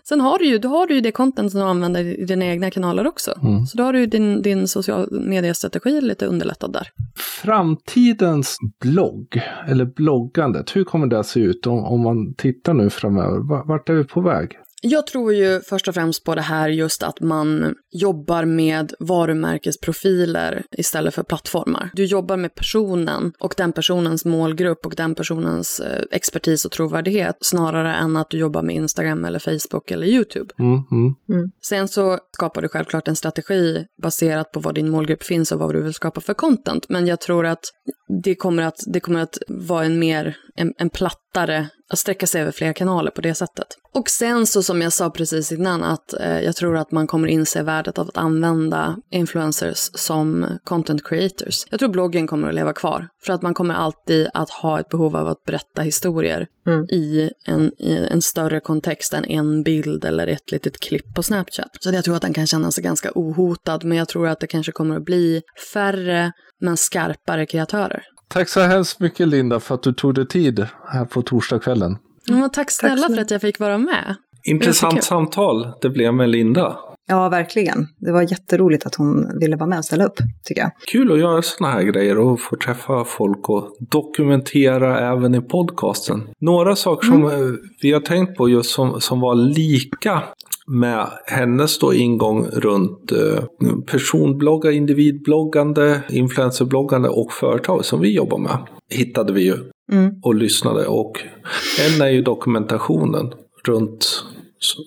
Sen 0.09 0.21
har 0.21 0.39
du 0.39 0.47
ju, 0.47 0.59
då 0.59 0.69
har 0.69 0.87
du 0.87 0.95
ju 0.95 1.01
det 1.01 1.13
content 1.13 1.53
som 1.53 1.61
du 1.61 1.67
använder 1.67 2.05
i 2.05 2.25
dina 2.25 2.45
egna 2.45 2.71
kanaler 2.71 3.07
också. 3.07 3.35
Mm. 3.43 3.67
Så 3.67 3.79
då 3.79 3.85
har 3.85 3.93
du 3.93 4.01
ju 4.01 4.07
din, 4.07 4.43
din 4.43 4.69
social 4.69 5.09
mediestrategi 5.11 6.01
lite 6.01 6.27
underlättad 6.27 6.73
där. 6.73 6.89
Framtidens 7.43 8.57
blogg, 8.81 9.41
eller 9.69 9.85
bloggandet, 9.85 10.77
hur 10.77 10.85
kommer 10.85 11.07
det 11.07 11.19
att 11.19 11.27
se 11.27 11.41
ut 11.41 11.67
om, 11.67 11.85
om 11.85 12.01
man 12.01 12.35
tittar 12.35 12.75
nu 12.75 12.91
framöver? 12.91 13.67
Vart 13.69 13.89
är 13.89 13.95
vi 13.95 14.05
på 14.05 14.21
väg? 14.21 14.59
Jag 14.83 15.07
tror 15.07 15.35
ju 15.35 15.61
först 15.61 15.89
och 15.89 15.95
främst 15.95 16.25
på 16.25 16.35
det 16.35 16.41
här 16.41 16.69
just 16.69 17.03
att 17.03 17.21
man 17.21 17.75
jobbar 17.91 18.45
med 18.45 18.93
varumärkesprofiler 18.99 20.65
istället 20.71 21.15
för 21.15 21.23
plattformar. 21.23 21.91
Du 21.93 22.05
jobbar 22.05 22.37
med 22.37 22.55
personen 22.55 23.33
och 23.39 23.55
den 23.57 23.73
personens 23.73 24.25
målgrupp 24.25 24.87
och 24.87 24.95
den 24.97 25.15
personens 25.15 25.81
eh, 25.81 26.03
expertis 26.11 26.65
och 26.65 26.73
trovärdighet 26.73 27.37
snarare 27.41 27.95
än 27.95 28.17
att 28.17 28.31
du 28.31 28.39
jobbar 28.39 28.63
med 28.63 28.77
Instagram 28.77 29.25
eller 29.25 29.39
Facebook 29.39 29.91
eller 29.91 30.07
YouTube. 30.07 30.55
Mm, 30.59 30.83
mm. 30.91 31.15
Mm. 31.29 31.51
Sen 31.63 31.89
så 31.89 32.19
skapar 32.33 32.63
du 32.63 32.69
självklart 32.69 33.09
en 33.09 33.17
strategi 33.17 33.87
baserat 34.03 34.53
på 34.53 34.61
vad 34.61 34.75
din 34.75 34.91
målgrupp 34.91 35.23
finns 35.23 35.53
och 35.53 35.59
vad 35.59 35.75
du 35.75 35.83
vill 35.83 35.95
skapa 35.95 36.21
för 36.21 36.35
content. 36.35 36.89
Men 36.89 37.07
jag 37.07 37.21
tror 37.21 37.47
att 37.47 37.65
det 38.09 38.35
kommer 38.35 38.63
att, 38.63 38.81
det 38.87 39.01
kommer 39.01 39.21
att 39.21 39.39
vara 39.49 39.85
en 39.85 39.99
mer, 39.99 40.37
en, 40.57 40.75
en 40.79 40.91
plattare 40.91 41.69
att 41.91 41.99
sträcka 41.99 42.27
sig 42.27 42.43
över 42.43 42.53
fler 42.53 42.73
kanaler 42.73 43.11
på 43.11 43.21
det 43.21 43.35
sättet. 43.35 43.67
Och 43.95 44.11
sen 44.11 44.47
så 44.47 44.63
som 44.63 44.83
jag 44.83 44.93
sa 44.93 45.11
precis 45.11 45.53
innan 45.53 45.85
att 45.85 46.15
eh, 46.21 46.41
jag 46.41 46.57
tror 46.57 46.77
att 46.77 46.93
man 46.93 47.07
kommer 47.07 47.29
inse 47.29 47.63
värdet 47.63 47.99
av 47.99 48.09
att 48.09 48.17
använda 48.17 48.97
influencers 49.11 49.91
som 49.95 50.47
content 50.65 51.05
creators. 51.05 51.67
Jag 51.71 51.79
tror 51.79 51.89
bloggen 51.89 52.27
kommer 52.27 52.49
att 52.49 52.55
leva 52.55 52.73
kvar 52.73 53.09
för 53.27 53.33
att 53.33 53.43
man 53.43 53.55
kommer 53.55 53.75
alltid 53.75 54.29
att 54.35 54.51
ha 54.51 54.81
ett 54.81 54.89
behov 54.89 55.17
av 55.17 55.29
att 55.29 55.45
berätta 55.45 55.83
historier 55.83 56.47
mm. 56.67 56.85
i, 56.85 57.31
en, 57.47 57.73
i 57.79 58.09
en 58.11 58.23
större 58.23 58.61
kontext 58.61 59.13
än 59.13 59.25
en 59.25 59.63
bild 59.63 60.05
eller 60.05 60.27
ett 60.27 60.53
litet 60.53 60.81
klipp 60.81 61.15
på 61.15 61.23
Snapchat. 61.23 61.71
Så 61.81 61.91
jag 61.91 62.05
tror 62.05 62.17
att 62.17 62.23
den 62.23 62.35
kan 62.35 62.47
känna 62.47 62.71
sig 62.71 62.85
ganska 62.85 63.11
ohotad 63.15 63.85
men 63.85 63.99
jag 63.99 64.09
tror 64.09 64.29
att 64.29 64.41
det 64.41 64.47
kanske 64.47 64.73
kommer 64.73 64.97
att 64.97 65.05
bli 65.05 65.43
färre 65.73 66.33
men 66.61 66.77
skarpare 66.77 67.47
kreatörer. 67.47 68.03
Tack 68.29 68.49
så 68.49 68.61
hemskt 68.61 69.01
mycket 69.01 69.29
Linda 69.29 69.61
för 69.61 69.75
att 69.75 69.83
du 69.83 69.93
tog 69.93 70.15
dig 70.15 70.29
tid 70.29 70.67
här 70.87 71.05
på 71.05 71.23
torsdagskvällen. 71.23 71.99
Mm, 72.31 72.51
tack 72.51 72.71
snälla 72.71 73.03
tack 73.03 73.15
för 73.15 73.23
att 73.23 73.31
jag 73.31 73.41
fick 73.41 73.59
vara 73.59 73.79
med. 73.79 74.15
Intressant 74.45 75.05
samtal 75.05 75.73
det 75.81 75.91
blev 75.91 76.15
med 76.15 76.29
Linda. 76.29 76.77
Ja, 77.11 77.29
verkligen. 77.29 77.87
Det 77.99 78.13
var 78.13 78.23
jätteroligt 78.23 78.87
att 78.87 78.95
hon 78.95 79.39
ville 79.41 79.57
vara 79.57 79.69
med 79.69 79.79
och 79.79 79.85
ställa 79.85 80.05
upp, 80.05 80.19
tycker 80.45 80.61
jag. 80.61 80.71
Kul 80.87 81.13
att 81.13 81.19
göra 81.19 81.43
sådana 81.43 81.75
här 81.75 81.83
grejer 81.83 82.19
och 82.19 82.41
få 82.41 82.57
träffa 82.57 83.05
folk 83.05 83.49
och 83.49 83.77
dokumentera 83.91 85.13
även 85.13 85.35
i 85.35 85.41
podcasten. 85.41 86.29
Några 86.41 86.77
saker 86.77 87.07
som 87.07 87.25
mm. 87.25 87.59
vi 87.83 87.93
har 87.93 88.01
tänkt 88.01 88.37
på 88.37 88.49
just 88.49 88.71
som, 88.71 89.01
som 89.01 89.21
var 89.21 89.35
lika 89.35 90.23
med 90.69 91.07
hennes 91.27 91.79
då 91.79 91.95
ingång 91.95 92.47
runt 92.47 93.13
eh, 93.13 93.45
personbloggar, 93.87 94.71
individbloggande, 94.71 96.03
influencerbloggande 96.11 97.09
och 97.09 97.33
företag 97.33 97.85
som 97.85 98.01
vi 98.01 98.15
jobbar 98.15 98.39
med. 98.39 98.59
Hittade 98.91 99.33
vi 99.33 99.43
ju 99.43 99.55
mm. 99.93 100.11
och 100.23 100.35
lyssnade 100.35 100.87
och 100.87 101.21
en 101.87 102.03
är 102.03 102.09
ju 102.09 102.23
dokumentationen 102.23 103.33
runt 103.67 104.25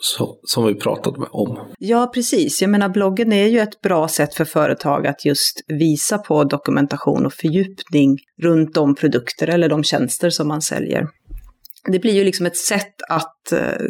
så, 0.02 0.40
som 0.44 0.66
vi 0.66 0.76
pratade 0.76 1.28
om. 1.32 1.60
Ja, 1.80 2.12
precis. 2.14 2.62
Jag 2.62 2.70
menar, 2.70 2.90
bloggen 2.90 3.34
är 3.34 3.48
ju 3.48 3.60
ett 3.60 3.82
bra 3.82 4.08
sätt 4.08 4.34
för 4.34 4.46
företag 4.46 5.08
att 5.08 5.26
just 5.26 5.64
visa 5.68 6.18
på 6.18 6.44
dokumentation 6.44 7.26
och 7.26 7.34
fördjupning 7.34 8.18
runt 8.42 8.74
de 8.74 8.96
produkter 8.96 9.48
eller 9.48 9.70
de 9.70 9.84
tjänster 9.84 10.30
som 10.30 10.48
man 10.48 10.62
säljer 10.62 11.08
det 11.88 12.00
blir 12.00 12.14
ju 12.14 12.24
liksom 12.24 12.46
ett 12.46 12.58
sätt 12.58 13.02
att 13.10 13.52
eh, 13.52 13.86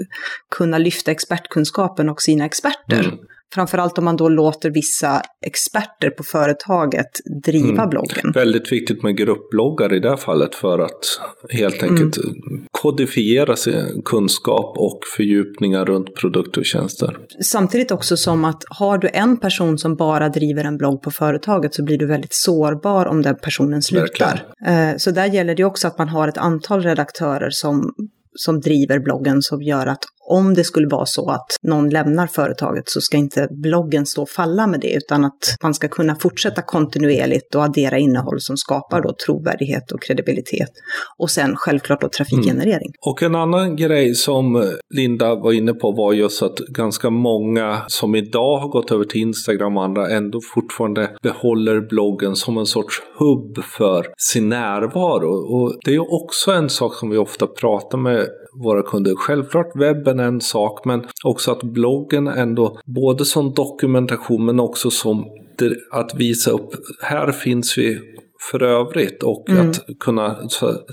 kunna 0.56 0.78
lyfta 0.78 1.12
expertkunskapen 1.12 2.10
och 2.10 2.22
sina 2.22 2.46
experter. 2.46 3.00
Mm. 3.00 3.18
Framförallt 3.54 3.98
om 3.98 4.06
man 4.06 4.18
då 4.18 4.30
låter 4.30 4.70
vissa 4.70 5.22
experter 5.46 6.10
på 6.10 6.24
företaget 6.24 7.10
driva 7.44 7.70
mm. 7.70 7.90
bloggen. 7.90 8.32
Väldigt 8.34 8.72
viktigt 8.72 9.04
med 9.04 9.18
gruppbloggar 9.18 9.94
i 9.94 10.00
det 10.00 10.10
här 10.10 10.18
fallet 10.18 10.56
för 10.56 10.80
att 10.80 11.20
helt 11.50 11.84
enkelt 11.84 12.18
mm. 12.18 12.66
kodifiera 12.72 13.56
sin 13.56 14.02
kunskap 14.06 14.78
och 14.78 15.00
fördjupningar 15.18 15.86
runt 15.86 16.16
produkter 16.16 16.62
och 16.62 16.66
tjänster. 16.66 17.18
Samtidigt 17.44 17.92
också 17.92 18.18
som 18.18 18.46
att 18.46 18.64
har 18.70 18.98
du 18.98 19.10
en 19.14 19.38
person 19.38 19.78
som 19.78 19.96
bara 19.96 20.30
driver 20.30 20.64
en 20.64 20.78
blogg 20.78 21.02
på 21.02 21.12
företaget 21.12 21.74
så 21.74 21.84
blir 21.84 21.98
du 21.98 22.06
väldigt 22.06 22.34
sårbar 22.34 23.06
om 23.06 23.22
den 23.22 23.36
personen 23.36 23.82
slutar. 23.82 24.44
Verkligen. 24.62 24.90
Eh, 24.90 24.98
så 24.98 25.12
där 25.12 25.26
gäller 25.26 25.56
det 25.56 25.64
också 25.64 25.88
att 25.88 25.98
man 25.98 26.10
har 26.10 26.28
ett 26.28 26.38
antal 26.38 26.82
redaktörer 26.82 27.50
som 27.50 27.94
som 28.36 28.60
driver 28.60 29.00
bloggen 29.00 29.42
som 29.42 29.62
gör 29.62 29.88
att 29.88 30.06
om 30.32 30.54
det 30.54 30.64
skulle 30.64 30.88
vara 30.88 31.06
så 31.06 31.30
att 31.30 31.48
någon 31.62 31.90
lämnar 31.90 32.28
företaget 32.28 32.90
så 32.90 33.02
ska 33.02 33.18
inte 33.18 33.48
bloggen 33.52 34.06
stå 34.06 34.22
och 34.22 34.30
falla 34.30 34.68
med 34.68 34.80
det, 34.80 34.94
utan 34.94 35.26
att 35.26 35.56
man 35.64 35.74
ska 35.74 35.88
kunna 35.88 36.16
fortsätta 36.16 36.62
kontinuerligt 36.62 37.56
och 37.56 37.64
addera 37.64 37.98
innehåll 37.98 38.40
som 38.40 38.58
skapar 38.58 39.02
då 39.02 39.16
trovärdighet 39.26 39.92
och 39.92 40.02
kredibilitet. 40.02 40.70
Och 41.18 41.30
sen 41.30 41.56
självklart 41.56 42.02
då 42.02 42.10
trafikgenerering. 42.10 42.72
Mm. 42.72 42.94
Och 43.02 43.24
en 43.24 43.36
annan 43.36 43.76
grej 43.76 44.16
som 44.16 44.72
Linda 44.90 45.36
var 45.36 45.52
inne 45.52 45.74
på 45.74 45.92
var 45.92 46.14
just 46.14 46.44
att 46.44 46.58
ganska 46.58 47.10
många 47.10 47.82
som 47.88 48.16
idag 48.16 48.60
har 48.60 48.68
gått 48.68 48.92
över 48.92 49.06
till 49.06 49.22
Instagram 49.22 49.78
och 49.78 49.84
andra 49.84 50.10
ändå 50.10 50.40
fortfarande 50.54 51.10
behåller 51.22 51.82
bloggen 51.82 52.36
som 52.36 52.58
en 52.58 52.66
sorts 52.66 53.02
hubb 53.18 53.64
för 53.78 54.08
sin 54.18 54.50
närvaro. 54.50 55.56
Och 55.56 55.78
det 55.86 55.96
är 55.96 56.14
också 56.24 56.52
en 56.52 56.70
sak 56.70 56.96
som 56.96 57.10
vi 57.10 57.18
ofta 57.18 57.48
pratar 57.48 57.98
med 57.98 58.28
våra 58.54 58.84
kunder. 58.84 59.16
Självklart 59.16 59.76
webben 59.76 60.20
är 60.20 60.24
en 60.24 60.42
sak, 60.42 60.86
men 60.86 61.06
också 61.24 61.52
att 61.52 61.64
bloggen 61.64 62.28
ändå, 62.28 62.80
både 62.86 63.26
som 63.26 63.54
dokumentation 63.54 64.46
men 64.46 64.60
också 64.60 64.90
som 64.90 65.26
att 65.92 66.16
visa 66.16 66.52
upp, 66.52 66.70
här 67.02 67.32
finns 67.32 67.78
vi 67.78 68.00
för 68.52 68.64
övrigt 68.64 69.24
och 69.24 69.50
mm. 69.50 69.70
att 69.70 69.80
kunna 70.00 70.50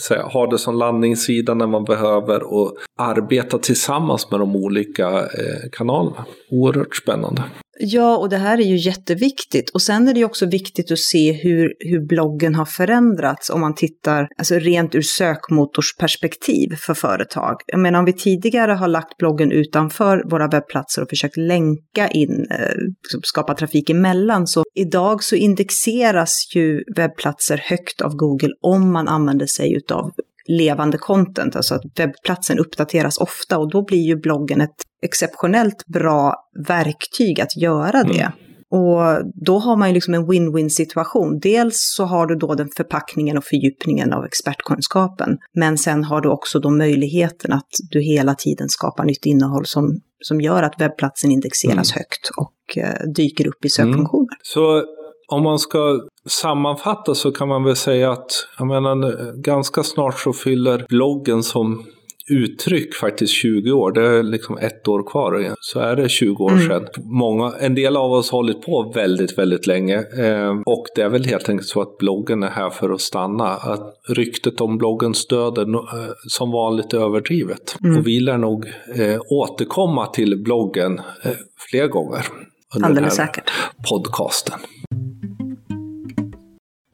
säga, 0.09 0.23
ha 0.23 0.47
det 0.47 0.59
som 0.59 0.75
landningssida 0.75 1.55
när 1.55 1.67
man 1.67 1.85
behöver 1.85 2.53
och 2.53 2.77
arbeta 2.99 3.59
tillsammans 3.59 4.31
med 4.31 4.41
de 4.41 4.57
olika 4.57 5.09
eh, 5.19 5.71
kanalerna. 5.73 6.25
Oerhört 6.51 6.97
spännande. 6.97 7.43
Ja, 7.81 8.17
och 8.17 8.29
det 8.29 8.37
här 8.37 8.59
är 8.59 8.65
ju 8.65 8.77
jätteviktigt. 8.77 9.71
Och 9.71 9.83
sen 9.83 10.09
är 10.09 10.15
det 10.15 10.19
ju 10.19 10.25
också 10.25 10.47
viktigt 10.47 10.93
att 10.93 10.99
se 10.99 11.33
hur, 11.33 11.75
hur 11.79 12.07
bloggen 12.07 12.55
har 12.55 12.65
förändrats 12.65 13.51
om 13.51 13.61
man 13.61 13.75
tittar 13.75 14.29
alltså 14.39 14.55
rent 14.55 14.95
ur 14.95 15.03
sökmotorsperspektiv 15.03 16.77
för 16.77 16.95
företag. 16.95 17.55
Jag 17.67 17.81
menar 17.81 17.99
om 17.99 18.05
vi 18.05 18.13
tidigare 18.13 18.73
har 18.73 18.89
lagt 18.89 19.17
bloggen 19.17 19.53
utanför 19.53 20.23
våra 20.31 20.49
webbplatser 20.49 21.03
och 21.03 21.09
försökt 21.09 21.37
länka 21.37 22.09
in, 22.09 22.47
eh, 22.51 22.77
liksom 23.03 23.21
skapa 23.23 23.55
trafik 23.55 23.91
emellan, 23.91 24.47
så 24.47 24.65
idag 24.75 25.25
så 25.25 25.37
indexeras 25.37 26.53
ju 26.55 26.83
webbplatser 26.97 27.61
högt 27.65 28.01
av 28.01 28.17
Google 28.17 28.53
om 28.61 28.93
man 28.93 29.09
använder 29.09 29.47
sig 29.47 29.77
utav 29.77 30.11
levande 30.49 30.99
content, 30.99 31.57
alltså 31.57 31.75
att 31.75 31.83
webbplatsen 31.97 32.59
uppdateras 32.59 33.19
ofta 33.19 33.59
och 33.59 33.71
då 33.71 33.85
blir 33.85 34.03
ju 34.03 34.17
bloggen 34.17 34.61
ett 34.61 34.77
exceptionellt 35.03 35.87
bra 35.87 36.35
verktyg 36.69 37.41
att 37.41 37.57
göra 37.57 38.03
det. 38.03 38.21
Mm. 38.21 38.33
Och 38.71 39.33
då 39.47 39.59
har 39.59 39.77
man 39.77 39.89
ju 39.89 39.95
liksom 39.95 40.15
en 40.15 40.27
win-win 40.27 40.69
situation. 40.69 41.39
Dels 41.39 41.77
så 41.97 42.05
har 42.05 42.27
du 42.27 42.37
då 42.37 42.55
den 42.55 42.69
förpackningen 42.77 43.39
och 43.39 43.45
fördjupningen 43.45 44.13
av 44.13 44.25
expertkunskapen, 44.25 45.39
men 45.55 45.79
sen 45.79 46.05
har 46.05 46.21
du 46.21 46.29
också 46.29 46.59
då 46.59 46.71
möjligheten 46.71 47.53
att 47.53 47.71
du 47.91 48.01
hela 48.01 48.35
tiden 48.35 48.69
skapar 48.69 49.05
nytt 49.05 49.27
innehåll 49.27 49.67
som, 49.67 50.01
som 50.21 50.41
gör 50.41 50.63
att 50.63 50.81
webbplatsen 50.81 51.31
indexeras 51.31 51.93
mm. 51.93 51.99
högt 51.99 52.31
och 52.37 52.79
eh, 52.85 53.13
dyker 53.15 53.49
upp 53.49 53.65
i 53.65 53.69
sökfunktioner. 53.69 54.35
Mm. 54.35 54.41
Så 54.43 54.85
om 55.33 55.43
man 55.43 55.59
ska 55.59 56.01
sammanfatta 56.27 57.15
så 57.15 57.33
kan 57.33 57.49
man 57.49 57.65
väl 57.65 57.77
säga 57.77 58.13
att 58.13 58.31
jag 58.59 58.67
menar, 58.67 59.33
ganska 59.43 59.83
snart 59.83 60.19
så 60.19 60.33
fyller 60.33 60.87
bloggen 60.89 61.43
som 61.43 61.85
uttryck 62.31 62.95
faktiskt 62.95 63.33
20 63.33 63.73
år. 63.73 63.93
Det 63.93 64.07
är 64.07 64.23
liksom 64.23 64.59
ett 64.59 64.89
år 64.89 65.11
kvar. 65.11 65.55
Så 65.61 65.81
är 65.81 65.97
det 65.97 66.09
20 66.09 66.45
år 66.45 66.51
mm. 66.51 66.69
sedan. 66.69 66.87
Många, 67.05 67.53
en 67.61 67.75
del 67.75 67.97
av 67.97 68.13
oss 68.13 68.31
har 68.31 68.39
hållit 68.39 68.63
på 68.63 68.93
väldigt, 68.95 69.39
väldigt 69.39 69.67
länge. 69.67 69.97
Eh, 69.97 70.61
och 70.67 70.87
det 70.95 71.03
är 71.03 71.09
väl 71.09 71.25
helt 71.25 71.49
enkelt 71.49 71.69
så 71.69 71.83
att 71.83 71.99
bloggen 71.99 72.43
är 72.43 72.51
här 72.51 72.71
för 72.71 72.91
att 72.91 73.01
stanna. 73.01 73.49
Att 73.49 73.95
ryktet 74.09 74.61
om 74.61 74.79
bloggens 74.79 75.27
död 75.27 75.59
är 75.59 75.75
eh, 75.75 76.11
som 76.29 76.51
vanligt 76.51 76.95
överdrivet. 76.95 77.77
Mm. 77.85 77.99
Och 77.99 78.07
vi 78.07 78.21
lär 78.21 78.39
nog 78.39 78.67
eh, 78.97 79.21
återkomma 79.31 80.07
till 80.07 80.43
bloggen 80.43 81.01
eh, 81.23 81.33
fler 81.71 81.87
gånger. 81.87 82.27
Under 82.75 82.89
Alldeles 82.89 83.17
den 83.17 83.27
här 83.27 83.33
säkert. 83.33 83.51
podcasten. 83.91 84.59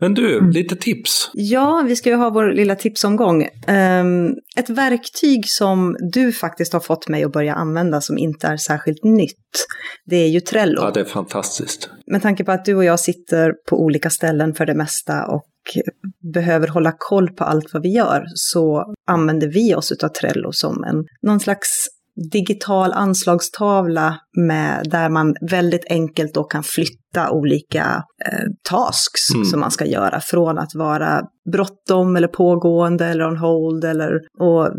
Men 0.05 0.15
du, 0.15 0.39
mm. 0.39 0.51
lite 0.51 0.77
tips? 0.77 1.31
Ja, 1.35 1.85
vi 1.87 1.97
ska 1.97 2.11
ju 2.11 2.17
ha 2.17 2.31
vår 2.31 2.53
lilla 2.53 2.75
tipsomgång. 2.75 3.43
Um, 3.69 4.37
ett 4.57 4.71
verktyg 4.71 5.49
som 5.49 5.97
du 6.13 6.33
faktiskt 6.33 6.73
har 6.73 6.81
fått 6.81 7.09
mig 7.09 7.25
att 7.25 7.33
börja 7.33 7.55
använda 7.55 8.01
som 8.01 8.19
inte 8.19 8.47
är 8.47 8.57
särskilt 8.57 9.05
nytt, 9.05 9.67
det 10.05 10.17
är 10.17 10.29
ju 10.29 10.41
Trello. 10.41 10.83
Ja, 10.83 10.91
det 10.91 11.01
är 11.01 11.05
fantastiskt. 11.05 11.91
Med 12.07 12.23
tanke 12.23 12.45
på 12.45 12.53
att 12.53 12.65
du 12.65 12.75
och 12.75 12.85
jag 12.85 13.01
sitter 13.01 13.53
på 13.69 13.83
olika 13.83 14.11
ställen 14.11 14.55
för 14.55 14.67
det 14.67 14.75
mesta 14.75 15.27
och 15.27 15.45
behöver 16.35 16.69
hålla 16.69 16.93
koll 16.99 17.29
på 17.29 17.45
allt 17.45 17.73
vad 17.73 17.83
vi 17.83 17.89
gör 17.89 18.25
så 18.35 18.95
använder 19.07 19.49
vi 19.49 19.75
oss 19.75 19.93
av 19.93 20.09
Trello 20.09 20.53
som 20.53 20.85
en, 20.85 21.05
någon 21.23 21.41
slags 21.41 21.69
digital 22.33 22.93
anslagstavla 22.93 24.19
med, 24.37 24.87
där 24.91 25.09
man 25.09 25.35
väldigt 25.51 25.85
enkelt 25.91 26.35
då 26.35 26.45
kan 26.45 26.62
flytta 26.62 27.31
olika 27.31 28.05
eh, 28.27 28.47
tasks 28.71 29.35
mm. 29.35 29.45
som 29.45 29.61
man 29.61 29.71
ska 29.71 29.85
göra 29.85 30.21
från 30.21 30.59
att 30.59 30.75
vara 30.75 31.23
bråttom 31.53 32.17
eller 32.17 32.29
pågående 32.29 33.07
eller 33.07 33.27
on 33.27 33.37
hold 33.37 33.85
eller 33.85 34.11
och 34.41 34.71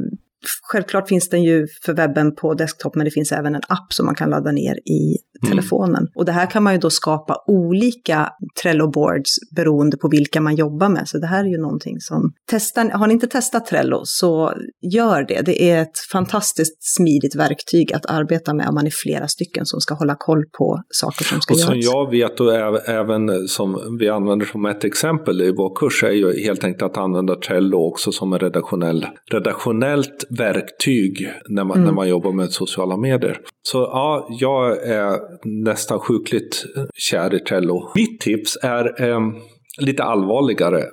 Självklart 0.62 1.08
finns 1.08 1.30
den 1.30 1.44
ju 1.44 1.68
för 1.86 1.94
webben 1.94 2.36
på 2.36 2.54
desktop, 2.54 2.96
men 2.96 3.06
det 3.06 3.12
finns 3.12 3.32
även 3.32 3.56
en 3.56 3.62
app 3.68 3.94
som 3.94 4.06
man 4.06 4.16
kan 4.16 4.30
ladda 4.30 4.52
ner 4.52 4.76
i 4.76 5.18
mm. 5.44 5.52
telefonen. 5.52 5.96
Mm. 5.96 6.12
Och 6.16 6.26
det 6.26 6.32
här 6.32 6.52
kan 6.52 6.64
man 6.64 6.74
ju 6.74 6.80
då 6.80 6.90
skapa 6.90 7.44
olika 7.48 8.30
Trello-boards 8.64 9.56
beroende 9.56 9.98
på 9.98 10.08
vilka 10.10 10.42
man 10.42 10.56
jobbar 10.56 10.90
med. 10.90 11.08
Så 11.08 11.18
det 11.18 11.28
här 11.28 11.44
är 11.44 11.50
ju 11.50 11.58
någonting 11.58 12.00
som, 12.00 12.34
testar, 12.50 12.90
har 12.90 13.08
ni 13.08 13.14
inte 13.14 13.28
testat 13.28 13.66
Trello 13.66 14.02
så 14.04 14.54
gör 14.82 15.26
det. 15.28 15.42
Det 15.42 15.64
är 15.72 15.82
ett 15.82 16.00
fantastiskt 16.12 16.96
smidigt 16.96 17.36
verktyg 17.36 17.94
att 17.94 18.06
arbeta 18.06 18.54
med 18.54 18.68
om 18.68 18.76
man 18.76 18.86
är 18.86 18.94
flera 19.04 19.28
stycken 19.28 19.66
som 19.66 19.80
ska 19.80 19.94
hålla 19.94 20.16
koll 20.20 20.44
på 20.58 20.82
saker 20.90 21.26
som 21.26 21.42
ska 21.42 21.54
och 21.54 21.60
göras. 21.60 21.70
Och 21.70 21.84
som 21.84 21.92
jag 21.94 22.12
vet 22.12 22.40
och 22.40 22.54
även 22.90 23.48
som 23.48 23.98
vi 24.00 24.10
använder 24.10 24.46
som 24.46 24.66
ett 24.66 24.84
exempel 24.84 25.42
i 25.42 25.52
vår 25.52 25.76
kurs 25.76 26.04
är 26.04 26.12
ju 26.12 26.44
helt 26.44 26.64
enkelt 26.64 26.84
att 26.84 26.98
använda 26.98 27.36
Trello 27.36 27.78
också 27.78 28.12
som 28.12 28.34
en 28.34 28.40
redaktionell, 28.40 29.06
redaktionellt 29.32 30.26
verktyg 30.38 31.30
när 31.50 31.64
man, 31.64 31.78
mm. 31.78 31.86
när 31.86 31.94
man 31.94 32.10
jobbar 32.10 32.32
med 32.32 32.52
sociala 32.52 32.98
medier. 32.98 33.38
Så 33.64 33.78
ja, 33.78 34.28
jag 34.40 34.88
är 34.88 35.20
nästan 35.64 36.00
sjukligt 36.00 36.66
kär 36.96 37.36
i 37.36 37.40
Trello. 37.40 37.92
Mitt 37.96 38.20
tips 38.20 38.58
är 38.62 39.10
eh, 39.10 39.20
lite 39.78 40.04
allvarligare. 40.04 40.84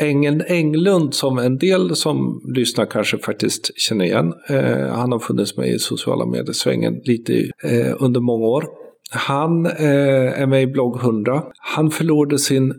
Engel 0.00 0.44
Englund 0.46 1.14
som 1.14 1.38
en 1.38 1.58
del 1.58 1.96
som 1.96 2.42
lyssnar 2.54 2.86
kanske 2.86 3.18
faktiskt 3.18 3.70
känner 3.80 4.04
igen. 4.04 4.32
Eh, 4.48 4.88
han 4.88 5.12
har 5.12 5.18
funnits 5.18 5.56
med 5.56 5.68
i 5.68 5.78
sociala 5.78 6.26
medier-svängen 6.26 7.00
lite 7.04 7.50
eh, 7.64 7.94
under 7.98 8.20
många 8.20 8.46
år. 8.46 8.64
Han 9.10 9.66
eh, 9.66 10.40
är 10.42 10.46
med 10.46 10.62
i 10.62 10.66
blogg 10.66 10.96
100. 10.96 11.42
Han 11.58 11.90
förlorade 11.90 12.38
sin 12.38 12.74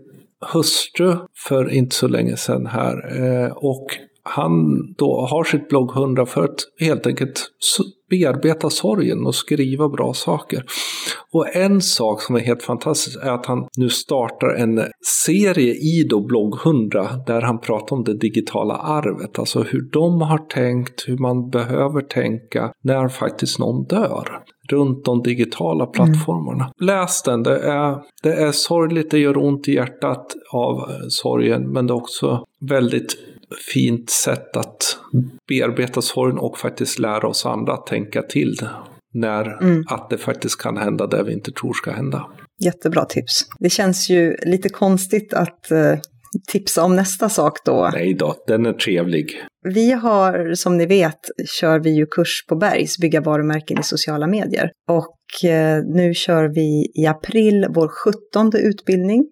hustru 0.54 1.16
för 1.48 1.74
inte 1.74 1.96
så 1.96 2.08
länge 2.08 2.38
sedan 2.38 2.66
här. 2.66 3.22
Eh, 3.22 3.52
och 3.52 3.88
han 4.30 4.52
då 4.98 5.28
har 5.30 5.44
sitt 5.44 5.70
blogg 5.70 5.98
100 5.98 6.26
för 6.26 6.44
att 6.44 6.60
helt 6.80 7.08
enkelt 7.08 7.50
bearbeta 8.10 8.70
sorgen 8.70 9.26
och 9.26 9.36
skriva 9.36 9.90
bra 9.90 10.14
saker. 10.14 10.64
Och 11.34 11.56
en 11.56 11.82
sak 11.82 12.22
som 12.22 12.36
är 12.36 12.40
helt 12.40 12.64
fantastisk 12.64 13.20
är 13.24 13.32
att 13.32 13.46
han 13.46 13.68
nu 13.78 13.90
startar 13.90 14.56
en 14.56 14.84
serie 15.26 15.74
i 15.74 16.08
då 16.10 16.22
blogg 16.22 16.60
100 16.66 17.10
där 17.28 17.42
han 17.42 17.60
pratar 17.60 17.96
om 17.96 18.04
det 18.04 18.18
digitala 18.18 18.74
arvet, 18.74 19.40
alltså 19.40 19.64
hur 19.64 19.90
de 19.92 20.22
har 20.22 20.38
tänkt, 20.38 21.04
hur 21.08 21.18
man 21.18 21.50
behöver 21.50 22.02
tänka 22.02 22.72
när 22.84 23.08
faktiskt 23.08 23.60
någon 23.60 23.84
dör 23.84 24.28
runt 24.72 25.06
de 25.06 25.22
digitala 25.22 25.84
mm. 25.84 25.92
plattformarna. 25.92 26.64
Mm. 26.64 26.74
Läs 26.80 27.24
den, 27.24 27.44
det 27.44 27.60
är, 27.60 27.98
det 28.24 28.34
är 28.34 28.52
sorgligt, 28.52 29.12
det 29.12 29.20
gör 29.20 29.38
ont 29.38 29.68
i 29.68 29.74
hjärtat 29.74 30.26
av 30.54 30.90
sorgen, 31.10 31.72
men 31.72 31.88
det 31.88 31.94
är 31.94 31.96
också 31.96 32.44
väldigt 32.70 33.16
fint 33.74 34.10
sätt 34.10 34.58
att 34.58 34.98
bearbeta 35.48 36.02
sorgen 36.02 36.38
och 36.38 36.58
faktiskt 36.58 37.00
lära 37.00 37.28
oss 37.28 37.46
andra 37.46 37.74
att 37.74 37.88
tänka 37.88 38.22
till 38.22 38.60
när 39.14 39.62
mm. 39.62 39.84
att 39.88 40.10
det 40.10 40.18
faktiskt 40.18 40.62
kan 40.62 40.78
hända 40.78 41.08
det 41.08 41.24
vi 41.24 41.34
inte 41.34 41.52
tror 41.52 41.74
ska 41.74 41.92
hända. 41.92 42.28
Jättebra 42.64 43.06
tips. 43.06 43.46
Det 43.60 43.70
känns 43.70 44.10
ju 44.10 44.36
lite 44.46 44.70
konstigt 44.70 45.34
att 45.34 45.68
uh, 45.72 46.00
tipsa 46.52 46.84
om 46.84 46.96
nästa 46.96 47.30
sak 47.30 47.66
då. 47.66 47.90
Nej 47.94 48.14
då, 48.14 48.36
den 48.48 48.66
är 48.66 48.74
trevlig. 48.74 49.44
Vi 49.74 49.92
har, 49.92 50.54
som 50.54 50.78
ni 50.78 50.86
vet, 50.86 51.20
kör 51.60 51.80
vi 51.80 51.90
ju 51.96 52.06
kurs 52.06 52.46
på 52.50 52.56
Bergs, 52.56 52.98
bygga 52.98 53.22
varumärken 53.22 53.80
i 53.80 53.84
sociala 53.84 54.28
medier. 54.28 54.72
Och 54.88 55.18
uh, 55.44 55.96
nu 55.96 56.14
kör 56.14 56.48
vi 56.56 56.92
i 56.96 57.06
april 57.06 57.66
vår 57.70 57.88
sjuttonde 57.88 58.60
utbildning 58.60 59.28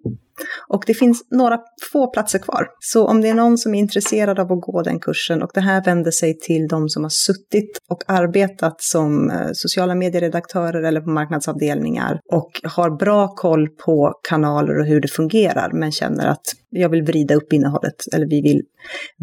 och 0.68 0.84
det 0.88 0.94
finns 0.94 1.28
några 1.32 1.60
få 1.92 2.08
platser 2.08 2.40
kvar. 2.40 2.68
Så 2.80 3.08
om 3.08 3.22
det 3.22 3.30
är 3.30 3.34
någon 3.34 3.58
som 3.58 3.76
är 3.76 3.80
intresserad 3.80 4.40
av 4.40 4.52
att 4.52 4.62
gå 4.62 4.82
den 4.82 5.00
kursen 5.00 5.44
och 5.44 5.50
det 5.54 5.62
här 5.62 5.84
vänder 5.84 6.12
sig 6.12 6.38
till 6.40 6.68
de 6.68 6.90
som 6.90 7.04
har 7.04 7.10
suttit 7.10 7.80
och 7.90 8.04
arbetat 8.08 8.82
som 8.82 9.30
eh, 9.30 9.48
sociala 9.54 9.96
medieredaktörer 9.96 10.84
eller 10.84 11.02
på 11.02 11.10
marknadsavdelningar 11.10 12.20
och 12.32 12.52
har 12.64 12.98
bra 12.98 13.28
koll 13.28 13.70
på 13.70 14.14
kanaler 14.30 14.80
och 14.80 14.86
hur 14.86 15.02
det 15.02 15.08
fungerar 15.08 15.72
men 15.74 15.92
känner 15.92 16.28
att 16.28 16.46
jag 16.70 16.90
vill 16.90 17.04
vrida 17.04 17.36
upp 17.36 17.54
innehållet 17.54 17.96
eller 18.14 18.28
vi 18.28 18.42
vill 18.42 18.62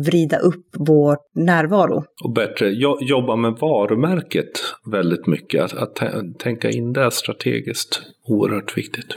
vrida 0.07 0.39
upp 0.39 0.67
vår 0.79 1.17
närvaro. 1.35 2.05
Och 2.25 2.33
bättre 2.33 2.69
jobba 3.01 3.37
med 3.37 3.53
varumärket 3.61 4.51
väldigt 4.93 5.27
mycket, 5.27 5.63
att, 5.63 6.03
att 6.03 6.39
tänka 6.39 6.71
in 6.71 6.93
det 6.93 7.11
strategiskt, 7.11 8.03
oerhört 8.29 8.77
viktigt. 8.77 9.17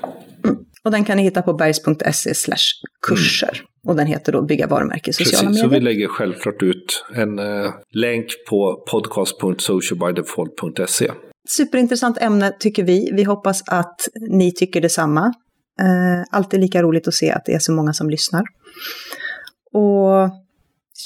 Och 0.86 0.92
den 0.92 1.06
kan 1.06 1.18
ni 1.18 1.24
hitta 1.24 1.42
på 1.42 1.54
bergs.se 1.54 2.56
kurser. 3.08 3.52
Mm. 3.54 3.66
Och 3.88 3.96
den 3.96 4.08
heter 4.08 4.32
då 4.32 4.42
Bygga 4.42 4.68
varumärke 4.68 5.10
i 5.10 5.14
sociala 5.14 5.48
Precis, 5.48 5.64
medier. 5.64 5.64
Så 5.64 5.70
vi 5.70 5.80
lägger 5.80 6.08
självklart 6.08 6.64
ut 6.64 7.06
en 7.16 7.40
eh, 7.40 7.74
länk 7.92 8.26
på 8.50 8.84
podcast.socialbydefault.se. 8.92 11.12
Superintressant 11.50 12.18
ämne 12.18 12.54
tycker 12.60 12.84
vi. 12.84 13.10
Vi 13.14 13.24
hoppas 13.24 13.64
att 13.68 14.08
ni 14.30 14.52
tycker 14.52 14.82
detsamma. 14.82 15.34
Eh, 15.80 16.24
alltid 16.32 16.60
lika 16.60 16.84
roligt 16.84 17.08
att 17.08 17.14
se 17.14 17.32
att 17.32 17.46
det 17.46 17.54
är 17.54 17.60
så 17.60 17.72
många 17.72 17.94
som 17.94 18.10
lyssnar. 18.10 18.44
Och 19.74 20.30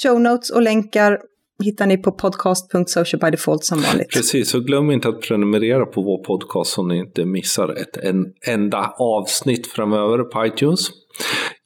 show 0.02 0.20
notes 0.20 0.50
och 0.50 0.62
länkar 0.62 1.18
hittar 1.60 1.86
ni 1.86 1.96
på 1.96 2.12
podcast.socialbydefault 2.12 3.64
som 3.64 3.80
vanligt. 3.80 4.10
Precis, 4.12 4.54
och 4.54 4.64
glöm 4.64 4.90
inte 4.90 5.08
att 5.08 5.20
prenumerera 5.20 5.86
på 5.86 6.02
vår 6.02 6.24
podcast 6.24 6.70
så 6.70 6.82
ni 6.82 6.96
inte 6.96 7.24
missar 7.24 7.68
ett 7.68 7.96
en 7.96 8.26
enda 8.46 8.94
avsnitt 8.98 9.66
framöver 9.66 10.18
på 10.18 10.46
iTunes. 10.46 10.88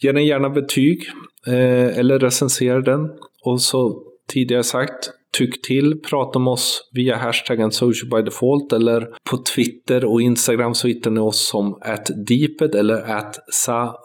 Ge 0.01 0.13
den 0.13 0.27
gärna 0.27 0.51
betyg 0.51 1.03
eh, 1.47 1.99
eller 1.99 2.19
recensera 2.19 2.81
den. 2.81 3.01
Och 3.45 3.61
så 3.61 4.03
tidigare 4.29 4.63
sagt, 4.63 5.11
tyck 5.39 5.63
till, 5.63 6.01
prata 6.11 6.39
med 6.39 6.51
oss 6.51 6.91
via 6.93 7.17
hashtaggen 7.17 7.73
socialbydefault 7.73 8.73
eller 8.73 9.09
på 9.31 9.37
Twitter 9.37 10.05
och 10.05 10.23
Instagram 10.23 10.75
så 10.75 10.89
hittar 10.89 11.11
ni 11.11 11.21
oss 11.21 11.49
som 11.49 11.79
atdeeped 11.81 12.75
eller 12.75 13.17
at 13.17 13.39
sa 13.49 14.05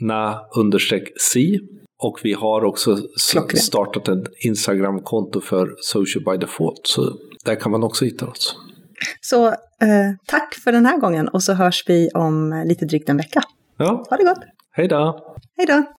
na 0.00 0.40
si. 1.16 1.60
Och 2.02 2.20
vi 2.22 2.32
har 2.32 2.64
också 2.64 2.96
Klockrent. 3.32 3.62
startat 3.64 4.08
ett 4.08 4.24
Instagram-konto 4.44 5.40
för 5.40 5.74
Social 5.80 6.24
by 6.24 6.36
Default. 6.36 6.80
Så 6.86 7.16
där 7.44 7.54
kan 7.54 7.72
man 7.72 7.82
också 7.82 8.04
hitta 8.04 8.26
oss. 8.26 8.56
Så 9.20 9.46
eh, 9.48 9.54
tack 10.26 10.54
för 10.54 10.72
den 10.72 10.86
här 10.86 10.98
gången 10.98 11.28
och 11.28 11.42
så 11.42 11.52
hörs 11.52 11.84
vi 11.86 12.10
om 12.14 12.62
lite 12.66 12.84
drygt 12.84 13.08
en 13.08 13.16
vecka. 13.16 13.42
Ja. 13.78 14.06
Ha 14.10 14.16
det 14.16 14.24
gott! 14.24 14.38
Hej 14.72 14.88
då! 14.88 15.34
Hej 15.56 15.66
då! 15.66 15.82